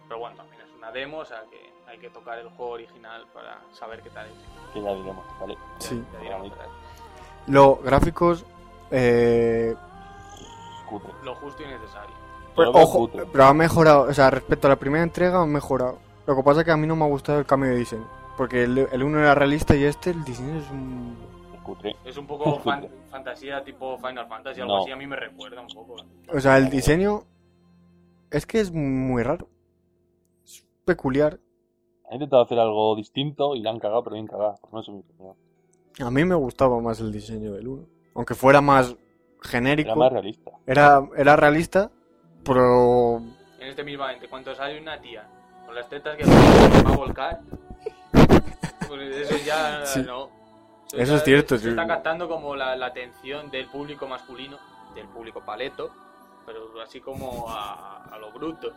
Pero 0.08 0.18
bueno, 0.20 0.36
también 0.36 0.60
es 0.62 0.68
una 0.76 0.90
demo, 0.90 1.18
o 1.18 1.24
sea 1.24 1.42
que 1.50 1.60
hay 1.88 1.98
que 1.98 2.10
tocar 2.10 2.38
el 2.40 2.48
juego 2.50 2.72
original 2.72 3.24
para 3.32 3.60
saber 3.72 4.00
qué 4.02 4.10
tal 4.10 4.26
es. 4.26 4.32
que 4.74 4.82
ya 4.82 4.94
diremos, 4.94 5.24
¿vale? 5.40 5.54
Ya- 5.54 5.60
Sí. 5.86 6.02
ya 6.12 6.18
diremos. 6.20 6.52
Los 7.46 7.82
gráficos 7.82 8.44
eh. 8.90 9.74
Lo 11.24 11.34
justo 11.36 11.62
y 11.62 11.66
necesario. 11.66 12.14
Pero, 12.54 12.66
lo 12.66 12.72
veo 12.72 12.82
ojo, 12.84 13.10
pero 13.32 13.44
ha 13.44 13.52
mejorado, 13.52 14.02
o 14.08 14.14
sea, 14.14 14.30
respecto 14.30 14.66
a 14.66 14.70
la 14.70 14.76
primera 14.76 15.02
entrega 15.02 15.42
han 15.42 15.50
mejorado. 15.52 15.98
Lo 16.26 16.34
que 16.36 16.42
pasa 16.42 16.60
es 16.60 16.64
que 16.64 16.72
a 16.72 16.76
mí 16.76 16.86
no 16.86 16.96
me 16.96 17.04
ha 17.04 17.08
gustado 17.08 17.38
el 17.38 17.46
cambio 17.46 17.70
de 17.70 17.76
diseño. 17.76 18.08
Porque 18.36 18.64
el, 18.64 18.78
el 18.78 19.02
uno 19.02 19.18
era 19.18 19.34
realista 19.34 19.74
y 19.76 19.84
este, 19.84 20.10
el 20.10 20.24
diseño 20.24 20.58
es 20.58 20.70
un... 20.70 21.16
Es 21.54 21.60
cutre. 21.62 21.96
Es 22.04 22.16
un 22.16 22.26
poco 22.26 22.58
fan- 22.60 22.88
fantasía 23.10 23.62
tipo 23.64 23.96
Final 23.98 24.26
Fantasy, 24.28 24.60
algo 24.60 24.76
No. 24.76 24.82
así, 24.82 24.90
a 24.92 24.96
mí 24.96 25.06
me 25.06 25.16
recuerda 25.16 25.60
un 25.60 25.68
poco. 25.68 25.96
O 26.32 26.40
sea, 26.40 26.56
el 26.58 26.70
diseño 26.70 27.24
es 28.30 28.46
que 28.46 28.60
es 28.60 28.72
muy 28.72 29.22
raro. 29.22 29.48
Es 30.44 30.64
peculiar. 30.84 31.38
Ha 32.10 32.14
intentado 32.14 32.42
hacer 32.42 32.58
algo 32.58 32.94
distinto 32.96 33.54
y 33.54 33.60
la 33.60 33.70
han 33.70 33.78
cagado, 33.80 34.02
pero 34.04 34.14
bien 34.14 34.26
cagado. 34.26 34.56
Por 34.60 34.72
no 34.72 34.80
es 34.80 34.88
mi 34.88 35.00
opinión. 35.00 35.34
A 36.00 36.10
mí 36.10 36.24
me 36.24 36.34
gustaba 36.34 36.78
más 36.80 37.00
el 37.00 37.10
diseño 37.12 37.52
del 37.52 37.68
1. 37.68 37.86
Aunque 38.16 38.34
fuera 38.34 38.60
más 38.60 38.94
genérico. 39.42 39.90
Era 39.90 39.96
más 39.98 40.12
realista. 40.12 40.50
Era, 40.66 41.08
era 41.16 41.36
realista, 41.36 41.90
pero... 42.44 43.18
En 43.60 43.68
este 43.68 43.84
mismamente, 43.84 44.28
cuando 44.28 44.54
sale 44.54 44.80
una 44.80 44.98
tía 45.00 45.28
con 45.64 45.74
las 45.74 45.88
tetas 45.88 46.16
que 46.16 46.24
va 46.24 46.92
a 46.92 46.96
volcar, 46.96 47.40
pues 48.88 49.16
eso 49.16 49.36
ya 49.44 49.84
Sí. 49.84 50.02
no. 50.02 50.30
Eso 50.92 51.12
ya 51.12 51.14
es 51.16 51.24
cierto, 51.24 51.56
Se 51.56 51.64
sí. 51.64 51.68
está 51.70 51.86
captando 51.86 52.28
como 52.28 52.54
la, 52.54 52.76
la 52.76 52.86
atención 52.86 53.50
del 53.50 53.66
público 53.66 54.06
masculino, 54.06 54.56
del 54.94 55.06
público 55.08 55.40
paleto, 55.44 55.90
pero 56.46 56.80
así 56.80 57.00
como 57.00 57.46
a, 57.48 58.04
a 58.04 58.18
lo 58.18 58.30
bruto. 58.32 58.72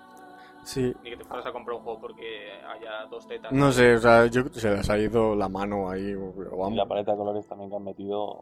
Sí. 0.64 0.94
Ni 1.04 1.10
que 1.12 1.18
te 1.18 1.24
fueras 1.26 1.46
a 1.46 1.52
comprar 1.52 1.78
un 1.78 1.84
juego 1.84 2.00
porque 2.00 2.52
haya 2.68 3.06
dos 3.10 3.28
tetas. 3.28 3.52
No 3.52 3.72
sé, 3.72 3.96
o 3.96 4.00
sea, 4.00 4.26
yo, 4.28 4.44
se 4.52 4.70
les 4.76 4.90
ha 4.90 4.98
ido 4.98 5.36
la 5.36 5.50
mano 5.50 5.90
ahí. 5.90 6.16
pero 6.38 6.70
Y 6.70 6.76
la 6.76 6.86
paleta 6.86 7.12
de 7.14 7.18
colores 7.18 7.48
también 7.48 7.70
que 7.70 7.76
han 7.76 7.84
metido. 7.84 8.42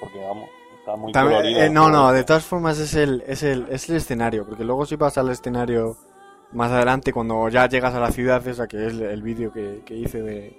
Porque 0.00 0.18
vamos, 0.24 0.48
está 0.78 0.96
muy 0.96 1.12
También- 1.12 1.38
colorido. 1.40 1.60
eh, 1.62 1.70
no, 1.70 1.90
no, 1.90 2.12
de 2.12 2.24
todas 2.24 2.44
formas 2.44 2.78
es 2.78 2.94
el, 2.94 3.22
es 3.26 3.42
el, 3.42 3.66
es 3.70 3.88
el 3.90 3.96
escenario, 3.96 4.46
porque 4.46 4.64
luego 4.64 4.86
si 4.86 4.96
vas 4.96 5.18
al 5.18 5.28
escenario 5.30 5.96
más 6.52 6.70
adelante, 6.70 7.12
cuando 7.12 7.48
ya 7.48 7.68
llegas 7.68 7.94
a 7.94 8.00
la 8.00 8.10
ciudad, 8.12 8.46
esa 8.46 8.66
que 8.68 8.86
es 8.86 8.94
el 8.94 9.22
vídeo 9.22 9.52
que, 9.52 9.82
que 9.84 9.94
hice 9.94 10.22
de... 10.22 10.56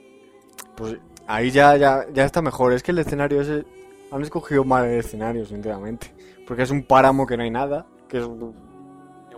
Pues 0.76 0.98
ahí 1.28 1.52
ya, 1.52 1.76
ya, 1.78 2.06
ya 2.14 2.26
está 2.26 2.42
mejor, 2.42 2.74
es 2.74 2.84
que 2.84 2.92
el 2.92 3.00
escenario 3.00 3.42
ese... 3.42 3.66
Han 4.12 4.22
escogido 4.22 4.66
mal 4.66 4.86
el 4.86 5.00
escenario, 5.00 5.46
sinceramente, 5.46 6.14
porque 6.46 6.64
es 6.64 6.72
un 6.72 6.84
páramo 6.84 7.26
que 7.26 7.38
no 7.38 7.44
hay 7.44 7.52
nada, 7.52 7.86
que 8.10 8.18
es... 8.20 8.28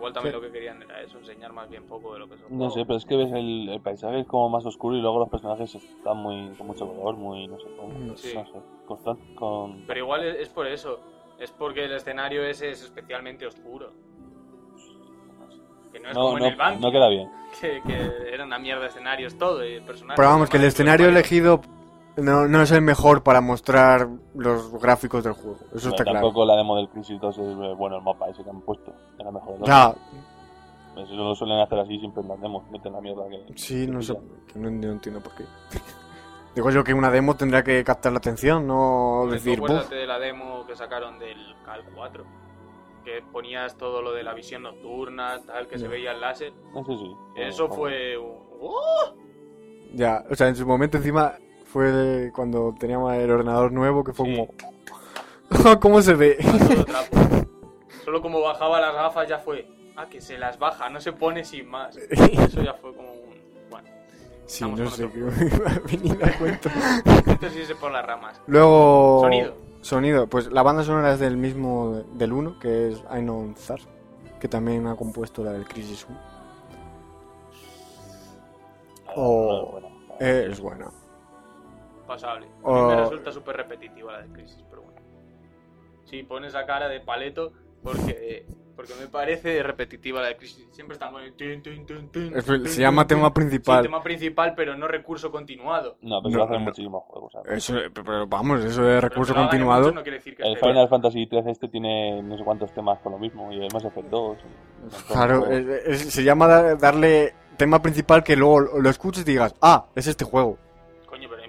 Igual 0.04 0.12
también 0.14 0.36
Sí. 0.36 0.41
lo 0.41 0.45
que 0.45 0.51
querían 0.51 0.82
era 0.82 1.01
eso, 1.01 1.18
enseñar 1.18 1.54
más 1.54 1.70
bien 1.70 1.86
poco 1.86 2.12
de 2.14 2.20
lo 2.20 2.28
que 2.28 2.34
el 2.34 2.41
No 2.49 2.70
sé, 2.72 2.84
pero 2.86 2.97
es 2.97 3.06
que 3.06 3.16
ves 3.16 3.32
el, 3.32 3.70
el 3.70 3.80
paisaje 3.80 4.20
es 4.20 4.28
como 4.28 4.49
más 4.49 4.66
oscuro 4.66 4.97
y 4.97 5.01
luego 5.01 5.18
los 5.20 5.30
personajes 5.30 5.74
están 5.76 6.18
muy 6.18 6.49
con 6.58 6.68
mucho 6.68 6.86
color, 6.86 7.16
muy, 7.16 7.47
no 7.47 7.58
sé, 7.58 7.68
con, 7.78 8.08
no 8.08 8.18
sé, 8.18 8.36
con... 9.36 9.86
Pero 9.88 9.99
igual 9.99 10.26
es, 10.26 10.41
es 10.41 10.49
por 10.49 10.68
eso. 10.68 10.99
Es 11.39 11.51
porque 11.51 11.86
el 11.86 11.93
escenario 11.93 12.43
ese 12.43 12.72
es 12.72 12.84
especialmente 12.84 13.47
oscuro. 13.47 13.93
Que 15.93 16.01
no 16.01 16.10
es 16.10 16.16
No, 16.16 16.22
como 16.24 16.38
en 16.38 16.43
no, 16.43 16.49
el 16.49 16.56
banco. 16.58 16.80
no 16.82 16.91
queda 16.91 17.08
bien. 17.08 17.30
Que, 17.62 17.82
que 17.88 18.34
era 18.34 18.43
una 18.43 18.60
mierda 18.60 18.82
de 18.82 18.88
escenarios 18.89 19.38
todo. 19.38 19.66
Y 19.66 19.76
el 19.76 19.84
personaje 19.84 20.18
Pero 20.18 20.28
vamos, 20.28 20.49
que 20.49 20.58
el 20.58 20.64
escenario 20.66 21.08
elegido 21.08 21.62
no, 22.18 22.47
no 22.47 22.61
es 22.61 22.72
el 22.72 22.82
mejor 22.82 23.24
para 23.24 23.41
mostrar 23.41 24.07
los 24.36 24.72
gráficos 24.82 25.24
del 25.24 25.34
juego, 25.34 25.57
eso 25.74 25.89
No, 25.89 25.93
está 25.95 26.03
claro. 26.03 26.20
tampoco 26.20 26.45
la 26.45 26.55
demo 26.55 26.76
del 26.78 26.89
Crisis 26.89 27.20
2 27.20 27.38
es 27.38 27.47
eh, 27.47 27.74
bueno 27.78 27.97
el 27.97 28.03
mapa 28.03 28.30
ese 28.30 28.43
que 28.43 28.49
han 28.49 28.61
puesto. 28.61 28.93
Era 29.20 29.32
mejor. 29.32 29.59
¿no? 29.59 29.66
Ya, 29.66 29.93
Eso 30.95 31.14
lo 31.16 31.34
suelen 31.36 31.59
hacer 31.59 31.80
así 31.80 31.97
siempre 31.99 32.22
en 32.22 32.30
las 32.30 32.39
demos, 32.41 32.70
meten 32.70 32.93
la 32.93 33.01
mierda 33.01 33.24
que... 33.30 33.53
Sí, 33.57 33.88
no 33.88 33.99
que 33.99 34.05
sé, 34.05 34.14
pillan. 34.14 34.45
que 34.47 34.59
no, 34.59 34.70
no 34.72 34.91
entiendo 34.93 35.22
por 35.22 35.34
qué. 35.36 35.43
Digo 36.55 36.70
yo 36.70 36.84
que 36.84 36.93
una 36.93 37.09
demo 37.09 37.36
tendrá 37.36 37.64
que 37.64 37.84
captar 37.84 38.11
la 38.11 38.20
atención, 38.20 38.68
no 38.68 39.24
Pues 39.28 39.41
tú 39.41 39.49
decir, 39.49 39.64
acuérdate 39.64 39.95
de 39.95 40.05
la 40.05 40.20
demo 40.20 40.66
que 40.68 40.76
sacaron 40.76 41.18
del 41.18 41.38
Cal 41.66 41.84
4. 41.95 42.24
Que 43.03 43.22
ponías 43.32 43.76
todo 43.76 44.03
lo 44.03 44.14
de 44.14 44.22
la 44.24 44.34
visión 44.36 44.61
nocturna, 44.61 45.41
tal, 45.47 45.68
que 45.68 45.78
se 45.80 45.86
Ya. 45.86 45.89
veía 45.89 46.11
el 46.11 46.22
láser. 46.22 46.53
Eso 46.80 46.95
sí. 46.97 47.11
Eso 47.38 47.68
fue 47.70 48.16
un... 48.20 48.38
¡Oh! 48.61 49.14
Ya, 49.95 50.24
o 50.30 50.36
sea, 50.36 50.47
en 50.47 50.55
su 50.55 50.66
momento 50.68 50.97
encima 50.97 51.34
fue 51.74 52.32
cuando 52.36 52.76
teníamos 52.80 53.12
el 53.16 53.30
ordenador 53.32 53.72
nuevo 53.72 54.04
que 54.04 54.14
fue 54.14 54.28
Sí. 54.28 54.36
como... 55.50 55.80
¿Cómo 55.80 56.02
se 56.04 56.14
ve? 56.14 56.38
Solo 58.06 58.22
como 58.22 58.42
bajaba 58.42 58.80
las 58.80 58.94
gafas 58.94 59.28
ya 59.28 59.40
fue... 59.40 59.68
Ah, 59.96 60.08
que 60.08 60.22
se 60.22 60.38
las 60.38 60.58
baja, 60.60 60.90
no 60.90 61.02
se 61.02 61.12
pone 61.14 61.44
sin 61.44 61.68
más. 61.68 61.96
Eso 62.10 62.62
ya 62.62 62.74
fue 62.76 62.96
como 62.96 63.12
un... 63.12 63.24
Bueno, 63.72 63.88
sí, 64.46 64.64
no 64.64 64.90
sé 64.90 65.10
qué 65.10 65.20
venir 65.98 66.24
a 66.24 66.38
cuento. 66.38 66.70
esto 67.32 67.50
sí 67.50 67.66
se 67.66 67.76
pone 67.76 67.94
las 67.94 68.06
ramas. 68.06 68.40
Luego... 68.48 69.22
Sonido. 69.22 69.54
Sonido, 69.82 70.28
pues 70.28 70.52
la 70.52 70.64
banda 70.64 70.84
sonora 70.84 71.12
es 71.14 71.20
del 71.20 71.36
mismo, 71.38 72.04
del 72.14 72.32
1, 72.34 72.58
que 72.60 72.92
es 72.92 73.04
Ainon 73.10 73.56
Zar, 73.58 73.80
que 74.40 74.48
también 74.48 74.88
ha 74.88 74.96
compuesto 74.96 75.44
la 75.44 75.52
del 75.52 75.66
Crisis 75.68 76.06
1. 76.10 76.20
no, 79.08 79.14
O- 79.16 79.72
bueno. 79.74 79.88
Eh, 80.20 80.48
es 80.52 80.60
buena. 80.62 80.88
Pasable. 82.14 82.47
A 82.66 82.70
mí 82.72 82.82
me 82.88 82.95
resulta 82.95 83.32
súper 83.32 83.57
repetitiva 83.57 84.11
la 84.14 84.22
de 84.22 84.34
Crisis, 84.34 84.64
pero 84.70 84.82
bueno. 84.84 84.99
Sí, 86.05 86.24
pones 86.24 86.49
esa 86.49 86.66
cara 86.66 86.88
de 86.88 86.99
paleto 86.99 87.51
porque, 87.82 88.45
porque 88.76 88.93
me 88.99 89.07
parece 89.07 89.61
repetitiva 89.64 90.22
la 90.22 90.28
de 90.28 90.38
Crisis. 90.38 90.68
Siempre 90.72 90.93
están 90.93 91.11
con 91.11 91.24
el... 91.24 91.34
tin, 91.34 91.61
tin, 91.64 91.86
tin, 91.86 92.09
tin, 92.09 92.36
Es- 92.36 92.45
tin, 92.45 92.68
Se 92.68 92.82
llama 92.82 93.07
tin. 93.07 93.18
tema 93.18 93.28
Sí, 93.30 93.34
principal. 93.34 93.82
tema 93.84 94.03
principal, 94.03 94.53
pero 94.55 94.78
no 94.78 94.88
recurso 94.88 95.32
continuado. 95.32 95.97
No, 96.01 96.22
pero 96.22 96.32
No, 96.32 96.38
lo 96.38 96.43
hacen 96.45 96.57
no. 96.59 96.66
muchísimos 96.66 97.03
juegos. 97.05 97.34
¿sabes? 97.34 97.51
Eso, 97.57 97.76
pero 97.93 98.28
vamos, 98.28 98.64
eso 98.64 98.82
de 98.84 98.95
Pero 98.95 99.09
recurso 99.09 99.34
en 99.34 99.39
continuado. 99.41 99.91
no 99.91 100.03
quiere 100.03 100.18
decir 100.20 100.36
que 100.36 100.43
El 100.43 100.57
Final 100.57 100.88
Fantasy 100.89 101.26
13 101.28 101.49
este 101.51 101.68
tiene 101.68 102.22
no 102.22 102.38
sé 102.38 102.43
cuántos 102.43 102.72
temas 102.74 102.99
con 102.99 103.14
lo 103.14 103.20
mismo 103.20 103.51
y 103.51 103.59
Mass 103.74 103.86
Effect 103.86 104.09
2. 104.09 104.38
y 104.38 104.45
un 104.45 104.51
montón 104.84 104.99
de 105.07 105.14
Claro, 105.14 105.45
es- 105.47 105.88
es- 106.01 106.14
se 106.14 106.24
llama 106.24 106.47
da- 106.47 106.76
darle 106.76 107.34
tema 107.57 107.82
principal 107.82 108.24
que 108.24 108.36
luego 108.36 108.61
lo 108.61 108.89
escuches 108.89 109.24
y 109.24 109.32
digas, 109.32 109.55
ah, 109.61 109.86
es 109.95 110.07
este 110.07 110.26
juego. 110.26 110.57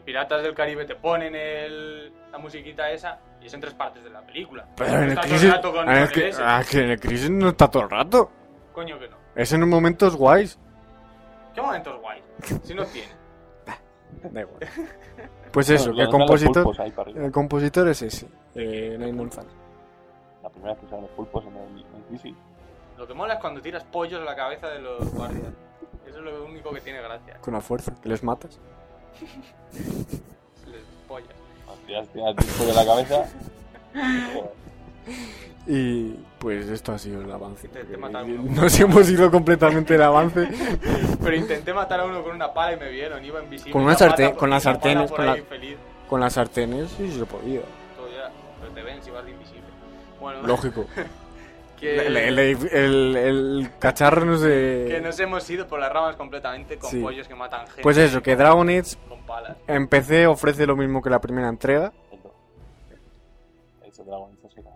Piratas 0.04 0.42
del 0.42 0.54
Caribe 0.54 0.84
te 0.84 0.94
ponen 0.96 1.34
el, 1.34 2.12
la 2.30 2.38
musiquita 2.38 2.90
esa 2.90 3.18
y 3.40 3.46
es 3.46 3.54
en 3.54 3.60
tres 3.60 3.74
partes 3.74 4.02
de 4.04 4.10
la 4.10 4.20
película. 4.22 4.66
Pero 4.76 4.90
No 4.92 5.02
en 5.02 5.10
el 5.12 5.18
Crisis, 5.18 5.50
rato 5.50 5.72
con- 5.72 5.88
ah, 5.88 6.08
que, 6.12 6.28
el 6.28 6.34
ah, 6.40 6.62
que 6.68 6.78
en 6.80 6.90
el 6.90 7.00
Crisis 7.00 7.30
no 7.30 7.48
está 7.48 7.70
todo 7.70 7.84
el 7.84 7.90
rato. 7.90 8.30
Coño 8.72 8.98
que 8.98 9.08
no. 9.08 9.16
Es 9.34 9.52
en 9.52 9.68
momentos 9.68 10.16
guays. 10.16 10.58
¿Qué 11.54 11.62
momentos 11.62 12.00
guay? 12.00 12.22
Si 12.62 12.74
no 12.74 12.84
tiene. 12.86 13.12
Da 14.30 14.40
igual. 14.40 14.58
Pues 15.52 15.70
eso, 15.70 15.92
que 15.92 16.02
el 16.02 16.08
compositor, 16.08 16.66
el 17.14 17.30
compositor 17.32 17.88
es 17.88 18.02
ese, 18.02 18.26
eh, 18.54 18.98
Months 19.14 19.36
Fan. 19.36 19.46
primera 20.52 20.72
vez 20.72 20.80
que 20.82 20.88
salen 20.88 21.02
los 21.02 21.10
pulpos 21.12 21.44
en 21.44 21.56
el 21.56 21.80
en 21.94 22.02
Crisis. 22.08 22.34
Lo 22.98 23.06
que 23.06 23.14
mola 23.14 23.34
es 23.34 23.40
cuando 23.40 23.60
tiras 23.60 23.84
pollos 23.84 24.20
a 24.20 24.24
la 24.24 24.34
cabeza 24.36 24.68
de 24.68 24.80
los 24.80 25.12
guardias. 25.14 25.52
Eso 26.06 26.18
es 26.18 26.24
lo 26.24 26.44
único 26.44 26.72
que 26.72 26.80
tiene 26.80 27.00
gracia. 27.02 27.38
Con 27.40 27.54
la 27.54 27.60
fuerza, 27.60 27.94
que 28.00 28.08
les 28.08 28.22
matas. 28.22 28.60
Les 30.66 30.82
de 32.66 32.72
la 32.74 32.84
cabeza. 32.86 33.26
Y 35.66 36.10
pues 36.38 36.68
esto 36.68 36.92
ha 36.92 36.98
sido 36.98 37.22
el 37.22 37.32
avance. 37.32 37.68
Uno. 38.38 38.62
Nos 38.62 38.78
hemos 38.80 39.08
ido 39.08 39.30
completamente 39.30 39.94
el 39.94 40.02
avance. 40.02 40.48
Pero 41.22 41.36
intenté 41.36 41.72
matar 41.72 42.00
a 42.00 42.04
uno 42.04 42.22
con 42.22 42.34
una 42.34 42.52
pala 42.52 42.74
y 42.74 42.76
me 42.78 42.90
vieron, 42.90 43.24
iba 43.24 43.42
invisible. 43.42 43.72
Con 43.72 43.82
una 43.82 43.94
sartén- 43.96 44.34
con 44.34 44.50
las 44.50 44.62
sartenes, 44.64 45.10
con 45.10 45.26
la- 45.26 45.38
las 46.20 46.32
sartenes 46.34 46.90
sí 46.96 47.10
se 47.10 47.24
podía. 47.24 47.60
Todo 47.96 48.08
ya, 48.10 48.30
pero 48.60 48.72
te 48.72 48.82
ven 48.82 49.02
si 49.02 49.10
vas 49.10 49.24
de 49.24 49.30
invisible. 49.30 49.62
Bueno, 50.20 50.42
Lógico. 50.46 50.86
que, 51.84 52.06
El, 52.06 52.16
el- 52.16 52.38
el- 52.38 53.16
el 53.16 53.70
cacharro 53.78 54.24
no 54.24 54.36
sé. 54.38 54.86
que 54.88 55.00
nos 55.02 55.18
hemos 55.20 55.48
ido 55.50 55.66
por 55.66 55.78
las 55.80 55.92
ramas 55.92 56.16
completamente 56.16 56.76
con 56.78 56.90
Sí. 56.90 57.00
pollos 57.00 57.28
que 57.28 57.34
matan 57.34 57.66
gente. 57.66 57.82
Pues 57.82 57.96
eso, 57.96 58.22
que 58.22 58.34
Dragon 58.36 58.68
Age 58.68 58.96
en 59.66 59.88
PC 59.88 60.26
ofrece 60.26 60.66
lo 60.66 60.76
mismo 60.76 61.00
que 61.02 61.10
la 61.10 61.20
primera 61.20 61.48
entrega. 61.48 61.92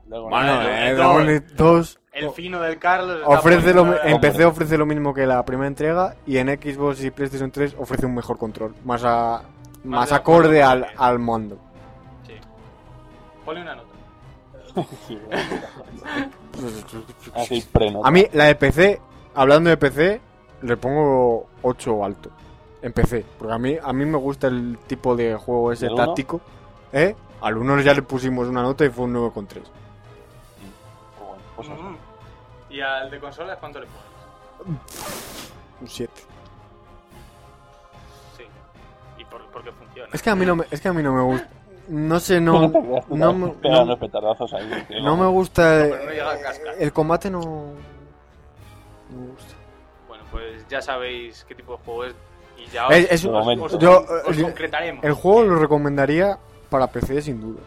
Dragon 0.08 0.32
Age, 0.32 0.90
eh. 0.90 1.36
Age 1.36 1.54
2 1.56 2.00
El 2.12 2.30
fino 2.30 2.60
del 2.60 2.78
Carlos. 2.78 3.20
ofrece 3.26 3.74
lo, 3.74 4.02
en 4.02 4.20
PC 4.20 4.44
ofrece 4.44 4.78
lo 4.78 4.86
mismo 4.86 5.12
que 5.14 5.26
la 5.26 5.44
primera 5.44 5.68
entrega 5.68 6.16
y 6.26 6.38
en 6.38 6.48
Xbox 6.48 7.04
y 7.04 7.10
PlayStation 7.10 7.50
3 7.50 7.74
ofrece 7.78 8.06
un 8.06 8.14
mejor 8.14 8.38
control, 8.38 8.74
más 8.84 9.02
a, 9.04 9.42
más 9.84 10.12
acorde 10.12 10.62
al, 10.62 10.86
al 10.96 11.18
mando. 11.18 11.58
Sí. 12.26 12.34
Ponle 13.44 13.62
una 13.62 13.74
nota. 13.76 13.87
A 18.04 18.10
mí 18.10 18.26
la 18.32 18.44
de 18.44 18.54
PC, 18.54 19.00
hablando 19.34 19.70
de 19.70 19.76
PC, 19.76 20.20
le 20.62 20.76
pongo 20.76 21.46
8 21.62 22.04
alto. 22.04 22.30
En 22.80 22.92
PC, 22.92 23.24
porque 23.38 23.54
a 23.54 23.58
mí 23.58 23.76
a 23.82 23.92
mí 23.92 24.04
me 24.04 24.18
gusta 24.18 24.46
el 24.46 24.78
tipo 24.86 25.16
de 25.16 25.34
juego 25.34 25.72
ese 25.72 25.88
táctico. 25.96 26.40
¿Eh? 26.92 27.14
Al 27.40 27.56
1 27.56 27.80
ya 27.80 27.94
le 27.94 28.02
pusimos 28.02 28.46
una 28.48 28.62
nota 28.62 28.84
y 28.84 28.90
fue 28.90 29.06
un 29.06 29.14
9,3. 29.14 29.62
Pues 31.56 31.68
bueno, 31.68 31.68
pues. 31.68 31.68
Mm. 31.68 31.96
¿Y 32.70 32.80
al 32.80 33.10
de 33.10 33.18
consolas 33.18 33.58
cuánto 33.58 33.80
le 33.80 33.86
pones? 33.86 34.78
Un 35.80 35.88
7. 35.88 36.12
Sí. 38.36 38.44
¿Y 39.18 39.24
por, 39.24 39.44
por 39.50 39.64
qué 39.64 39.72
funciona? 39.72 40.08
Es 40.12 40.22
que 40.22 40.30
a 40.30 40.36
mí 40.36 40.46
no 40.46 40.54
me, 40.56 40.64
es 40.70 40.80
que 40.80 40.88
a 40.88 40.92
mí 40.92 41.02
no 41.02 41.12
me 41.12 41.22
gusta. 41.22 41.48
No 41.88 42.20
sé, 42.20 42.40
no, 42.40 42.60
No 42.68 42.70
tú 42.70 43.16
no, 43.16 43.32
no- 43.32 43.56
unos 43.82 43.98
petardazos 43.98 44.52
ahí. 44.52 44.70
no 45.02 45.16
me 45.16 45.26
gusta. 45.26 45.86
no 45.86 46.40
cascar. 46.42 46.74
El 46.78 46.92
combate 46.92 47.30
no. 47.30 47.40
No 47.40 49.20
me 49.20 49.26
gusta. 49.32 49.54
Bueno, 50.06 50.24
pues 50.30 50.66
ya 50.68 50.82
sabéis 50.82 51.44
qué 51.48 51.54
tipo 51.54 51.72
de 51.72 51.78
juego 51.84 52.04
es. 52.04 52.14
Y 52.58 52.66
ya 52.70 52.88
os, 52.88 52.94
Es- 52.94 53.24
momento. 53.24 53.64
os- 53.64 53.78
yo, 53.78 54.04
os 54.26 54.36
eh, 54.36 54.42
concretaremos. 54.42 55.04
El 55.04 55.12
juego 55.14 55.42
lo 55.44 55.54
recomendaría 55.58 56.38
para 56.68 56.88
PC 56.88 57.22
sin 57.22 57.40
duda. 57.40 57.60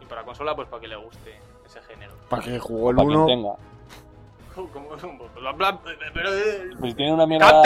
Y 0.00 0.06
para 0.06 0.24
consola, 0.24 0.56
pues 0.56 0.66
para 0.68 0.80
que 0.80 0.88
le 0.88 0.96
guste 0.96 1.38
ese 1.66 1.80
género. 1.82 2.12
Para 2.28 2.42
que 2.42 2.58
jugó 2.58 2.90
el 2.90 2.96
Para 2.96 3.06
quien 3.08 3.18
1. 3.20 3.26
tenga. 3.26 3.52
Como, 4.72 4.88
bla, 5.40 5.52
bla, 5.52 5.78
pero, 6.12 6.34
eh, 6.34 6.70
Pues 6.80 6.90
si 6.90 6.96
tiene 6.96 7.12
una 7.14 7.26
mierda. 7.26 7.62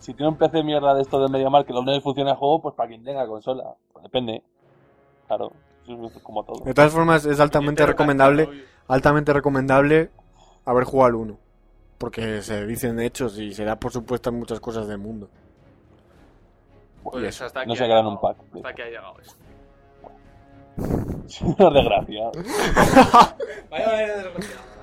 Si 0.00 0.14
tiene 0.14 0.28
un 0.30 0.36
PC 0.36 0.64
mierda 0.64 0.92
de 0.94 1.02
esto 1.02 1.20
de 1.20 1.28
MediaMarkt 1.28 1.68
que 1.68 1.72
donde 1.72 2.00
funciona 2.00 2.32
el 2.32 2.36
juego, 2.36 2.60
pues 2.60 2.74
para 2.74 2.88
quien 2.88 3.04
tenga 3.04 3.24
consola. 3.28 3.62
Pues 3.92 4.02
depende. 4.02 4.42
Claro, 5.26 5.52
eso 5.86 6.10
es 6.16 6.22
como 6.22 6.44
todo. 6.44 6.64
De 6.64 6.74
todas 6.74 6.92
formas, 6.92 7.24
es 7.26 7.40
altamente 7.40 7.82
Pero 7.82 7.92
recomendable. 7.92 8.48
Altamente 8.86 9.32
recomendable 9.32 10.10
haber 10.64 10.84
jugado 10.84 11.08
al 11.08 11.14
1. 11.14 11.38
Porque 11.98 12.42
se 12.42 12.66
dicen 12.66 13.00
hechos 13.00 13.38
y 13.38 13.52
se 13.52 13.64
da 13.64 13.76
por 13.76 13.92
supuesto 13.92 14.30
en 14.30 14.38
muchas 14.38 14.60
cosas 14.60 14.86
del 14.88 14.98
mundo. 14.98 15.28
Pues 17.02 17.40
hasta 17.40 17.60
aquí 17.60 17.68
No 17.68 17.76
se 17.76 17.84
ha 17.84 17.86
quedan 17.86 18.06
un 18.06 18.20
pack. 18.20 18.36
Hasta 18.54 18.68
aquí 18.68 18.82
ha 18.82 18.86
llegado 18.86 19.14
eso. 19.20 19.36
Una 21.46 21.70
desgracia. 21.80 22.30
Vaya 23.70 23.92
de 23.92 24.06
desgraciado. 24.06 24.74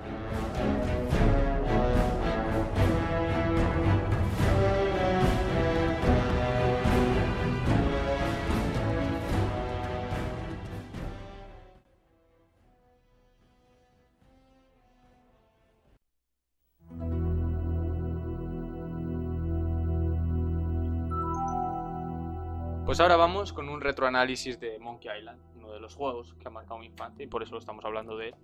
Pues 22.92 23.00
ahora 23.00 23.16
vamos 23.16 23.54
con 23.54 23.70
un 23.70 23.80
retroanálisis 23.80 24.60
de 24.60 24.78
Monkey 24.78 25.10
Island, 25.18 25.40
uno 25.56 25.72
de 25.72 25.80
los 25.80 25.96
juegos 25.96 26.36
que 26.38 26.46
ha 26.50 26.52
marcado 26.52 26.78
mi 26.78 26.88
infancia 26.88 27.24
y 27.24 27.28
por 27.30 27.42
eso 27.42 27.56
estamos 27.56 27.86
hablando 27.86 28.18
de 28.18 28.28
él. 28.28 28.36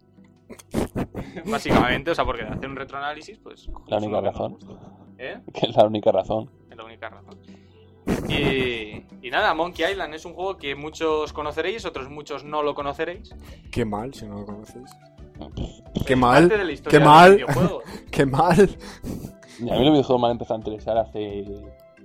Básicamente, 1.52 2.12
o 2.12 2.16
sea, 2.16 2.24
porque 2.24 2.46
de 2.46 2.52
hacer 2.52 2.70
un 2.70 2.78
retroanálisis, 2.78 3.38
pues. 3.40 3.70
La 3.88 3.98
única 3.98 4.22
que 4.22 4.28
razón. 4.28 4.58
¿Eh? 5.18 5.42
Que 5.54 5.66
es 5.66 5.76
la 5.76 5.86
única 5.86 6.14
razón. 6.14 6.50
Es 6.72 6.78
la 6.78 6.86
única 6.86 7.10
razón. 7.10 7.38
Y, 8.30 9.04
y 9.22 9.30
nada, 9.30 9.54
Monkey 9.54 9.92
Island 9.92 10.14
es 10.14 10.24
un 10.24 10.34
juego 10.34 10.58
que 10.58 10.76
muchos 10.76 11.34
conoceréis, 11.34 11.84
otros 11.84 12.10
muchos 12.10 12.46
no 12.46 12.64
lo 12.64 12.74
conoceréis. 12.74 13.36
Qué 13.70 13.84
mal 13.84 14.14
si 14.14 14.28
no 14.28 14.36
lo 14.40 14.46
conocéis. 14.46 14.90
Es 15.94 16.04
Qué 16.08 16.16
mal. 16.16 16.44
parte 16.44 16.58
de 16.58 16.64
la 16.64 16.72
historia 16.72 17.00
Qué 17.00 17.06
mal. 17.06 17.36
videojuegos. 17.36 17.84
Qué 18.10 18.26
mal. 18.26 18.70
Y 19.60 19.70
a 19.70 19.74
mí 19.74 19.84
los 19.84 19.92
videojuegos 19.92 20.22
me 20.22 20.28
han 20.28 20.32
empezado 20.32 20.56
a 20.56 20.60
interesar 20.60 20.98
hace 21.00 21.44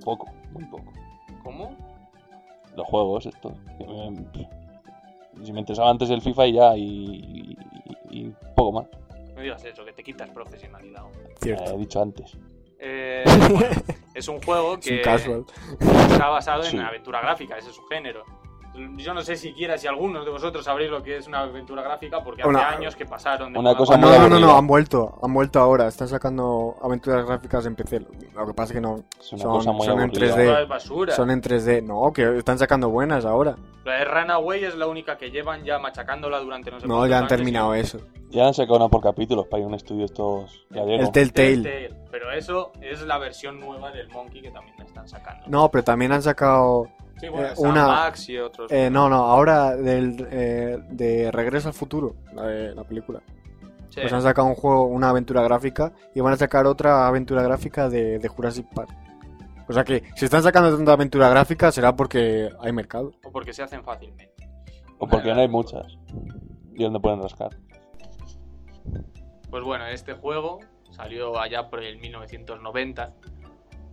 poco, 0.05 0.26
muy 0.51 0.64
poco. 0.64 0.93
¿Cómo? 1.45 1.91
Los 2.77 2.87
juegos 2.87 3.27
estos. 3.27 3.53
me- 3.79 5.45
Si 5.45 5.53
me 5.53 5.61
interesaba 5.61 5.91
antes 5.91 6.11
el 6.11 6.20
FIFA 6.23 6.47
y 6.47 6.53
ya, 6.53 6.77
y, 6.77 6.85
y, 6.85 7.57
y 8.11 8.35
poco 8.55 8.73
más. 8.73 8.87
No 9.35 9.41
digas 9.41 9.64
eso, 9.64 9.85
que 9.85 9.93
te 9.93 10.03
quitas 10.05 10.29
profesionalidad. 10.31 11.05
hombre. 11.05 11.23
Eh, 11.31 11.37
Cierto. 11.41 11.73
he 11.75 11.79
dicho 11.79 12.03
antes. 12.03 12.37
Eh, 12.79 13.25
bueno, 13.51 13.68
es 14.14 14.29
un 14.29 14.43
juego 14.43 14.75
Es 14.75 14.87
un 14.91 14.97
que 14.97 15.03
casual. 15.03 15.45
está 15.81 16.29
basado 16.29 16.64
en 16.64 16.70
Sí. 16.70 16.79
aventura 16.79 17.20
gráfica, 17.20 17.57
ese 17.57 17.70
es 17.70 17.77
su 17.77 17.83
género. 17.87 18.25
Yo 18.97 19.12
no 19.12 19.20
sé 19.20 19.37
siquiera 19.37 19.77
si 19.77 19.87
algunos 19.87 20.25
de 20.25 20.31
vosotros 20.31 20.64
sabréis 20.64 20.91
lo 20.91 21.03
que 21.03 21.18
es 21.18 21.27
una 21.27 21.41
aventura 21.41 21.83
gráfica, 21.83 22.23
porque 22.25 22.41
hace 22.43 22.49
Una- 22.49 22.70
años 22.70 22.97
que 22.97 23.05
pasaron 23.05 23.53
de 23.53 23.59
una 23.59 23.75
cosa 23.77 23.99
no, 23.99 24.07
muy 24.09 24.16
no, 24.16 24.23
no, 24.23 24.29
no, 24.31 24.35
aburrida. 24.37 24.59
han 24.59 24.66
vuelto. 24.66 25.18
Han 25.23 25.35
vuelto 25.35 25.61
ahora. 25.61 25.89
Están 25.89 26.09
sacando 26.09 26.77
aventuras 26.83 27.27
gráficas 27.27 27.66
en 27.66 27.75
PC. 27.77 28.01
Lo 28.35 28.47
que 28.47 28.55
pasa 28.55 28.73
es 28.73 28.77
que 28.77 28.81
no. 28.81 29.05
Es 29.20 29.33
una 29.35 29.43
Son- 29.43 29.53
cosa 29.53 29.73
muy 29.73 29.87
son 29.87 30.01
en 30.01 30.05
aburrida. 30.09 30.35
3D. 30.37 30.45
Toda 30.47 30.62
es 30.62 30.68
basura. 30.68 31.14
Son 31.14 31.31
en 31.31 31.41
3D. 31.43 31.83
No, 31.83 32.12
que 32.14 32.39
están 32.39 32.59
sacando 32.59 32.89
buenas 32.89 33.25
ahora. 33.27 33.57
La 33.85 33.95
de 33.95 34.05
Runaway 34.07 34.64
es 34.64 34.75
la 34.77 34.87
única 34.87 35.18
que 35.18 35.31
llevan 35.31 35.64
ya 35.64 35.79
machacándola 35.79 36.39
durante 36.41 36.70
no 36.70 36.81
sé 36.81 36.87
No, 36.87 37.07
ya 37.07 37.18
han 37.18 37.27
terminado 37.27 37.77
y- 37.77 37.81
eso. 37.81 37.99
Ya 38.31 38.47
han 38.47 38.55
sacado 38.55 38.77
una 38.79 38.89
por 38.89 39.03
capítulos 39.03 39.47
para 39.49 39.59
ir 39.61 39.64
a 39.64 39.68
un 39.68 39.75
estudio 39.75 40.07
estos 40.07 40.64
gallegos. 40.70 41.09
El 41.09 41.12
Telltale. 41.12 41.62
Telltale. 41.62 42.03
Pero 42.11 42.33
eso 42.33 42.73
es 42.81 43.03
la 43.03 43.18
versión 43.18 43.61
nueva 43.61 43.91
del 43.91 44.09
Monkey 44.09 44.41
que 44.41 44.51
también 44.51 44.75
la 44.79 44.85
están 44.85 45.07
sacando. 45.07 45.45
No, 45.49 45.70
pero 45.70 45.85
también 45.85 46.12
han 46.12 46.23
sacado. 46.23 46.89
Sí, 47.23 47.29
bueno, 47.31 47.47
eh, 47.49 47.55
una- 47.57 47.87
Max 47.87 48.29
y 48.29 48.37
otros. 48.39 48.70
eh, 48.70 48.91
no, 48.91 49.09
no, 49.09 49.16
ahora 49.25 49.75
del, 49.77 50.27
eh, 50.31 50.79
de 50.91 51.31
Regreso 51.31 51.68
al 51.68 51.75
Futuro, 51.75 52.16
la, 52.35 52.43
de- 52.47 52.75
la 52.75 52.85
película. 52.85 53.23
Sí. 53.89 54.01
Pues 54.01 54.12
han 54.12 54.23
sacado 54.23 54.49
un 54.49 54.55
juego, 54.55 54.85
una 54.87 55.11
aventura 55.11 55.43
gráfica, 55.43 55.93
y 56.14 56.20
van 56.20 56.33
a 56.33 56.37
sacar 56.37 56.66
otra 56.66 57.07
aventura 57.07 57.43
gráfica 57.43 57.89
de, 57.89 58.18
de 58.18 58.29
Jurassic 58.29 58.66
Park. 58.75 58.91
O 59.68 59.73
sea 59.73 59.85
que, 59.85 60.03
si 60.16 60.25
están 60.25 60.43
sacando 60.43 60.75
tanta 60.77 60.93
aventura 60.93 61.29
gráfica, 61.29 61.70
será 61.70 61.95
porque 61.95 62.51
hay 62.61 62.73
mercado. 62.73 63.12
O 63.25 63.31
porque 63.31 63.53
se 63.53 63.62
hacen 63.62 63.83
fácilmente. 63.85 64.33
O 64.99 65.07
porque 65.07 65.33
no 65.33 65.41
hay 65.41 65.49
muchas. 65.49 65.87
Y 66.75 66.83
donde 66.85 67.01
pueden 67.01 67.23
rascar. 67.23 67.51
Pues 69.51 69.62
bueno, 69.62 69.87
este 69.87 70.14
juego 70.14 70.61
salió 70.91 71.39
allá 71.39 71.68
por 71.68 71.83
el 71.83 71.99
1990 71.99 73.12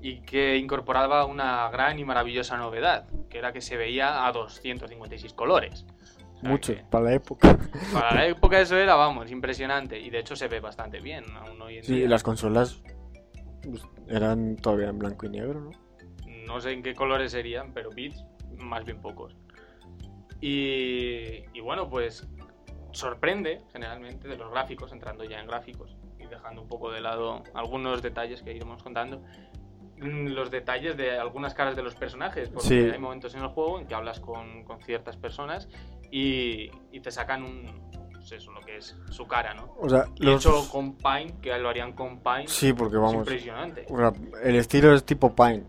y 0.01 0.21
que 0.21 0.57
incorporaba 0.57 1.25
una 1.25 1.69
gran 1.69 1.99
y 1.99 2.05
maravillosa 2.05 2.57
novedad, 2.57 3.07
que 3.29 3.37
era 3.37 3.51
que 3.51 3.61
se 3.61 3.75
veía 3.77 4.25
a 4.25 4.31
256 4.31 5.33
colores. 5.33 5.85
O 6.35 6.39
sea 6.39 6.49
Mucho, 6.51 6.73
que 6.73 6.83
para 6.89 7.03
la 7.05 7.13
época. 7.15 7.57
Para 7.93 8.15
la 8.15 8.25
época 8.27 8.61
eso 8.61 8.77
era, 8.77 8.95
vamos, 8.95 9.29
impresionante. 9.29 9.99
Y 9.99 10.09
de 10.09 10.19
hecho 10.19 10.35
se 10.37 10.47
ve 10.47 10.61
bastante 10.61 10.99
bien 11.01 11.25
aún 11.35 11.61
hoy 11.61 11.77
en 11.79 11.83
Sí, 11.83 11.95
día. 11.95 12.07
las 12.07 12.23
consolas 12.23 12.81
pues, 13.61 13.83
eran 14.07 14.55
todavía 14.55 14.87
en 14.87 14.99
blanco 14.99 15.25
y 15.25 15.29
negro, 15.29 15.59
¿no? 15.59 15.71
No 16.45 16.61
sé 16.61 16.71
en 16.71 16.81
qué 16.81 16.95
colores 16.95 17.33
serían, 17.33 17.73
pero 17.73 17.89
bits 17.89 18.23
más 18.57 18.85
bien 18.85 19.01
pocos. 19.01 19.35
Y, 20.41 21.43
y 21.53 21.59
bueno, 21.61 21.89
pues 21.89 22.25
sorprende 22.91 23.61
generalmente 23.71 24.27
de 24.27 24.37
los 24.37 24.49
gráficos, 24.49 24.91
entrando 24.93 25.23
ya 25.25 25.39
en 25.39 25.47
gráficos 25.47 25.97
y 26.17 26.25
dejando 26.25 26.61
un 26.61 26.67
poco 26.67 26.89
de 26.91 27.01
lado 27.01 27.43
algunos 27.53 28.01
detalles 28.01 28.41
que 28.41 28.53
iremos 28.53 28.81
contando. 28.81 29.21
Mm, 30.01 30.27
Los 30.29 30.49
detalles 30.51 30.95
de 30.97 31.17
algunas 31.17 31.53
caras 31.53 31.75
de 31.75 31.83
los 31.83 31.95
personajes, 31.95 32.49
porque 32.49 32.67
Sí. 32.67 32.75
hay 32.77 32.99
momentos 32.99 33.33
en 33.35 33.41
el 33.41 33.47
juego 33.49 33.79
en 33.79 33.87
que 33.87 33.95
hablas 33.95 34.19
con, 34.19 34.63
con 34.63 34.81
ciertas 34.81 35.17
personas 35.17 35.67
y, 36.11 36.69
y 36.91 36.99
te 37.01 37.11
sacan 37.11 37.43
un, 37.43 37.89
pues 38.13 38.31
eso, 38.31 38.51
lo 38.51 38.61
que 38.61 38.77
es 38.77 38.95
su 39.11 39.27
cara, 39.27 39.53
¿no? 39.53 39.73
O 39.79 39.87
sea, 39.89 40.05
los... 40.19 40.45
hecho 40.45 40.69
con 40.71 40.95
Paint, 40.97 41.39
que 41.41 41.57
lo 41.57 41.69
harían 41.69 41.93
con 41.93 42.19
Paint, 42.19 42.49
Sí, 42.49 42.73
porque 42.73 42.95
es 42.95 43.01
vamos... 43.01 43.15
impresionante. 43.15 43.85
o 43.89 43.97
sea, 43.97 44.11
el 44.43 44.55
estilo 44.55 44.93
es 44.93 45.03
tipo 45.05 45.33
Pine. 45.35 45.63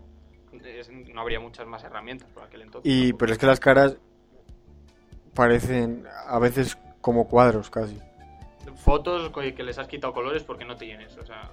Es- 0.63 0.89
no 0.91 1.21
habría 1.21 1.39
muchas 1.39 1.65
más 1.67 1.83
herramientas 1.83 2.29
por 2.31 2.43
aquel 2.43 2.61
entonces. 2.63 2.91
Y, 2.91 3.13
pero 3.13 3.31
es 3.31 3.37
que 3.37 3.45
las 3.45 3.59
caras 3.59 3.97
parecen 5.33 6.05
a 6.27 6.39
veces 6.39 6.77
como 6.99 7.27
cuadros 7.27 7.69
casi. 7.69 7.97
Fotos 8.75 9.31
que 9.31 9.63
les 9.63 9.77
has 9.77 9.87
quitado 9.87 10.13
colores 10.13 10.43
porque 10.43 10.65
no 10.65 10.75
te 10.75 10.85
llenes, 10.85 11.17
o 11.17 11.25
sea, 11.25 11.51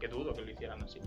que 0.00 0.08
dudo 0.08 0.34
que 0.34 0.42
lo 0.42 0.50
hicieran 0.50 0.82
así. 0.82 0.98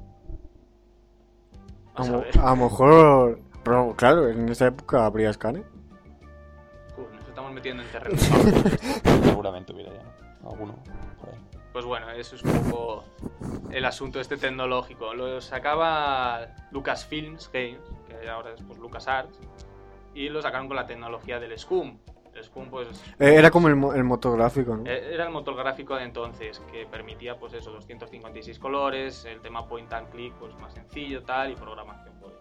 A, 1.96 2.00
Vas 2.00 2.10
a 2.10 2.12
mo- 2.12 2.20
ver. 2.22 2.40
a 2.40 2.50
lo 2.52 2.56
mejor... 2.56 3.40
Pero 3.64 3.96
claro, 3.98 4.30
en 4.30 4.48
esa 4.50 4.68
época 4.68 5.06
habría 5.06 5.30
escáner. 5.32 5.64
Uf, 6.98 7.12
nos 7.14 7.28
estamos 7.28 7.52
metiendo 7.52 7.82
en 7.84 7.90
terreno. 7.90 8.18
Seguramente 9.24 9.74
hubiera 9.74 9.92
ya. 9.92 10.04
¿no? 10.44 10.50
Alguno 10.52 10.76
por 11.20 11.30
ahí. 11.30 11.36
Pues 11.74 11.84
bueno, 11.86 12.10
eso 12.12 12.36
es 12.36 12.44
un 12.44 12.52
poco 12.70 13.04
el 13.72 13.84
asunto 13.86 14.20
este 14.22 14.38
tecnológico. 14.38 15.14
Lo 15.16 15.42
sacaba 15.42 16.48
Lucasfilms 16.72 17.50
Games, 17.52 17.80
que 18.08 18.30
ahora 18.30 18.52
es 18.54 18.62
pues 18.62 18.78
LucasArts, 18.80 19.40
y 20.14 20.30
lo 20.30 20.42
sacaron 20.44 20.68
con 20.68 20.78
la 20.78 20.86
tecnología 20.86 21.40
del 21.40 21.58
Scum. 21.58 21.98
Scum, 22.44 22.70
pues, 22.70 22.88
Eh, 23.20 23.36
Era 23.36 23.50
como 23.52 23.68
el, 23.68 23.76
mo- 23.76 23.94
el 23.94 24.04
motográfico, 24.04 24.76
¿no? 24.78 24.90
eh, 24.90 25.14
era 25.14 25.26
el 25.26 25.32
motor 25.32 25.56
gráfico 25.56 25.96
de 25.96 26.04
entonces, 26.04 26.62
que 26.72 26.86
permitía, 26.86 27.38
pues 27.38 27.54
eso, 27.54 27.72
256 27.72 28.60
colores, 28.60 29.26
el 29.26 29.42
tema 29.42 29.68
point 29.68 29.92
and 29.94 30.10
click, 30.10 30.34
pues 30.36 30.54
más 30.58 30.74
sencillo, 30.74 31.24
tal, 31.24 31.52
y 31.52 31.56
programación, 31.56 32.14
pues, 32.20 32.34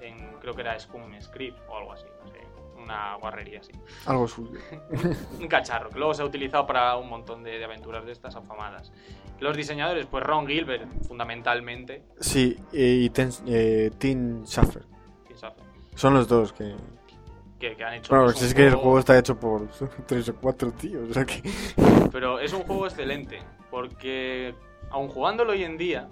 en, 0.00 0.16
creo 0.40 0.54
que 0.54 0.60
era 0.62 0.78
Scum 0.78 1.02
Script 1.20 1.58
o 1.68 1.76
algo 1.78 1.92
así, 1.92 2.06
no 2.24 2.30
sé, 2.30 2.38
una 2.82 3.14
guarrería 3.16 3.60
así. 3.60 3.72
Algo 4.06 4.26
suyo. 4.26 4.58
un 5.40 5.48
cacharro 5.48 5.88
que 5.90 5.98
luego 5.98 6.14
se 6.14 6.22
ha 6.22 6.24
utilizado 6.24 6.66
para 6.66 6.96
un 6.96 7.08
montón 7.08 7.42
de, 7.44 7.58
de 7.58 7.64
aventuras 7.64 8.04
de 8.04 8.12
estas 8.12 8.34
afamadas. 8.36 8.92
Los 9.40 9.56
diseñadores, 9.56 10.06
pues 10.06 10.22
Ron 10.24 10.46
Gilbert, 10.46 10.86
fundamentalmente, 11.08 12.02
Sí, 12.20 12.56
eh, 12.72 13.08
y 13.10 13.12
eh, 13.46 13.90
Tim 13.98 14.44
quién 14.44 14.46
sabe, 14.46 14.82
Son 15.94 16.14
los 16.14 16.28
dos 16.28 16.52
que... 16.52 16.74
que, 17.62 17.76
que 17.76 17.84
han 17.84 17.94
hecho. 17.94 18.28
Si 18.32 18.44
es 18.46 18.54
que 18.54 18.66
el 18.66 18.74
juego 18.74 18.98
está 18.98 19.16
hecho 19.18 19.38
por 19.38 19.68
tres 20.06 20.28
o 20.28 20.34
cuatro 20.34 20.72
tíos, 20.72 21.10
o 21.10 21.14
sea 21.14 21.24
que... 21.24 21.40
Pero 22.12 22.38
es 22.40 22.52
un 22.52 22.62
juego 22.64 22.86
excelente, 22.86 23.38
porque 23.70 24.54
aun 24.90 25.08
jugándolo 25.08 25.52
hoy 25.52 25.62
en 25.64 25.78
día, 25.78 26.08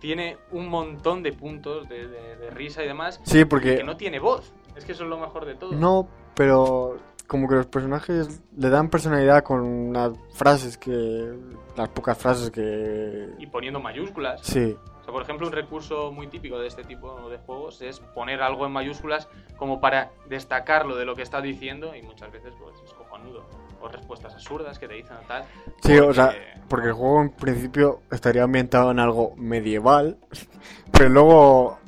tiene 0.00 0.38
un 0.50 0.68
montón 0.68 1.22
de 1.22 1.32
puntos 1.32 1.88
de, 1.88 2.08
de- 2.08 2.36
de 2.36 2.50
risa 2.50 2.82
y 2.82 2.86
demás, 2.88 3.20
Sí, 3.22 3.44
porque... 3.44 3.76
que 3.76 3.84
no 3.84 3.96
tiene 3.96 4.18
voz. 4.18 4.52
Es 4.76 4.84
que 4.84 4.92
eso 4.92 5.04
es 5.04 5.10
lo 5.10 5.18
mejor 5.18 5.44
de 5.46 5.54
todo. 5.54 5.72
No, 5.72 6.08
pero 6.34 6.96
como 7.26 7.48
que 7.48 7.54
los 7.54 7.66
personajes 7.66 8.40
le 8.56 8.70
dan 8.70 8.88
personalidad 8.90 9.42
con 9.44 9.92
las 9.92 10.12
frases 10.34 10.76
que... 10.76 11.32
Las 11.76 11.88
pocas 11.90 12.18
frases 12.18 12.50
que... 12.50 13.28
Y 13.38 13.46
poniendo 13.46 13.78
mayúsculas. 13.80 14.40
Sí, 14.42 14.76
sea, 15.10 15.12
por 15.12 15.22
ejemplo, 15.22 15.46
un 15.46 15.52
recurso 15.52 16.12
muy 16.12 16.26
típico 16.28 16.58
de 16.58 16.68
este 16.68 16.84
tipo 16.84 17.28
de 17.28 17.38
juegos 17.38 17.82
es 17.82 18.00
poner 18.00 18.42
algo 18.42 18.66
en 18.66 18.72
mayúsculas 18.72 19.28
como 19.56 19.80
para 19.80 20.10
destacarlo 20.28 20.96
de 20.96 21.04
lo 21.04 21.14
que 21.16 21.22
está 21.22 21.40
diciendo 21.40 21.94
y 21.96 22.02
muchas 22.02 22.30
veces 22.32 22.54
pues 22.58 22.74
es 22.84 22.92
cojonudo. 22.94 23.44
O 23.82 23.88
respuestas 23.88 24.34
absurdas 24.34 24.78
que 24.78 24.86
te 24.88 24.94
dicen 24.94 25.16
o 25.16 25.26
tal. 25.26 25.44
sí, 25.82 25.98
o 25.98 26.12
sea, 26.12 26.34
porque 26.68 26.88
el 26.88 26.92
juego 26.92 27.22
en 27.22 27.30
principio 27.30 28.00
estaría 28.10 28.42
ambientado 28.44 28.90
en 28.90 28.98
algo 29.00 29.34
medieval, 29.36 30.18
pero 30.92 31.08
luego 31.08 31.78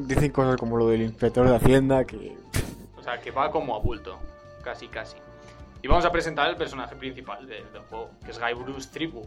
dicen 0.00 0.30
cosas 0.30 0.56
como 0.56 0.76
lo 0.76 0.88
del 0.88 1.02
inspector 1.02 1.48
de 1.48 1.56
Hacienda, 1.56 2.04
que... 2.04 2.36
O 2.96 3.02
sea, 3.02 3.20
que 3.20 3.30
va 3.30 3.50
como 3.50 3.74
a 3.74 3.78
bulto. 3.78 4.18
Casi, 4.62 4.88
casi. 4.88 5.16
Y 5.82 5.88
vamos 5.88 6.04
a 6.04 6.12
presentar 6.12 6.48
el 6.48 6.56
personaje 6.56 6.94
principal 6.96 7.46
de- 7.46 7.64
del 7.64 7.82
juego, 7.90 8.10
que 8.24 8.30
es 8.30 8.38
Guy 8.38 8.54
Bruce 8.54 8.88
Tribu. 8.92 9.22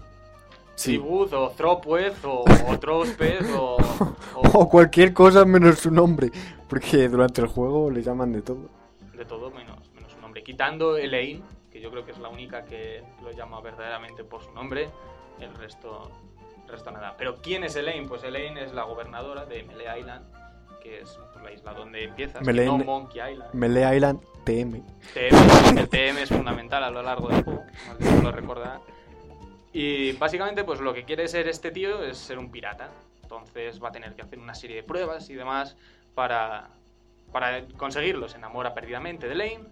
Sí. 0.77 0.91
Tribuz 0.91 1.33
o 1.33 1.49
Thropweth 1.49 2.23
o, 2.23 2.43
o 2.69 2.79
Trospeth 2.79 3.49
o, 3.57 3.77
o 4.35 4.41
O 4.53 4.69
cualquier 4.69 5.11
cosa 5.13 5.43
menos 5.43 5.79
su 5.79 5.89
nombre, 5.91 6.31
porque 6.69 7.09
durante 7.09 7.41
el 7.41 7.47
juego 7.47 7.89
le 7.89 8.01
llaman 8.03 8.31
de 8.31 8.41
todo. 8.43 8.69
de 9.17 9.25
todo 9.25 9.49
menos, 9.51 9.77
menos 9.95 10.11
su 10.11 10.19
nombre. 10.21 10.43
Quitando 10.43 10.95
Elaine, 10.95 11.41
que 11.71 11.81
yo 11.81 11.89
creo 11.89 12.05
que 12.05 12.11
es 12.11 12.19
la 12.19 12.29
única 12.29 12.63
que 12.63 13.03
lo 13.23 13.31
llama 13.31 13.59
verdaderamente 13.61 14.23
por 14.23 14.43
su 14.43 14.51
nombre, 14.53 14.87
el 15.39 15.53
resto, 15.55 16.11
el 16.65 16.71
resto 16.71 16.91
nada. 16.91 17.15
Pero 17.17 17.37
¿quién 17.41 17.63
es 17.63 17.75
Elaine? 17.75 18.07
Pues 18.07 18.23
Elaine 18.23 18.61
es 18.63 18.71
la 18.73 18.83
gobernadora 18.83 19.45
de 19.45 19.63
Melee 19.63 19.99
Island, 19.99 20.25
que 20.81 21.01
es 21.01 21.19
la 21.43 21.51
isla 21.51 21.73
donde 21.73 22.03
empiezas, 22.03 22.43
Melee- 22.43 22.67
no 22.67 22.77
Monkey 22.77 23.19
Island. 23.33 23.51
Melee 23.53 23.95
Island 23.97 24.19
TM. 24.45 24.83
TM, 25.15 25.77
el 25.79 25.89
TM 25.89 26.17
es 26.21 26.29
fundamental 26.29 26.83
a 26.83 26.91
lo 26.91 27.01
largo 27.01 27.29
del 27.29 27.43
juego, 27.43 27.63
Maldito 27.87 28.21
lo 28.21 28.31
recordará. 28.31 28.79
Y 29.73 30.13
básicamente, 30.13 30.63
pues 30.63 30.79
lo 30.79 30.93
que 30.93 31.03
quiere 31.03 31.27
ser 31.27 31.47
este 31.47 31.71
tío 31.71 32.03
es 32.03 32.17
ser 32.17 32.39
un 32.39 32.49
pirata. 32.51 32.89
Entonces 33.21 33.81
va 33.83 33.89
a 33.89 33.91
tener 33.91 34.15
que 34.15 34.21
hacer 34.21 34.39
una 34.39 34.55
serie 34.55 34.77
de 34.77 34.83
pruebas 34.83 35.29
y 35.29 35.35
demás 35.35 35.75
para, 36.15 36.69
para 37.31 37.65
conseguirlo. 37.77 38.27
Se 38.29 38.37
enamora 38.37 38.73
perdidamente 38.73 39.27
de 39.27 39.35
Lane 39.35 39.65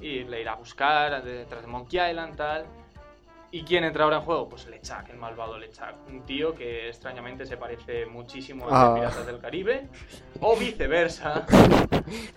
y 0.00 0.24
le 0.24 0.40
irá 0.40 0.52
a 0.52 0.56
buscar 0.56 1.22
detrás 1.24 1.62
de 1.62 1.66
Monkey 1.68 2.00
Island, 2.10 2.36
tal. 2.36 2.64
¿Y 3.50 3.64
quién 3.64 3.84
entra 3.84 4.04
ahora 4.04 4.16
en 4.16 4.22
juego? 4.22 4.48
Pues 4.48 4.66
Lechak, 4.66 5.10
el 5.10 5.18
malvado 5.18 5.58
Lechak. 5.58 5.94
Un 6.08 6.24
tío 6.24 6.54
que 6.54 6.88
extrañamente 6.88 7.44
se 7.44 7.58
parece 7.58 8.06
muchísimo 8.06 8.66
a 8.66 8.68
Ah. 8.70 8.84
los 8.86 8.98
Piratas 9.00 9.26
del 9.26 9.38
Caribe. 9.40 9.88
O 10.40 10.56
viceversa. 10.56 11.44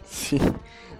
Sí, 0.03 0.39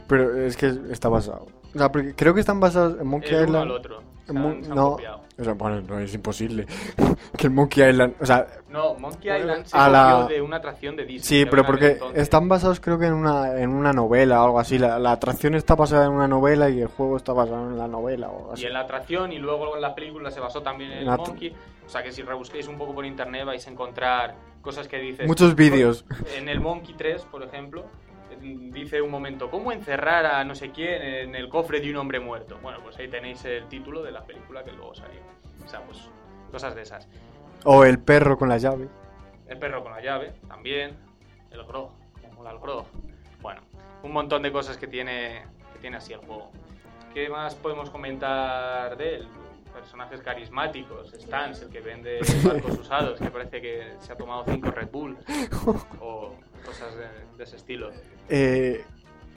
pero 0.08 0.36
es 0.46 0.56
que 0.58 0.68
está 0.92 1.10
basado. 1.10 1.48
O 1.76 1.78
sea, 1.78 1.92
porque 1.92 2.16
creo 2.16 2.34
que 2.34 2.40
están 2.40 2.60
basados 2.60 3.00
en 3.00 3.08
Monkey 3.08 3.30
El 3.34 3.36
uno 3.36 3.46
Island. 3.48 3.64
al 3.64 3.72
otro. 3.72 4.02
Mon- 4.28 4.64
han 4.64 4.70
no, 4.70 4.92
copiado. 4.94 5.22
o 5.40 5.44
sea, 5.44 5.54
bueno, 5.54 5.82
no 5.82 6.00
es 6.00 6.12
imposible. 6.16 6.66
que 7.38 7.46
el 7.48 7.54
Monkey 7.54 7.88
Island, 7.88 8.16
o 8.20 8.26
sea, 8.26 8.48
No, 8.70 8.96
Monkey 8.96 9.30
Island 9.40 9.66
se 9.66 9.78
A 9.78 9.88
la- 9.88 10.26
de 10.28 10.42
una 10.42 10.58
atracción 10.58 10.96
de 10.96 11.06
Disney. 11.06 11.44
sí, 11.44 11.46
pero 11.50 11.64
porque 11.64 12.00
están 12.16 12.48
basados 12.50 12.80
creo 12.80 12.98
que 12.98 13.06
en 13.06 13.14
una, 13.14 13.60
en 13.60 13.70
una 13.70 13.94
novela 13.94 14.42
o 14.42 14.46
algo 14.46 14.60
así. 14.60 14.80
La, 14.80 14.98
la 14.98 15.12
atracción 15.12 15.54
está 15.54 15.76
basada 15.76 16.06
en 16.06 16.12
una 16.14 16.28
novela 16.28 16.70
y 16.72 16.82
el 16.82 16.88
juego 16.88 17.18
está 17.18 17.34
basado 17.34 17.70
en 17.70 17.78
la 17.78 17.88
novela 17.88 18.30
o 18.30 18.38
algo 18.40 18.54
así. 18.54 18.64
Y 18.64 18.66
en 18.66 18.74
la 18.74 18.80
atracción 18.82 19.32
y 19.32 19.38
luego 19.38 19.76
en 19.76 19.82
la 19.82 19.94
película 19.94 20.32
se 20.32 20.40
basó 20.40 20.62
también 20.62 20.92
en 20.92 20.98
En 21.04 21.10
el 21.10 21.18
Monkey. 21.18 21.54
O 21.86 21.90
sea 21.90 22.02
que 22.02 22.12
si 22.12 22.24
rebusquéis 22.24 22.68
un 22.68 22.80
poco 22.80 22.96
por 22.96 23.06
internet 23.06 23.46
vais 23.46 23.68
a 23.68 23.70
encontrar 23.70 24.34
cosas 24.64 24.88
que 24.88 24.98
dices... 24.98 25.28
Muchos 25.28 25.54
vídeos. 25.56 26.04
En 26.36 26.50
el 26.50 26.60
Monkey 26.62 26.96
3, 26.98 27.22
por 27.26 27.44
ejemplo, 27.44 27.84
dice 28.72 29.02
un 29.02 29.12
momento, 29.12 29.50
¿cómo 29.50 29.72
encerrar 29.72 30.26
a 30.26 30.44
no 30.44 30.56
sé 30.56 30.72
quién 30.72 31.02
en 31.02 31.36
el 31.36 31.50
cofre 31.50 31.80
de 31.80 31.90
un 31.92 31.98
hombre 31.98 32.20
muerto? 32.20 32.60
Bueno, 32.62 32.80
pues 32.84 32.98
ahí 32.98 33.08
tenéis 33.08 33.44
el 33.46 33.68
título 33.68 34.04
de 34.04 34.12
la 34.12 34.24
película 34.24 34.64
que 34.64 34.72
luego 34.72 34.94
salió. 34.94 35.20
O 35.64 35.68
sea, 35.68 35.82
pues 35.82 36.10
cosas 36.52 36.76
de 36.76 36.84
esas. 36.84 37.08
O 37.64 37.84
el 37.84 38.00
perro 38.00 38.38
con 38.38 38.50
la 38.50 38.58
llave. 38.58 38.88
El 39.48 39.58
perro 39.58 39.84
con 39.84 39.92
la 39.92 40.02
llave, 40.02 40.34
también. 40.48 40.96
El 41.52 41.64
grog, 41.64 41.92
el 42.24 42.60
grog. 42.60 42.86
Bueno, 43.42 43.62
un 44.04 44.12
montón 44.12 44.42
de 44.42 44.52
cosas 44.52 44.78
que 44.78 44.88
tiene, 44.88 45.44
que 45.74 45.80
tiene 45.80 45.98
así 45.98 46.14
el 46.14 46.20
juego. 46.20 46.52
¿Qué 47.14 47.30
más 47.30 47.56
podemos 47.56 47.90
comentar 47.90 48.98
de 48.98 49.16
él? 49.16 49.28
Personajes 49.74 50.22
carismáticos, 50.22 51.12
Stans, 51.12 51.62
el 51.62 51.70
que 51.70 51.82
vende 51.82 52.20
barcos 52.46 52.78
usados, 52.80 53.20
que 53.20 53.30
parece 53.30 53.62
que 53.62 53.94
se 54.00 54.14
ha 54.14 54.18
tomado 54.18 54.44
cinco 54.46 54.72
Red 54.72 54.90
Bull. 54.90 55.18
O 56.00 56.36
cosas 56.66 56.94
de, 56.96 57.38
de 57.38 57.44
ese 57.44 57.56
estilo. 57.58 57.92
Eh, 58.30 58.84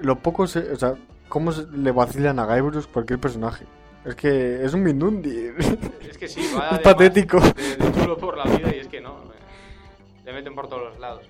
lo 0.00 0.18
poco 0.18 0.46
se, 0.46 0.60
o 0.72 0.76
sea, 0.76 0.94
cómo 1.28 1.52
se- 1.52 1.66
le 1.68 1.92
vacilan 1.92 2.38
a 2.38 2.46
Guybrush 2.46 2.86
cualquier 2.86 3.18
personaje. 3.20 3.64
Es 4.04 4.14
que 4.14 4.64
es 4.64 4.72
un 4.74 4.82
Mindundi. 4.82 5.50
Es 6.08 6.16
que 6.16 6.28
sí, 6.28 6.40
va 6.56 6.70
Es 6.76 6.78
patético. 6.80 7.40
De, 7.40 7.76
de 7.76 7.92
chulo 8.00 8.16
por 8.16 8.36
la 8.36 8.44
vida 8.44 8.74
y 8.74 8.78
es 8.80 8.88
que 8.88 9.00
no. 9.00 9.18
eh, 9.24 10.24
Le 10.24 10.32
meten 10.32 10.54
por 10.54 10.68
todos 10.68 10.82
los 10.90 10.98
lados. 10.98 11.24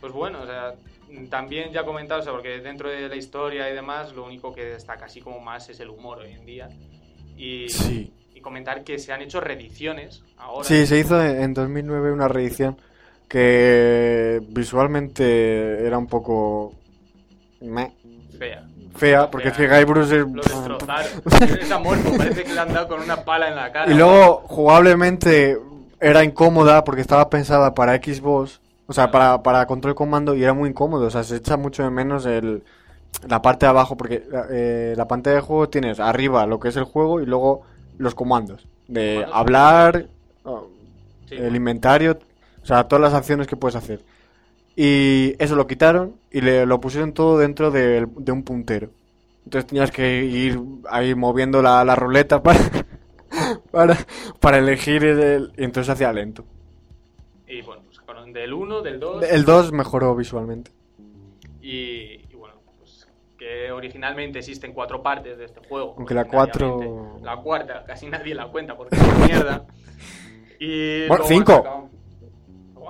Pues 0.00 0.12
bueno, 0.12 0.42
o 0.42 0.46
sea, 0.46 0.74
también 1.30 1.70
ya 1.72 1.84
comentado, 1.84 2.20
o 2.20 2.24
sea, 2.24 2.32
porque 2.32 2.58
dentro 2.60 2.90
de 2.90 3.08
la 3.08 3.16
historia 3.16 3.70
y 3.70 3.74
demás, 3.74 4.12
lo 4.14 4.24
único 4.24 4.52
que 4.52 4.64
destaca 4.64 5.06
así 5.06 5.20
como 5.20 5.38
más 5.40 5.68
es 5.70 5.78
el 5.80 5.90
humor 5.90 6.18
hoy 6.18 6.32
en 6.32 6.44
día. 6.44 6.68
Y, 7.36 7.68
Sí. 7.68 8.12
y 8.34 8.40
comentar 8.40 8.82
que 8.82 8.98
se 8.98 9.12
han 9.12 9.22
hecho 9.22 9.40
reediciones 9.40 10.24
ahora. 10.36 10.64
Sí, 10.64 10.86
se 10.86 10.98
hizo 10.98 11.22
en 11.22 11.40
en 11.40 11.54
2009 11.54 12.12
una 12.12 12.26
reedición 12.28 12.76
que 13.32 14.42
visualmente 14.50 15.86
era 15.86 15.96
un 15.96 16.06
poco 16.06 16.74
meh, 17.62 17.90
Fea. 18.38 18.68
fea, 18.94 19.30
porque 19.30 19.48
es 19.48 19.54
que 19.54 19.68
Guybrush 19.68 20.12
es... 20.12 20.26
Lo 20.30 20.42
destrozaron. 20.42 21.06
es 21.58 21.70
amorfo, 21.70 22.14
parece 22.18 22.44
que 22.44 22.52
le 22.52 22.60
han 22.60 22.74
dado 22.74 22.88
con 22.88 23.00
una 23.00 23.24
pala 23.24 23.48
en 23.48 23.56
la 23.56 23.72
cara. 23.72 23.90
Y 23.90 23.94
luego, 23.94 24.42
jugablemente, 24.48 25.58
era 25.98 26.24
incómoda 26.24 26.84
porque 26.84 27.00
estaba 27.00 27.30
pensada 27.30 27.72
para 27.72 27.94
Xbox, 27.96 28.60
o 28.86 28.92
sea, 28.92 29.10
para, 29.10 29.42
para 29.42 29.64
control 29.64 29.94
comando, 29.94 30.36
y 30.36 30.42
era 30.42 30.52
muy 30.52 30.68
incómodo. 30.68 31.06
O 31.06 31.10
sea, 31.10 31.24
se 31.24 31.36
echa 31.36 31.56
mucho 31.56 31.82
de 31.84 31.88
menos 31.90 32.26
el, 32.26 32.62
la 33.26 33.40
parte 33.40 33.64
de 33.64 33.70
abajo, 33.70 33.96
porque 33.96 34.24
eh, 34.50 34.92
la 34.94 35.08
pantalla 35.08 35.36
de 35.36 35.42
juego 35.42 35.70
tienes 35.70 36.00
arriba 36.00 36.44
lo 36.44 36.60
que 36.60 36.68
es 36.68 36.76
el 36.76 36.84
juego 36.84 37.22
y 37.22 37.24
luego 37.24 37.62
los 37.96 38.14
comandos. 38.14 38.68
De 38.88 39.24
hablar, 39.32 40.06
el 41.30 41.56
inventario, 41.56 42.18
o 42.62 42.66
sea, 42.66 42.84
todas 42.84 43.02
las 43.02 43.14
acciones 43.14 43.46
que 43.46 43.56
puedes 43.56 43.76
hacer. 43.76 44.04
Y 44.76 45.34
eso 45.38 45.56
lo 45.56 45.66
quitaron 45.66 46.16
y 46.30 46.40
le, 46.40 46.64
lo 46.64 46.80
pusieron 46.80 47.12
todo 47.12 47.38
dentro 47.38 47.70
de, 47.70 48.06
de 48.16 48.32
un 48.32 48.42
puntero. 48.42 48.90
Entonces 49.44 49.66
tenías 49.66 49.90
que 49.90 50.24
ir 50.24 50.60
ahí 50.88 51.14
moviendo 51.14 51.60
la, 51.62 51.84
la 51.84 51.96
ruleta 51.96 52.42
para, 52.42 52.60
para, 53.70 53.98
para 54.40 54.58
elegir 54.58 55.04
el... 55.04 55.52
Y 55.56 55.64
entonces 55.64 55.90
hacía 55.90 56.12
lento. 56.12 56.44
Y 57.46 57.60
bueno, 57.62 57.82
pues 57.84 57.96
sacaron 57.96 58.32
del 58.32 58.52
1, 58.52 58.82
del 58.82 59.00
2. 59.00 59.24
El 59.24 59.44
2 59.44 59.72
mejoró 59.72 60.14
visualmente. 60.14 60.70
Y, 61.60 62.22
y 62.30 62.34
bueno, 62.34 62.56
pues 62.78 63.06
que 63.36 63.70
originalmente 63.72 64.38
existen 64.38 64.72
cuatro 64.72 65.02
partes 65.02 65.36
de 65.36 65.44
este 65.44 65.60
juego. 65.68 65.94
Aunque 65.98 66.14
la 66.14 66.24
cuatro-. 66.24 67.18
La 67.22 67.36
cuarta 67.36 67.84
casi 67.84 68.08
nadie 68.08 68.34
la 68.34 68.48
cuenta 68.48 68.76
porque 68.76 68.96
es 68.96 69.02
una 69.02 69.26
mierda. 69.26 69.66
Y 70.64 71.08
Bueno, 71.08 71.24
cinco. 71.26 71.90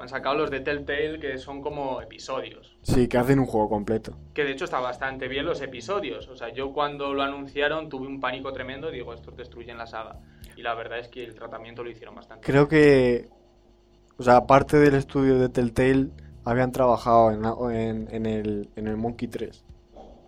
Han 0.01 0.09
sacado 0.09 0.37
los 0.37 0.51
de 0.51 0.61
Telltale 0.61 1.19
que 1.19 1.39
son 1.39 1.61
como 1.61 2.01
episodios. 2.01 2.77
Sí, 2.83 3.09
que 3.09 3.19
hacen 3.19 3.39
un 3.39 3.47
juego 3.47 3.69
completo. 3.69 4.17
Que 4.35 4.45
de 4.45 4.53
hecho 4.53 4.65
está 4.65 4.81
bastante 4.81 5.29
bien 5.29 5.45
los 5.45 5.61
episodios. 5.61 6.29
O 6.29 6.37
sea, 6.37 6.49
yo 6.51 6.73
cuando 6.73 7.13
lo 7.15 7.23
anunciaron 7.23 7.89
tuve 7.89 8.07
un 8.07 8.21
pánico 8.21 8.53
tremendo. 8.53 8.91
Digo, 8.91 9.13
estos 9.15 9.37
destruyen 9.37 9.79
la 9.79 9.87
saga. 9.87 10.19
Y 10.57 10.63
la 10.63 10.75
verdad 10.75 10.99
es 10.99 11.09
que 11.09 11.25
el 11.25 11.35
tratamiento 11.35 11.83
lo 11.83 11.91
hicieron 11.91 12.15
bastante 12.15 12.47
Creo 12.47 12.69
que, 12.69 13.29
o 14.19 14.23
sea, 14.23 14.37
aparte 14.37 14.79
del 14.79 14.95
estudio 14.95 15.39
de 15.39 15.49
Telltale, 15.49 16.11
habían 16.45 16.73
trabajado 16.73 17.31
en, 17.71 18.09
en 18.11 18.27
el, 18.27 18.69
en 18.77 18.87
el 18.87 18.97
Monkey 18.97 19.29
3. 19.29 19.65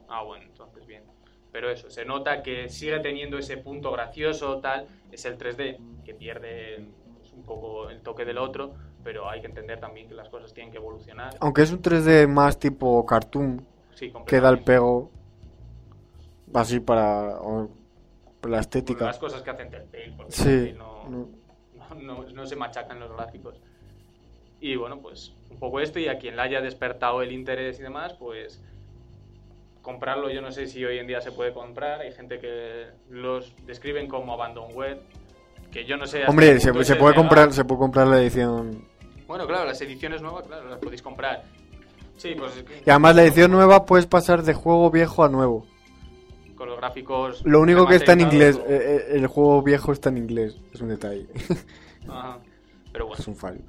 Ah, 0.08 0.22
bueno, 0.22 0.44
entonces 0.44 0.86
bien. 0.86 1.02
Pero 1.50 1.70
eso, 1.70 1.90
se 1.90 2.04
nota 2.04 2.42
que 2.42 2.68
sigue 2.68 3.00
teniendo 3.00 3.38
ese 3.38 3.56
punto 3.56 3.90
gracioso, 3.92 4.60
tal. 4.60 4.86
Es 5.10 5.24
el 5.24 5.36
3D, 5.36 5.78
que 6.04 6.14
pierde 6.14 6.86
pues, 7.18 7.32
un 7.32 7.42
poco 7.42 7.90
el 7.90 8.00
toque 8.00 8.24
del 8.24 8.38
otro, 8.38 8.74
pero 9.04 9.28
hay 9.28 9.40
que 9.42 9.46
entender 9.46 9.78
también 9.78 10.08
que 10.08 10.14
las 10.14 10.28
cosas 10.30 10.52
tienen 10.54 10.72
que 10.72 10.78
evolucionar. 10.78 11.34
Aunque 11.40 11.62
es 11.62 11.70
un 11.70 11.80
3D 11.82 12.26
más 12.26 12.58
tipo 12.58 13.04
cartoon, 13.06 13.64
Sí, 13.94 14.12
que 14.26 14.40
da 14.40 14.48
el 14.48 14.60
pego 14.64 15.10
así 16.54 16.80
para, 16.80 17.36
la 18.48 18.60
estética. 18.60 19.04
las 19.06 19.18
cosas 19.18 19.42
que 19.42 19.50
hacen 19.50 19.70
Telltale, 19.70 20.14
porque 20.16 20.32
Sí, 20.32 20.74
no, 20.76 21.08
no. 21.08 21.28
no, 21.76 21.94
no- 22.22 22.30
no 22.30 22.46
se 22.46 22.56
machacan 22.56 22.98
los 22.98 23.12
gráficos. 23.12 23.60
Y 24.60 24.76
bueno, 24.76 24.98
pues 25.00 25.34
un 25.50 25.58
poco 25.58 25.80
esto, 25.80 25.98
y 25.98 26.08
a 26.08 26.18
quien 26.18 26.36
le 26.36 26.42
haya 26.42 26.60
despertado 26.60 27.22
el 27.22 27.32
interés 27.32 27.78
y 27.78 27.82
demás, 27.82 28.14
pues 28.14 28.62
comprarlo 29.82 30.30
yo 30.30 30.40
no 30.40 30.50
sé 30.50 30.66
si 30.66 30.82
hoy 30.84 30.98
en 30.98 31.06
día 31.06 31.20
se 31.20 31.30
puede 31.32 31.52
comprar. 31.52 32.00
Hay 32.00 32.12
gente 32.12 32.38
que 32.40 32.86
los 33.10 33.54
describen 33.66 34.08
como 34.08 34.32
abandonware, 34.32 35.00
que 35.70 35.84
yo 35.84 35.96
no 35.96 36.06
sé... 36.06 36.24
Hombre, 36.26 36.58
se, 36.60 36.60
se 36.60 36.72
puede 36.72 36.94
legal. 37.12 37.14
comprar, 37.14 37.52
se 37.52 37.64
puede 37.64 37.78
comprar 37.80 38.06
la 38.06 38.20
edición. 38.20 38.86
Bueno, 39.26 39.46
claro, 39.46 39.64
las 39.64 39.80
ediciones 39.80 40.22
nuevas, 40.22 40.46
claro, 40.46 40.68
las 40.68 40.78
podéis 40.78 41.02
comprar. 41.02 41.44
Sí, 42.16 42.34
pues 42.36 42.64
Y 42.86 42.90
además 42.90 43.16
la 43.16 43.24
edición 43.24 43.50
nueva 43.50 43.86
puedes 43.86 44.06
pasar 44.06 44.42
de 44.42 44.54
juego 44.54 44.90
viejo 44.90 45.24
a 45.24 45.28
nuevo. 45.28 45.66
Con 46.56 46.68
los 46.68 46.76
gráficos... 46.78 47.42
Lo 47.44 47.60
único 47.60 47.86
que 47.86 47.96
está 47.96 48.12
en 48.12 48.20
inglés, 48.20 48.56
eh, 48.56 48.62
eh, 48.68 49.16
el 49.16 49.26
juego 49.26 49.62
viejo 49.62 49.92
está 49.92 50.10
en 50.10 50.18
inglés, 50.18 50.56
es 50.72 50.80
un 50.80 50.88
detalle, 50.88 51.26
Ajá. 52.08 52.38
Pero 52.92 53.06
bueno, 53.06 53.20
es 53.20 53.26
un 53.26 53.34
fallo. 53.34 53.60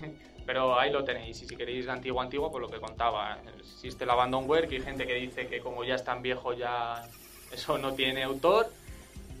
pero 0.46 0.78
ahí 0.78 0.90
lo 0.90 1.04
tenéis. 1.04 1.40
Y 1.42 1.46
si 1.46 1.56
queréis 1.56 1.86
antiguo, 1.88 2.20
antiguo, 2.20 2.50
pues 2.50 2.62
lo 2.62 2.68
que 2.68 2.80
contaba. 2.80 3.38
Existe 3.58 4.04
el 4.04 4.10
abandonware, 4.10 4.68
que 4.68 4.76
hay 4.76 4.82
gente 4.82 5.06
que 5.06 5.14
dice 5.14 5.46
que 5.46 5.60
como 5.60 5.84
ya 5.84 5.94
es 5.94 6.04
tan 6.04 6.22
viejo 6.22 6.52
ya 6.54 7.08
eso 7.52 7.78
no 7.78 7.94
tiene 7.94 8.24
autor, 8.24 8.66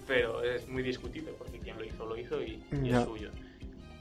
pero 0.06 0.42
es 0.42 0.68
muy 0.68 0.82
discutible 0.82 1.32
porque 1.36 1.58
quien 1.58 1.76
lo 1.76 1.84
hizo, 1.84 2.06
lo 2.06 2.16
hizo 2.16 2.40
y, 2.40 2.62
es 2.70 3.04
suyo. 3.04 3.30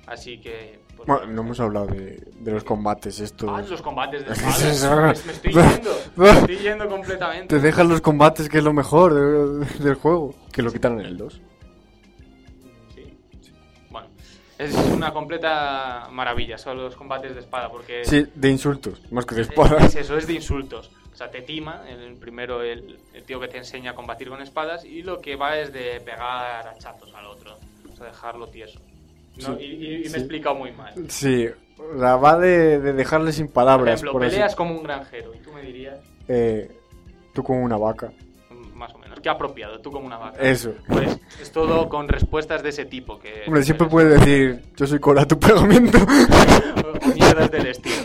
Así 0.06 0.40
que... 0.40 0.80
Bueno, 1.06 1.26
no 1.28 1.42
hemos 1.42 1.60
hablado 1.60 1.88
de, 1.88 2.24
de 2.40 2.52
los 2.52 2.64
combates 2.64 3.20
estos. 3.20 3.50
Ah, 3.52 3.62
los 3.70 3.82
combates 3.82 4.26
de 4.26 4.32
Es 4.34 4.38
espadas. 4.40 5.20
eso. 5.20 5.26
me, 5.26 5.32
estoy 5.34 5.52
yendo, 5.54 5.92
me 6.16 6.30
estoy 6.30 6.58
yendo 6.58 6.88
completamente. 6.88 7.48
Te 7.56 7.60
dejan 7.62 7.90
los 7.90 8.00
combates 8.02 8.48
que 8.48 8.60
es 8.60 8.64
lo 8.64 8.72
mejor 8.74 9.14
de- 9.14 9.66
del 9.84 9.96
juego, 9.96 10.34
que 10.52 10.62
lo 10.62 10.72
quitaron 10.72 11.02
en 11.02 11.08
el 11.08 11.18
2. 11.18 11.42
Sí. 12.96 13.18
Bueno, 13.90 14.08
es 14.58 14.74
una 14.76 15.12
completa 15.12 16.08
maravilla, 16.12 16.58
son 16.58 16.78
los 16.78 16.96
combates 16.96 17.34
de 17.34 17.42
espada, 17.42 17.70
porque 17.70 18.06
Sí, 18.06 18.26
de 18.34 18.50
insultos, 18.50 19.02
más 19.12 19.26
que 19.26 19.36
de 19.36 19.42
es, 19.42 19.50
espadas. 19.50 19.84
es 19.84 19.96
eso, 19.96 20.18
es 20.18 20.26
de 20.28 20.34
insultos. 20.34 20.90
O 21.12 21.16
sea, 21.16 21.30
te 21.30 21.42
tima, 21.42 21.84
el 21.90 22.16
primero 22.16 22.64
el, 22.64 22.98
el 23.14 23.24
tío 23.24 23.40
que 23.40 23.48
te 23.48 23.58
enseña 23.58 23.92
a 23.92 23.94
combatir 23.96 24.30
con 24.30 24.42
espadas, 24.42 24.84
y 24.86 25.04
lo 25.04 25.20
que 25.22 25.36
va 25.36 25.58
es 25.60 25.72
de 25.74 26.00
pegar 26.00 26.66
hachazos 26.68 27.14
al 27.14 27.26
otro, 27.28 27.56
o 27.92 27.96
sea, 27.96 28.08
dejarlo 28.08 28.48
tieso. 28.48 28.80
No, 29.42 29.58
Sí, 29.58 29.64
y, 29.64 30.04
me 30.04 30.10
sí. 30.10 30.16
he 30.16 30.20
explicado 30.20 30.56
muy 30.56 30.72
mal. 30.72 30.94
Sí, 31.10 31.48
o 31.78 32.00
sea, 32.00 32.16
va 32.18 32.38
de, 32.38 32.80
de 32.80 32.94
dejarle 32.94 33.32
sin 33.32 33.48
Por 33.48 33.54
palabras. 33.56 33.96
ejemplo, 33.96 34.12
por 34.14 34.24
así- 34.24 34.32
peleas 34.36 34.56
como 34.56 34.76
un 34.76 34.84
granjero, 34.84 35.34
y 35.34 35.40
tú 35.40 35.52
me 35.52 35.62
dirías, 35.64 36.00
Eh, 36.28 36.70
tú 37.34 37.44
como 37.44 37.64
una 37.64 37.78
vaca. 37.78 38.12
más 38.76 38.94
o 38.94 38.98
menos, 39.00 39.20
qué 39.22 39.30
apropiado, 39.30 39.80
tú 39.82 39.92
como 39.92 40.06
una 40.06 40.18
vaca. 40.18 40.40
Eso. 40.42 40.74
Pues 40.88 41.18
es 41.42 41.52
todo 41.52 41.90
con 41.90 42.08
respuestas 42.08 42.62
de 42.64 42.70
ese 42.70 42.86
tipo. 42.86 43.18
Que 43.20 43.44
Hombre, 43.48 43.64
siempre 43.64 43.88
puedes 43.88 44.20
decir, 44.20 44.62
yo 44.76 44.86
soy 44.88 45.00
Cora 45.00 45.26
tu 45.26 45.40
pegamento. 45.40 45.98
o 47.04 47.08
mierdas 47.14 47.50
del 47.52 47.68
estilo. 47.68 47.96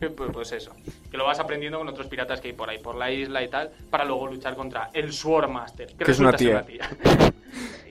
Pues, 0.16 0.30
pues 0.32 0.52
eso, 0.52 0.72
que 1.10 1.16
lo 1.16 1.24
vas 1.24 1.40
aprendiendo 1.40 1.78
con 1.78 1.88
otros 1.88 2.06
piratas 2.06 2.40
que 2.40 2.48
hay 2.48 2.54
por 2.54 2.70
ahí, 2.70 2.78
por 2.78 2.94
la 2.96 3.10
isla 3.10 3.42
y 3.42 3.48
tal, 3.48 3.70
para 3.90 4.04
luego 4.04 4.26
luchar 4.28 4.56
contra 4.56 4.90
el 4.94 5.12
Swordmaster, 5.12 5.88
que, 5.94 6.04
Que 6.04 6.10
es 6.10 6.18
una 6.18 6.30
resulta 6.32 6.64
ser 6.64 7.34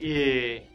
y, 0.00 0.04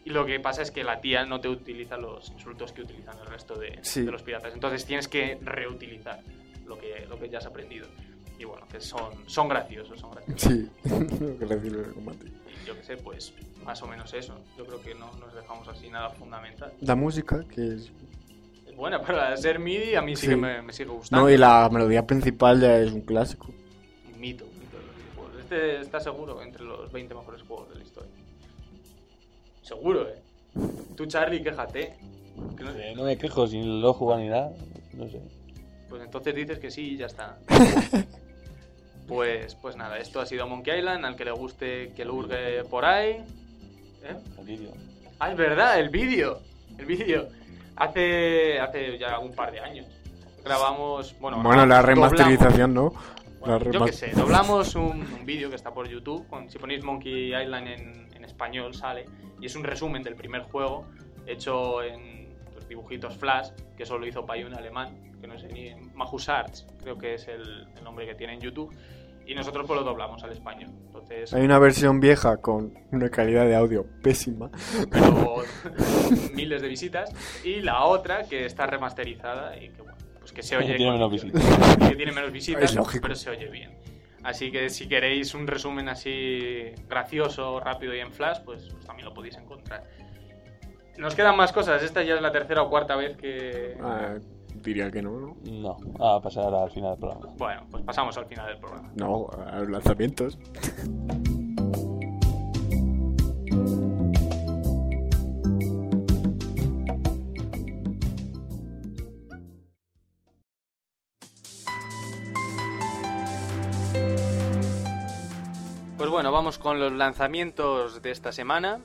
y 0.07 0.09
lo 0.11 0.25
que 0.25 0.39
pasa 0.39 0.61
es 0.61 0.71
que 0.71 0.83
la 0.83 1.01
tía 1.01 1.25
no 1.25 1.41
te 1.41 1.49
utiliza 1.49 1.97
los 1.97 2.29
insultos 2.31 2.71
que 2.71 2.81
utilizan 2.83 3.17
el 3.19 3.25
resto 3.27 3.55
de, 3.57 3.79
Sí. 3.81 4.03
de 4.03 4.11
los 4.11 4.21
piratas, 4.23 4.53
entonces 4.53 4.85
tienes 4.85 5.07
que 5.07 5.37
reutilizar 5.41 6.21
lo 6.65 6.77
que, 6.77 7.05
lo 7.09 7.19
que 7.19 7.29
ya 7.29 7.39
has 7.39 7.45
aprendido. 7.45 7.87
Y 8.37 8.43
bueno, 8.43 8.67
que 8.69 8.81
son, 8.81 9.13
son 9.27 9.47
graciosos, 9.47 9.99
son 9.99 10.11
graciosos. 10.11 10.41
Sí, 10.41 10.69
lo 11.19 11.37
que 11.37 11.45
decir 11.45 11.73
el 11.73 11.93
combate. 11.93 12.27
Y 12.27 12.67
yo 12.67 12.75
qué 12.75 12.83
sé, 12.83 12.97
pues 12.97 13.33
más 13.63 13.81
o 13.81 13.87
menos 13.87 14.13
eso. 14.13 14.37
Yo 14.57 14.65
creo 14.65 14.81
que 14.81 14.93
no 14.93 15.11
nos 15.19 15.33
dejamos 15.33 15.67
así 15.69 15.89
nada 15.89 16.09
fundamental. 16.09 16.73
La 16.81 16.95
música, 16.95 17.43
que 17.49 17.75
es... 17.75 17.91
Es 18.75 18.77
buena, 18.77 19.01
para 19.01 19.37
ser 19.37 19.57
MIDI 19.59 19.95
a 19.95 20.01
mí 20.01 20.17
sí, 20.17 20.23
Sí. 20.23 20.27
que 20.31 20.35
me, 20.35 20.61
me 20.61 20.73
sigue 20.73 20.89
gustando. 20.89 21.23
No, 21.25 21.31
y 21.31 21.37
la 21.37 21.69
melodía 21.71 22.05
principal 22.05 22.59
ya 22.59 22.77
es 22.79 22.91
un 22.91 23.01
clásico. 23.01 23.47
Un 24.13 24.19
mito, 24.19 24.43
un 24.43 24.59
mito 24.59 24.77
de 24.77 24.83
los 24.85 24.95
videojuegos. 24.97 25.41
Este 25.41 25.79
está 25.79 25.99
seguro 26.01 26.41
entre 26.41 26.63
los 26.65 26.91
20 26.91 27.15
mejores 27.15 27.41
juegos 27.43 27.69
de 27.69 27.75
la 27.75 27.83
historia. 27.83 28.11
Seguro, 29.61 30.09
eh. 30.09 30.21
Tú, 30.97 31.05
Charlie, 31.05 31.41
quéjate. 31.41 31.95
Que 32.57 32.63
no- 32.65 32.71
Eh, 32.71 32.93
no 32.97 33.03
me 33.03 33.17
quejo 33.17 33.47
si 33.47 33.59
no 33.59 33.77
lo 33.79 33.93
jugado 33.93 34.19
ni 34.21 34.27
nada. 34.27 34.51
No 34.93 35.07
sé. 35.07 35.21
Pues 35.89 36.01
entonces 36.03 36.35
dices 36.35 36.59
que 36.59 36.69
sí 36.69 36.91
y 36.93 36.97
ya 36.97 37.05
está. 37.05 37.37
Pues, 39.07 39.53
pues 39.61 39.75
nada, 39.75 39.99
esto 39.99 40.19
ha 40.19 40.25
sido 40.25 40.47
Monkey 40.47 40.79
Island. 40.79 41.05
Al 41.05 41.15
que 41.15 41.25
le 41.25 41.31
guste 41.31 41.93
que 41.95 42.03
lo 42.05 42.15
hurgue 42.15 42.63
por 42.63 42.85
ahí. 42.85 43.23
¿Eh? 44.03 44.15
El 44.39 44.45
vídeo. 44.45 44.71
Ah, 45.19 45.29
es 45.31 45.37
verdad, 45.37 45.79
el 45.79 45.89
vídeo. 45.89 46.39
El 46.77 46.85
vídeo. 46.87 47.27
Hace, 47.77 48.59
hace 48.59 48.97
ya 48.97 49.19
un 49.19 49.31
par 49.33 49.51
de 49.51 49.59
años. 49.59 49.87
Grabamos. 50.43 51.15
Bueno, 51.19 51.41
Bueno, 51.41 51.65
la 51.65 51.81
remasterización, 51.81 52.73
¿no? 52.73 52.93
Bueno, 53.39 53.59
La 53.59 53.71
yo 53.71 53.85
qué 53.85 53.91
sé, 53.93 54.11
doblamos 54.11 54.75
un, 54.75 55.01
un 55.01 55.25
vídeo 55.25 55.49
que 55.49 55.55
está 55.55 55.71
por 55.73 55.87
YouTube. 55.87 56.27
con- 56.27 56.49
si 56.49 56.57
ponéis 56.57 56.83
Monkey 56.83 57.33
Island 57.35 57.67
en, 57.67 58.07
en 58.15 58.23
español 58.25 58.73
sale. 58.73 59.05
Y 59.41 59.45
es 59.47 59.55
un 59.55 59.63
resumen 59.63 60.01
del 60.03 60.15
primer 60.15 60.43
juego 60.43 60.85
hecho 61.27 61.83
en 61.83 62.29
pues, 62.53 62.67
dibujitos 62.67 63.15
flash, 63.17 63.49
que 63.75 63.83
eso 63.83 63.97
lo 63.97 64.07
hizo 64.07 64.25
Payun 64.25 64.53
alemán, 64.55 65.11
que 65.19 65.27
no 65.27 65.37
sé 65.37 65.47
ni. 65.49 65.73
Mahus 65.93 66.27
Arts, 66.29 66.65
creo 66.81 66.97
que 66.97 67.15
es 67.15 67.27
el, 67.27 67.67
el 67.77 67.83
nombre 67.83 68.05
que 68.05 68.15
tiene 68.15 68.33
en 68.33 68.39
YouTube. 68.41 68.73
Y 69.27 69.33
nosotros 69.35 69.65
pues 69.65 69.79
lo 69.79 69.83
doblamos 69.85 70.23
al 70.23 70.31
español. 70.31 70.71
Entonces, 70.85 71.33
Hay 71.33 71.43
una 71.43 71.57
versión 71.59 71.99
vieja 71.99 72.37
con 72.37 72.73
una 72.91 73.09
calidad 73.09 73.45
de 73.45 73.55
audio 73.55 73.85
pésima. 74.03 74.49
pero 74.91 75.37
miles 76.33 76.61
de 76.61 76.67
visitas. 76.67 77.11
Y 77.43 77.61
la 77.61 77.83
otra 77.85 78.23
que 78.23 78.45
está 78.45 78.67
remasterizada 78.67 79.57
y 79.57 79.69
que, 79.69 79.81
bueno, 79.81 79.97
pues 80.19 80.31
que 80.31 80.43
se 80.43 80.57
oye. 80.57 80.75
Tiene 80.75 80.91
menos 80.93 81.11
visitas. 81.11 81.43
que 81.89 81.95
tiene 81.95 82.11
menos 82.11 82.31
visitas, 82.31 82.63
Es 82.63 82.75
lógico. 82.75 83.01
pero 83.01 83.15
se 83.15 83.29
oye 83.31 83.47
bien. 83.49 83.75
Así 84.23 84.51
que 84.51 84.69
si 84.69 84.87
queréis 84.87 85.33
un 85.35 85.45
resumen 85.45 85.87
así 85.89 86.71
gracioso, 86.89 87.59
rápido 87.59 87.93
y 87.95 87.99
en 87.99 88.11
flash, 88.11 88.39
pues, 88.43 88.69
pues 88.71 88.85
también 88.85 89.07
lo 89.07 89.13
podéis 89.13 89.37
encontrar. 89.37 89.83
Nos 90.97 91.13
quedan 91.13 91.35
más 91.35 91.51
cosas. 91.51 91.83
Esta 91.83 92.01
ya 92.03 92.15
es 92.15 92.21
la 92.21 92.31
tercera 92.31 92.61
o 92.63 92.69
cuarta 92.69 92.95
vez 92.95 93.17
que. 93.17 93.75
Ah, 93.81 94.15
diría 94.65 94.91
que 94.91 95.01
no, 95.01 95.11
¿no? 95.19 95.37
No. 95.43 95.77
A 95.99 96.19
pasar 96.21 96.53
al 96.53 96.71
final 96.71 96.91
del 96.91 96.99
programa. 96.99 97.33
Bueno, 97.37 97.67
pues 97.69 97.83
pasamos 97.83 98.17
al 98.17 98.25
final 98.25 98.47
del 98.47 98.57
programa. 98.57 98.91
No, 98.95 99.27
a 99.47 99.59
los 99.59 99.69
lanzamientos. 99.69 100.37
Pues 115.97 116.09
bueno, 116.09 116.31
vamos 116.31 116.57
con 116.57 116.79
los 116.79 116.91
lanzamientos 116.91 118.01
de 118.01 118.11
esta 118.11 118.31
semana. 118.31 118.79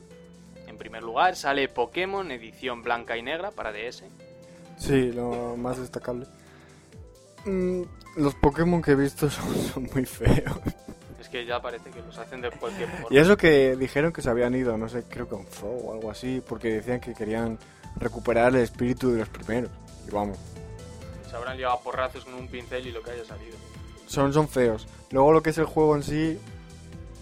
En 0.67 0.77
primer 0.77 1.03
lugar, 1.03 1.35
sale 1.35 1.67
Pokémon 1.67 2.31
edición 2.31 2.83
blanca 2.83 3.17
y 3.17 3.21
negra 3.21 3.51
para 3.51 3.71
DS. 3.71 4.05
Sí, 4.81 5.11
lo 5.11 5.55
más 5.57 5.77
destacable. 5.77 6.25
Mm, 7.45 7.83
los 8.17 8.33
Pokémon 8.35 8.81
que 8.81 8.91
he 8.91 8.95
visto 8.95 9.29
son, 9.29 9.55
son 9.55 9.89
muy 9.93 10.05
feos. 10.05 10.57
Es 11.19 11.29
que 11.29 11.45
ya 11.45 11.61
parece 11.61 11.91
que 11.91 12.01
los 12.01 12.17
hacen 12.17 12.41
de 12.41 12.49
cualquier 12.49 12.89
forma. 12.89 13.07
Y 13.11 13.19
eso 13.19 13.37
que 13.37 13.75
dijeron 13.75 14.11
que 14.11 14.23
se 14.23 14.29
habían 14.31 14.55
ido, 14.55 14.75
no 14.77 14.89
sé, 14.89 15.03
creo 15.07 15.29
que 15.29 15.35
a 15.35 15.37
un 15.37 15.45
zoo 15.45 15.69
o 15.69 15.93
algo 15.93 16.09
así, 16.09 16.41
porque 16.47 16.73
decían 16.73 16.99
que 16.99 17.13
querían 17.13 17.59
recuperar 17.97 18.55
el 18.55 18.61
espíritu 18.61 19.11
de 19.11 19.19
los 19.19 19.29
primeros. 19.29 19.69
Y 20.07 20.11
vamos, 20.11 20.39
Se 21.29 21.35
habrán 21.35 21.57
llevado 21.57 21.77
a 21.77 21.81
porrazos 21.81 22.25
con 22.25 22.33
un 22.33 22.47
pincel 22.47 22.87
y 22.87 22.91
lo 22.91 23.03
que 23.03 23.11
haya 23.11 23.23
salido. 23.23 23.55
son, 24.07 24.33
son 24.33 24.47
feos. 24.49 24.87
Luego 25.11 25.31
lo 25.31 25.43
que 25.43 25.51
es 25.51 25.57
el 25.59 25.65
juego 25.65 25.95
en 25.95 26.01
sí 26.01 26.39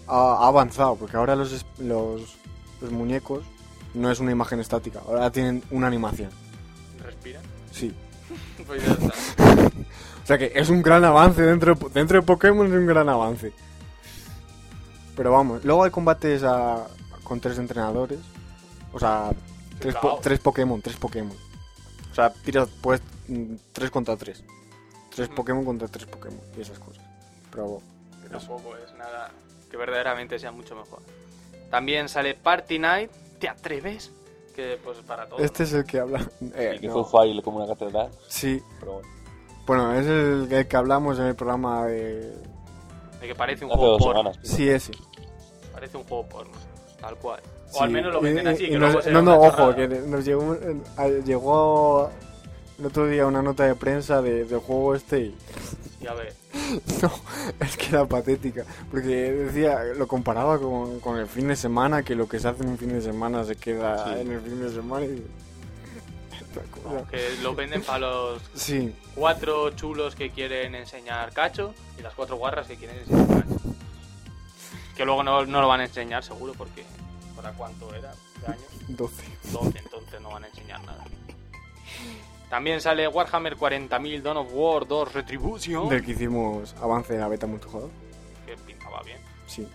ha, 0.06 0.44
ha 0.44 0.48
avanzado, 0.48 0.96
porque 0.96 1.18
ahora 1.18 1.36
los, 1.36 1.66
los, 1.78 2.38
los 2.80 2.90
muñecos 2.90 3.44
no 3.92 4.10
es 4.10 4.18
una 4.18 4.32
imagen 4.32 4.60
estática, 4.60 5.00
ahora 5.06 5.30
tienen 5.30 5.62
una 5.70 5.88
animación. 5.88 6.30
¿Respiran? 7.10 7.42
Sí. 7.72 7.92
Pues 8.66 8.84
ya 8.86 8.92
está. 8.92 9.66
O 10.22 10.26
sea 10.26 10.38
que 10.38 10.52
es 10.54 10.68
un 10.68 10.82
gran 10.82 11.04
avance 11.04 11.42
dentro, 11.42 11.74
de- 11.74 11.88
dentro 11.90 12.20
de 12.20 12.26
Pokémon, 12.26 12.66
es 12.66 12.72
un 12.72 12.86
gran 12.86 13.08
avance. 13.08 13.52
Pero 15.16 15.32
vamos, 15.32 15.64
luego 15.64 15.82
hay 15.84 15.90
combates 15.90 16.42
a- 16.44 16.86
con 17.24 17.40
tres 17.40 17.58
entrenadores. 17.58 18.18
O 18.92 18.98
sea, 19.00 19.30
tres, 19.78 19.94
po- 19.94 20.00
clavado. 20.00 20.20
tres 20.22 20.38
Pokémon, 20.38 20.80
tres 20.82 20.96
Pokémon. 20.96 21.36
O 22.10 22.14
sea, 22.14 22.30
tiras 22.32 22.68
pues 22.80 23.00
mm, 23.28 23.54
tres 23.72 23.90
contra 23.90 24.16
tres. 24.16 24.44
Tres 25.14 25.28
Mm. 25.30 25.34
Pokémon 25.34 25.64
contra 25.64 25.88
tres 25.88 26.06
Pokémon 26.06 26.40
y 26.56 26.60
esas 26.60 26.78
cosas. 26.78 27.02
Pero 27.50 27.80
eso. 28.28 28.38
Tampoco 28.38 28.76
es 28.76 28.92
nada 28.96 29.30
que 29.70 29.76
verdaderamente 29.76 30.38
sea 30.38 30.52
mucho 30.52 30.76
mejor. 30.76 31.00
También 31.70 32.08
sale 32.08 32.34
Party 32.34 32.78
Night. 32.78 33.10
¿Te 33.40 33.48
atreves? 33.48 34.12
Que 34.60 34.78
pues 34.84 34.98
para. 34.98 35.26
Este 35.38 35.62
es 35.62 35.72
el 35.72 35.84
que 35.84 36.00
habla. 36.00 36.20
eh, 36.54 36.74
Y 36.76 36.80
que 36.80 36.88
no. 36.88 37.02
fue 37.04 37.26
file 37.26 37.42
como 37.42 37.56
una 37.58 37.66
catedral, 37.66 38.10
Sí, 38.28 38.62
pero 38.78 38.92
bueno. 38.94 39.08
bueno, 39.66 39.94
es 39.94 40.06
el, 40.06 40.52
el 40.52 40.68
que 40.68 40.76
hablamos 40.76 41.18
en 41.18 41.26
el 41.26 41.34
programa 41.34 41.86
de. 41.86 42.34
De 43.20 43.26
que 43.26 43.34
parece 43.34 43.64
un 43.64 43.70
Hace 43.70 43.80
juego 43.80 43.98
porno. 43.98 44.20
semanas. 44.32 44.38
Sí, 44.42 44.68
ese. 44.68 44.92
Parece 45.72 45.96
un 45.96 46.04
juego 46.04 46.26
porno. 46.28 46.52
Tal 47.00 47.16
cual. 47.16 47.40
O 47.70 47.72
Sí, 47.72 47.78
al 47.84 47.90
menos 47.90 48.12
lo 48.12 48.20
y- 48.20 48.22
venden 48.24 48.46
y- 48.46 48.50
así. 48.50 48.64
y 48.64 48.70
que 48.70 48.78
nos- 48.78 49.02
será 49.04 49.14
no, 49.14 49.22
no, 49.22 49.40
ojo, 49.40 49.50
chorrada. 49.72 49.76
que 49.76 49.88
nos 49.88 50.24
llegó, 50.26 50.54
eh, 50.54 51.22
llegó 51.24 52.10
el 52.78 52.86
otro 52.86 53.06
día 53.06 53.26
una 53.26 53.40
nota 53.42 53.64
de 53.64 53.74
prensa 53.74 54.20
de- 54.20 54.44
del 54.44 54.58
juego 54.58 54.94
este 54.94 55.20
y 55.20 55.36
Ya 56.02 56.12
ves. 56.14 56.34
no, 57.02 57.12
es 57.60 57.76
que 57.76 57.86
era 57.86 58.06
patética, 58.06 58.64
porque 58.90 59.06
decía, 59.32 59.82
lo 59.96 60.08
comparaba 60.08 60.58
con, 60.58 61.00
con 61.00 61.16
el 61.18 61.26
fin 61.28 61.48
de 61.48 61.56
semana, 61.56 62.02
que 62.02 62.14
lo 62.14 62.28
que 62.28 62.40
se 62.40 62.48
hace 62.48 62.62
en 62.62 62.70
un 62.70 62.78
fin 62.78 62.88
de 62.90 63.00
semana 63.02 63.44
se 63.44 63.56
queda 63.56 64.14
Sí. 64.14 64.20
en 64.20 64.32
el 64.32 64.40
fin 64.40 64.60
de 64.60 64.70
semana 64.70 65.06
y... 65.06 65.26
Que 67.10 67.36
lo 67.42 67.54
venden 67.54 67.80
para 67.82 68.00
los 68.00 68.42
Sí, 68.54 68.92
cuatro 69.14 69.70
chulos 69.70 70.16
que 70.16 70.30
quieren 70.30 70.74
enseñar 70.74 71.32
cacho 71.32 71.72
y 71.96 72.02
las 72.02 72.12
cuatro 72.14 72.36
guarras 72.36 72.66
que 72.66 72.74
quieren 72.76 72.98
enseñar 72.98 73.26
cacho. 73.44 73.60
Que 74.96 75.04
luego 75.04 75.22
no, 75.22 75.46
no 75.46 75.60
lo 75.60 75.68
van 75.68 75.80
a 75.80 75.84
enseñar 75.84 76.24
seguro 76.24 76.52
porque 76.58 76.84
¿para 77.36 77.52
cuánto 77.52 77.94
era? 77.94 78.12
¿De 78.40 78.46
años? 78.48 78.64
12. 78.88 79.22
12, 79.52 79.78
entonces 79.78 80.20
no 80.20 80.30
van 80.30 80.42
a 80.44 80.48
enseñar 80.48 80.82
nada. 80.84 81.04
También 82.50 82.80
sale 82.80 83.06
Warhammer 83.08 83.56
40.000 83.56 84.22
Dawn 84.22 84.36
of 84.38 84.48
War 84.52 84.86
2 84.86 85.12
Retribution. 85.14 85.88
Del 85.88 86.04
que 86.04 86.10
hicimos 86.12 86.74
avance 86.82 87.16
la 87.16 87.28
beta 87.28 87.46
multijugador. 87.46 87.90
Que 88.44 88.56
pintaba 88.56 89.00
bien. 89.04 89.18
Sí, 89.46 89.66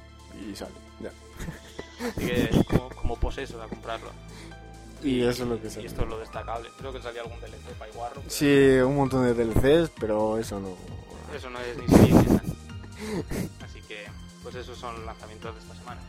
y 0.52 0.54
sale, 0.56 0.74
ya. 1.00 1.12
Así 2.08 2.28
que 2.28 2.50
como, 2.70 2.90
como 2.90 3.16
poseso 3.16 3.62
a 3.64 3.68
comprarlo. 3.68 4.10
Y 5.02 5.22
eso 5.22 5.44
es 5.44 5.50
lo 5.50 5.62
que 5.62 5.68
Y 5.68 5.72
sale. 5.72 5.88
esto 5.88 6.02
es 6.04 6.08
lo 6.10 6.18
destacable. 6.20 6.70
Creo 6.78 6.92
que 6.92 7.02
salía 7.02 7.22
algún 7.22 7.40
DLC 7.40 7.74
para 7.80 7.92
Iguarro. 7.92 8.16
pero 8.16 8.30
Sí, 8.30 8.46
un 8.86 8.96
montón 8.98 9.24
de 9.24 9.34
DLCs, 9.34 9.92
pero 9.98 10.38
eso 10.38 10.60
no... 10.60 10.76
Eso 11.34 11.50
no 11.50 11.60
es 11.60 11.78
ni 11.78 11.88
siquiera. 11.98 12.42
Así 13.64 13.82
que, 13.88 14.06
pues 14.44 14.56
esos 14.56 14.78
son 14.78 14.96
los 14.96 15.06
lanzamientos 15.06 15.56
de 15.56 15.62
esta 15.62 15.76
semana. 15.76 16.02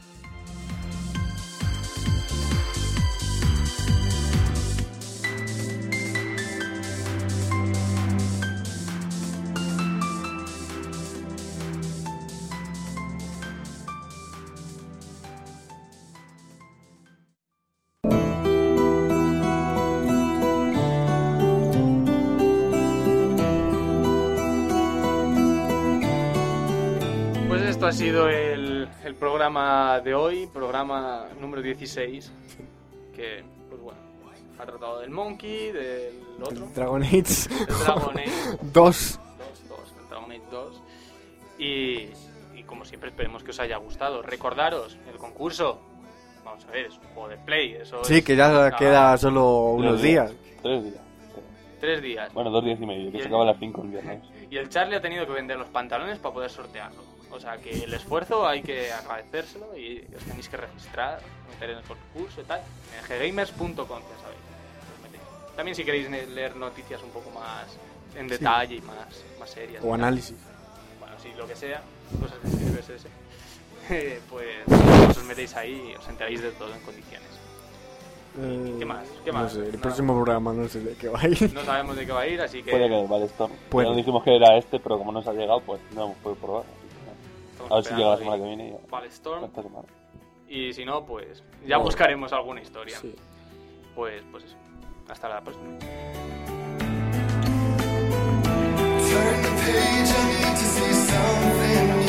Esto 27.89 28.03
ha 28.03 28.07
sido 28.07 28.28
el, 28.28 28.89
el 29.05 29.14
programa 29.14 30.01
de 30.01 30.14
hoy, 30.14 30.47
programa 30.53 31.26
número 31.41 31.62
16, 31.62 32.32
que, 33.14 33.45
pues 33.68 33.80
bueno, 33.80 33.99
ha 34.59 34.64
tratado 34.66 35.01
del 35.01 35.11
Monkey, 35.11 35.72
del 35.72 36.14
otro, 36.43 36.66
Dragon 36.74 37.03
Age 37.03 37.22
Dragon 37.84 38.18
Age 38.18 38.30
2. 38.62 38.72
2, 38.72 39.20
2, 39.68 39.78
el 40.03 40.09
Dragon 40.09 40.30
Age 40.32 40.43
2, 40.51 40.82
y, 41.59 42.09
y 42.59 42.62
como 42.64 42.84
siempre 42.84 43.11
esperemos 43.11 43.43
que 43.43 43.51
os 43.51 43.61
haya 43.61 43.76
gustado. 43.78 44.22
Recordaros, 44.22 44.97
el 45.11 45.16
concurso, 45.18 45.80
vamos 46.45 46.64
a 46.66 46.70
ver, 46.70 46.87
es 46.87 46.95
un 46.99 47.05
juego 47.14 47.28
de 47.28 47.37
Play, 47.39 47.72
eso 47.74 48.03
Sí, 48.05 48.18
es- 48.18 48.24
que 48.24 48.37
ya 48.37 48.66
Ah, 48.66 48.76
queda 48.76 49.16
solo 49.18 49.72
unos 49.72 50.01
Tres 50.01 50.03
días. 50.03 50.32
Tres 50.62 50.84
días. 50.84 51.01
Tres 51.80 52.03
días. 52.03 52.32
Bueno, 52.32 52.51
dos 52.51 52.64
días 52.64 52.78
y 52.80 52.87
medio, 52.87 53.05
que 53.07 53.11
Bien. 53.11 53.22
se 53.22 53.28
acaba 53.28 53.43
a 53.43 53.47
las 53.47 53.59
5 53.59 53.82
el 53.82 53.89
viernes. 53.89 54.22
Y 54.51 54.57
el 54.57 54.68
Charlie 54.70 54.97
ha 54.97 55.01
tenido 55.01 55.26
que 55.26 55.32
vender 55.34 55.59
los 55.59 55.68
pantalones 55.68 56.18
para 56.18 56.32
poder 56.34 56.49
sortearlo. 56.51 57.03
O 57.31 57.41
sea 57.41 57.57
que 57.59 57.70
el 57.85 57.93
esfuerzo 57.93 58.47
hay 58.47 58.62
que 58.62 58.93
agradecérselo 58.93 59.77
y 59.77 60.07
os 60.16 60.24
tenéis 60.24 60.49
que 60.49 60.57
registrar, 60.57 61.20
meter 61.51 61.70
en 61.70 61.79
el 61.79 61.85
concurso 61.85 62.41
y 62.41 62.45
tal, 62.45 62.61
en 62.61 63.09
ggamers.com, 63.09 63.66
ya 63.68 63.77
sabéis. 63.77 64.41
Os 64.95 65.03
metéis. 65.03 65.22
También 65.57 65.74
si 65.74 65.85
queréis 65.85 66.09
leer 66.11 66.57
noticias 66.57 67.03
un 67.03 67.11
poco 67.11 67.31
más 67.31 67.66
en 68.14 68.29
detalle 68.29 68.77
y 68.77 68.81
más, 68.81 69.24
más 69.39 69.51
serias. 69.51 69.83
O 69.83 69.89
tal. 69.89 69.95
análisis. 69.95 70.37
Bueno, 71.01 71.16
sí, 71.22 71.31
lo 71.37 71.47
que 71.47 71.57
sea, 71.57 71.83
cosas 72.20 72.43
de 72.43 72.51
CBSS. 72.51 73.07
eh, 73.91 74.20
pues 74.31 74.49
os 75.16 75.24
metéis 75.24 75.55
ahí 75.57 75.91
y 75.93 75.95
os 75.97 76.09
enteráis 76.09 76.43
de 76.43 76.51
todo 76.53 76.72
en 76.72 76.81
condiciones. 76.81 77.29
Eh, 78.39 78.77
¿Qué 78.79 78.85
más? 78.85 79.07
¿Qué 79.24 79.33
no 79.33 79.39
más? 79.39 79.53
sé, 79.53 79.61
el 79.61 79.66
Nada. 79.66 79.81
próximo 79.81 80.14
programa 80.14 80.53
no 80.53 80.68
sé 80.68 80.81
de 80.81 80.95
qué 80.95 81.09
va 81.09 81.20
a 81.20 81.27
ir. 81.29 81.53
No 81.55 81.64
sabemos 81.64 81.97
de 81.97 82.05
qué 82.07 82.12
va 82.12 82.20
a 82.20 82.27
ir, 82.27 82.41
así 82.41 82.62
que... 82.62 82.70
Puede 82.70 82.89
que. 82.89 83.49
Puede. 83.70 83.87
Ya 83.87 83.89
nos 83.91 83.97
dijimos 83.97 84.22
que 84.24 84.37
era 84.37 84.57
este, 84.59 84.79
pero 84.79 84.99
como 84.99 85.11
no 85.12 85.22
se 85.22 85.31
ha 85.31 85.33
llegado, 85.33 85.61
pues 85.61 85.81
no 85.95 86.05
hemos 86.07 86.16
podido 86.18 86.41
probar. 86.41 86.64
Estamos 87.66 87.72
A 87.72 87.74
ver 87.76 87.84
si 87.84 87.94
llega 87.94 88.10
la 88.10 88.16
semana 88.16 88.36
que 88.36 88.42
viene. 88.48 88.68
y 88.68 88.70
ya. 88.72 88.78
Si 90.72 90.84
no, 90.84 91.04
pues 91.04 91.42
ya 91.66 91.78
No. 91.78 91.84
buscaremos 91.84 92.32
alguna 92.32 92.60
historia. 92.62 92.96
Sí. 92.98 93.14
Pues, 93.94 94.22
pues 94.30 94.44
eso. 94.44 94.56
Hasta 95.08 95.28
la 95.28 95.40
próxima. 95.40 95.78
Turn 99.08 99.42
the 99.42 99.50
page, 99.62 100.10
I 100.10 100.24
need 100.28 100.56
to 100.56 100.66
see 100.74 100.92
something 100.92 102.05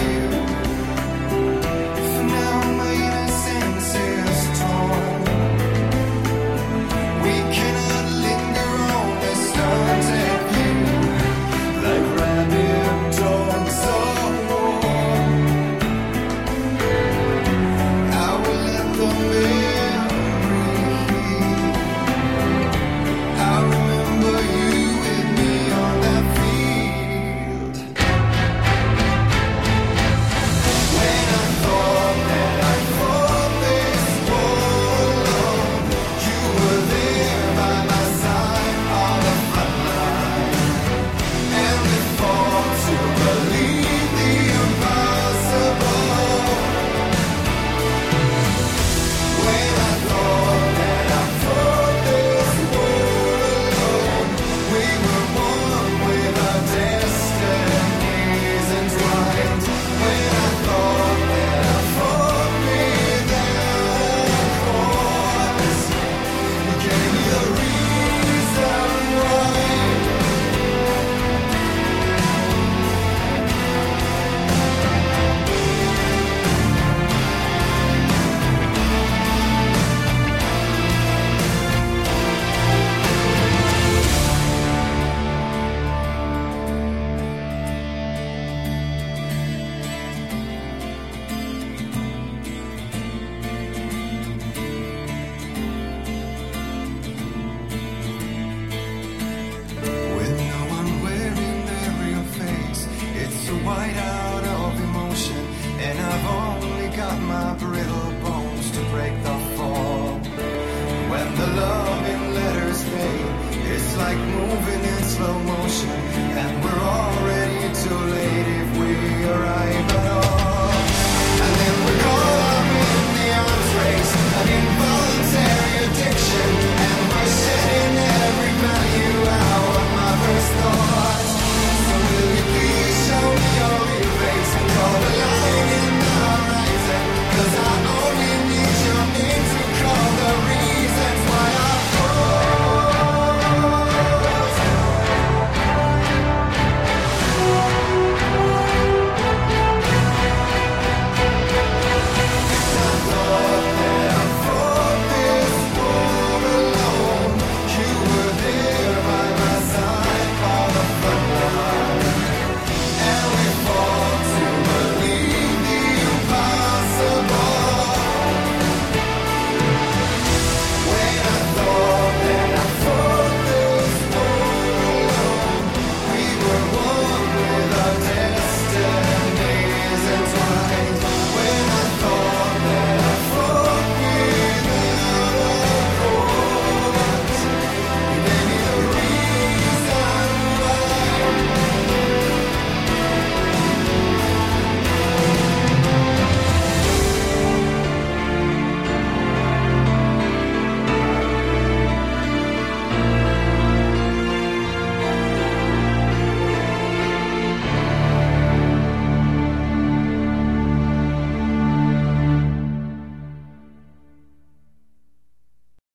slow 115.18 115.40
motion, 115.40 115.90
and 115.90 116.64
we're 116.64 116.80
all. 116.80 117.17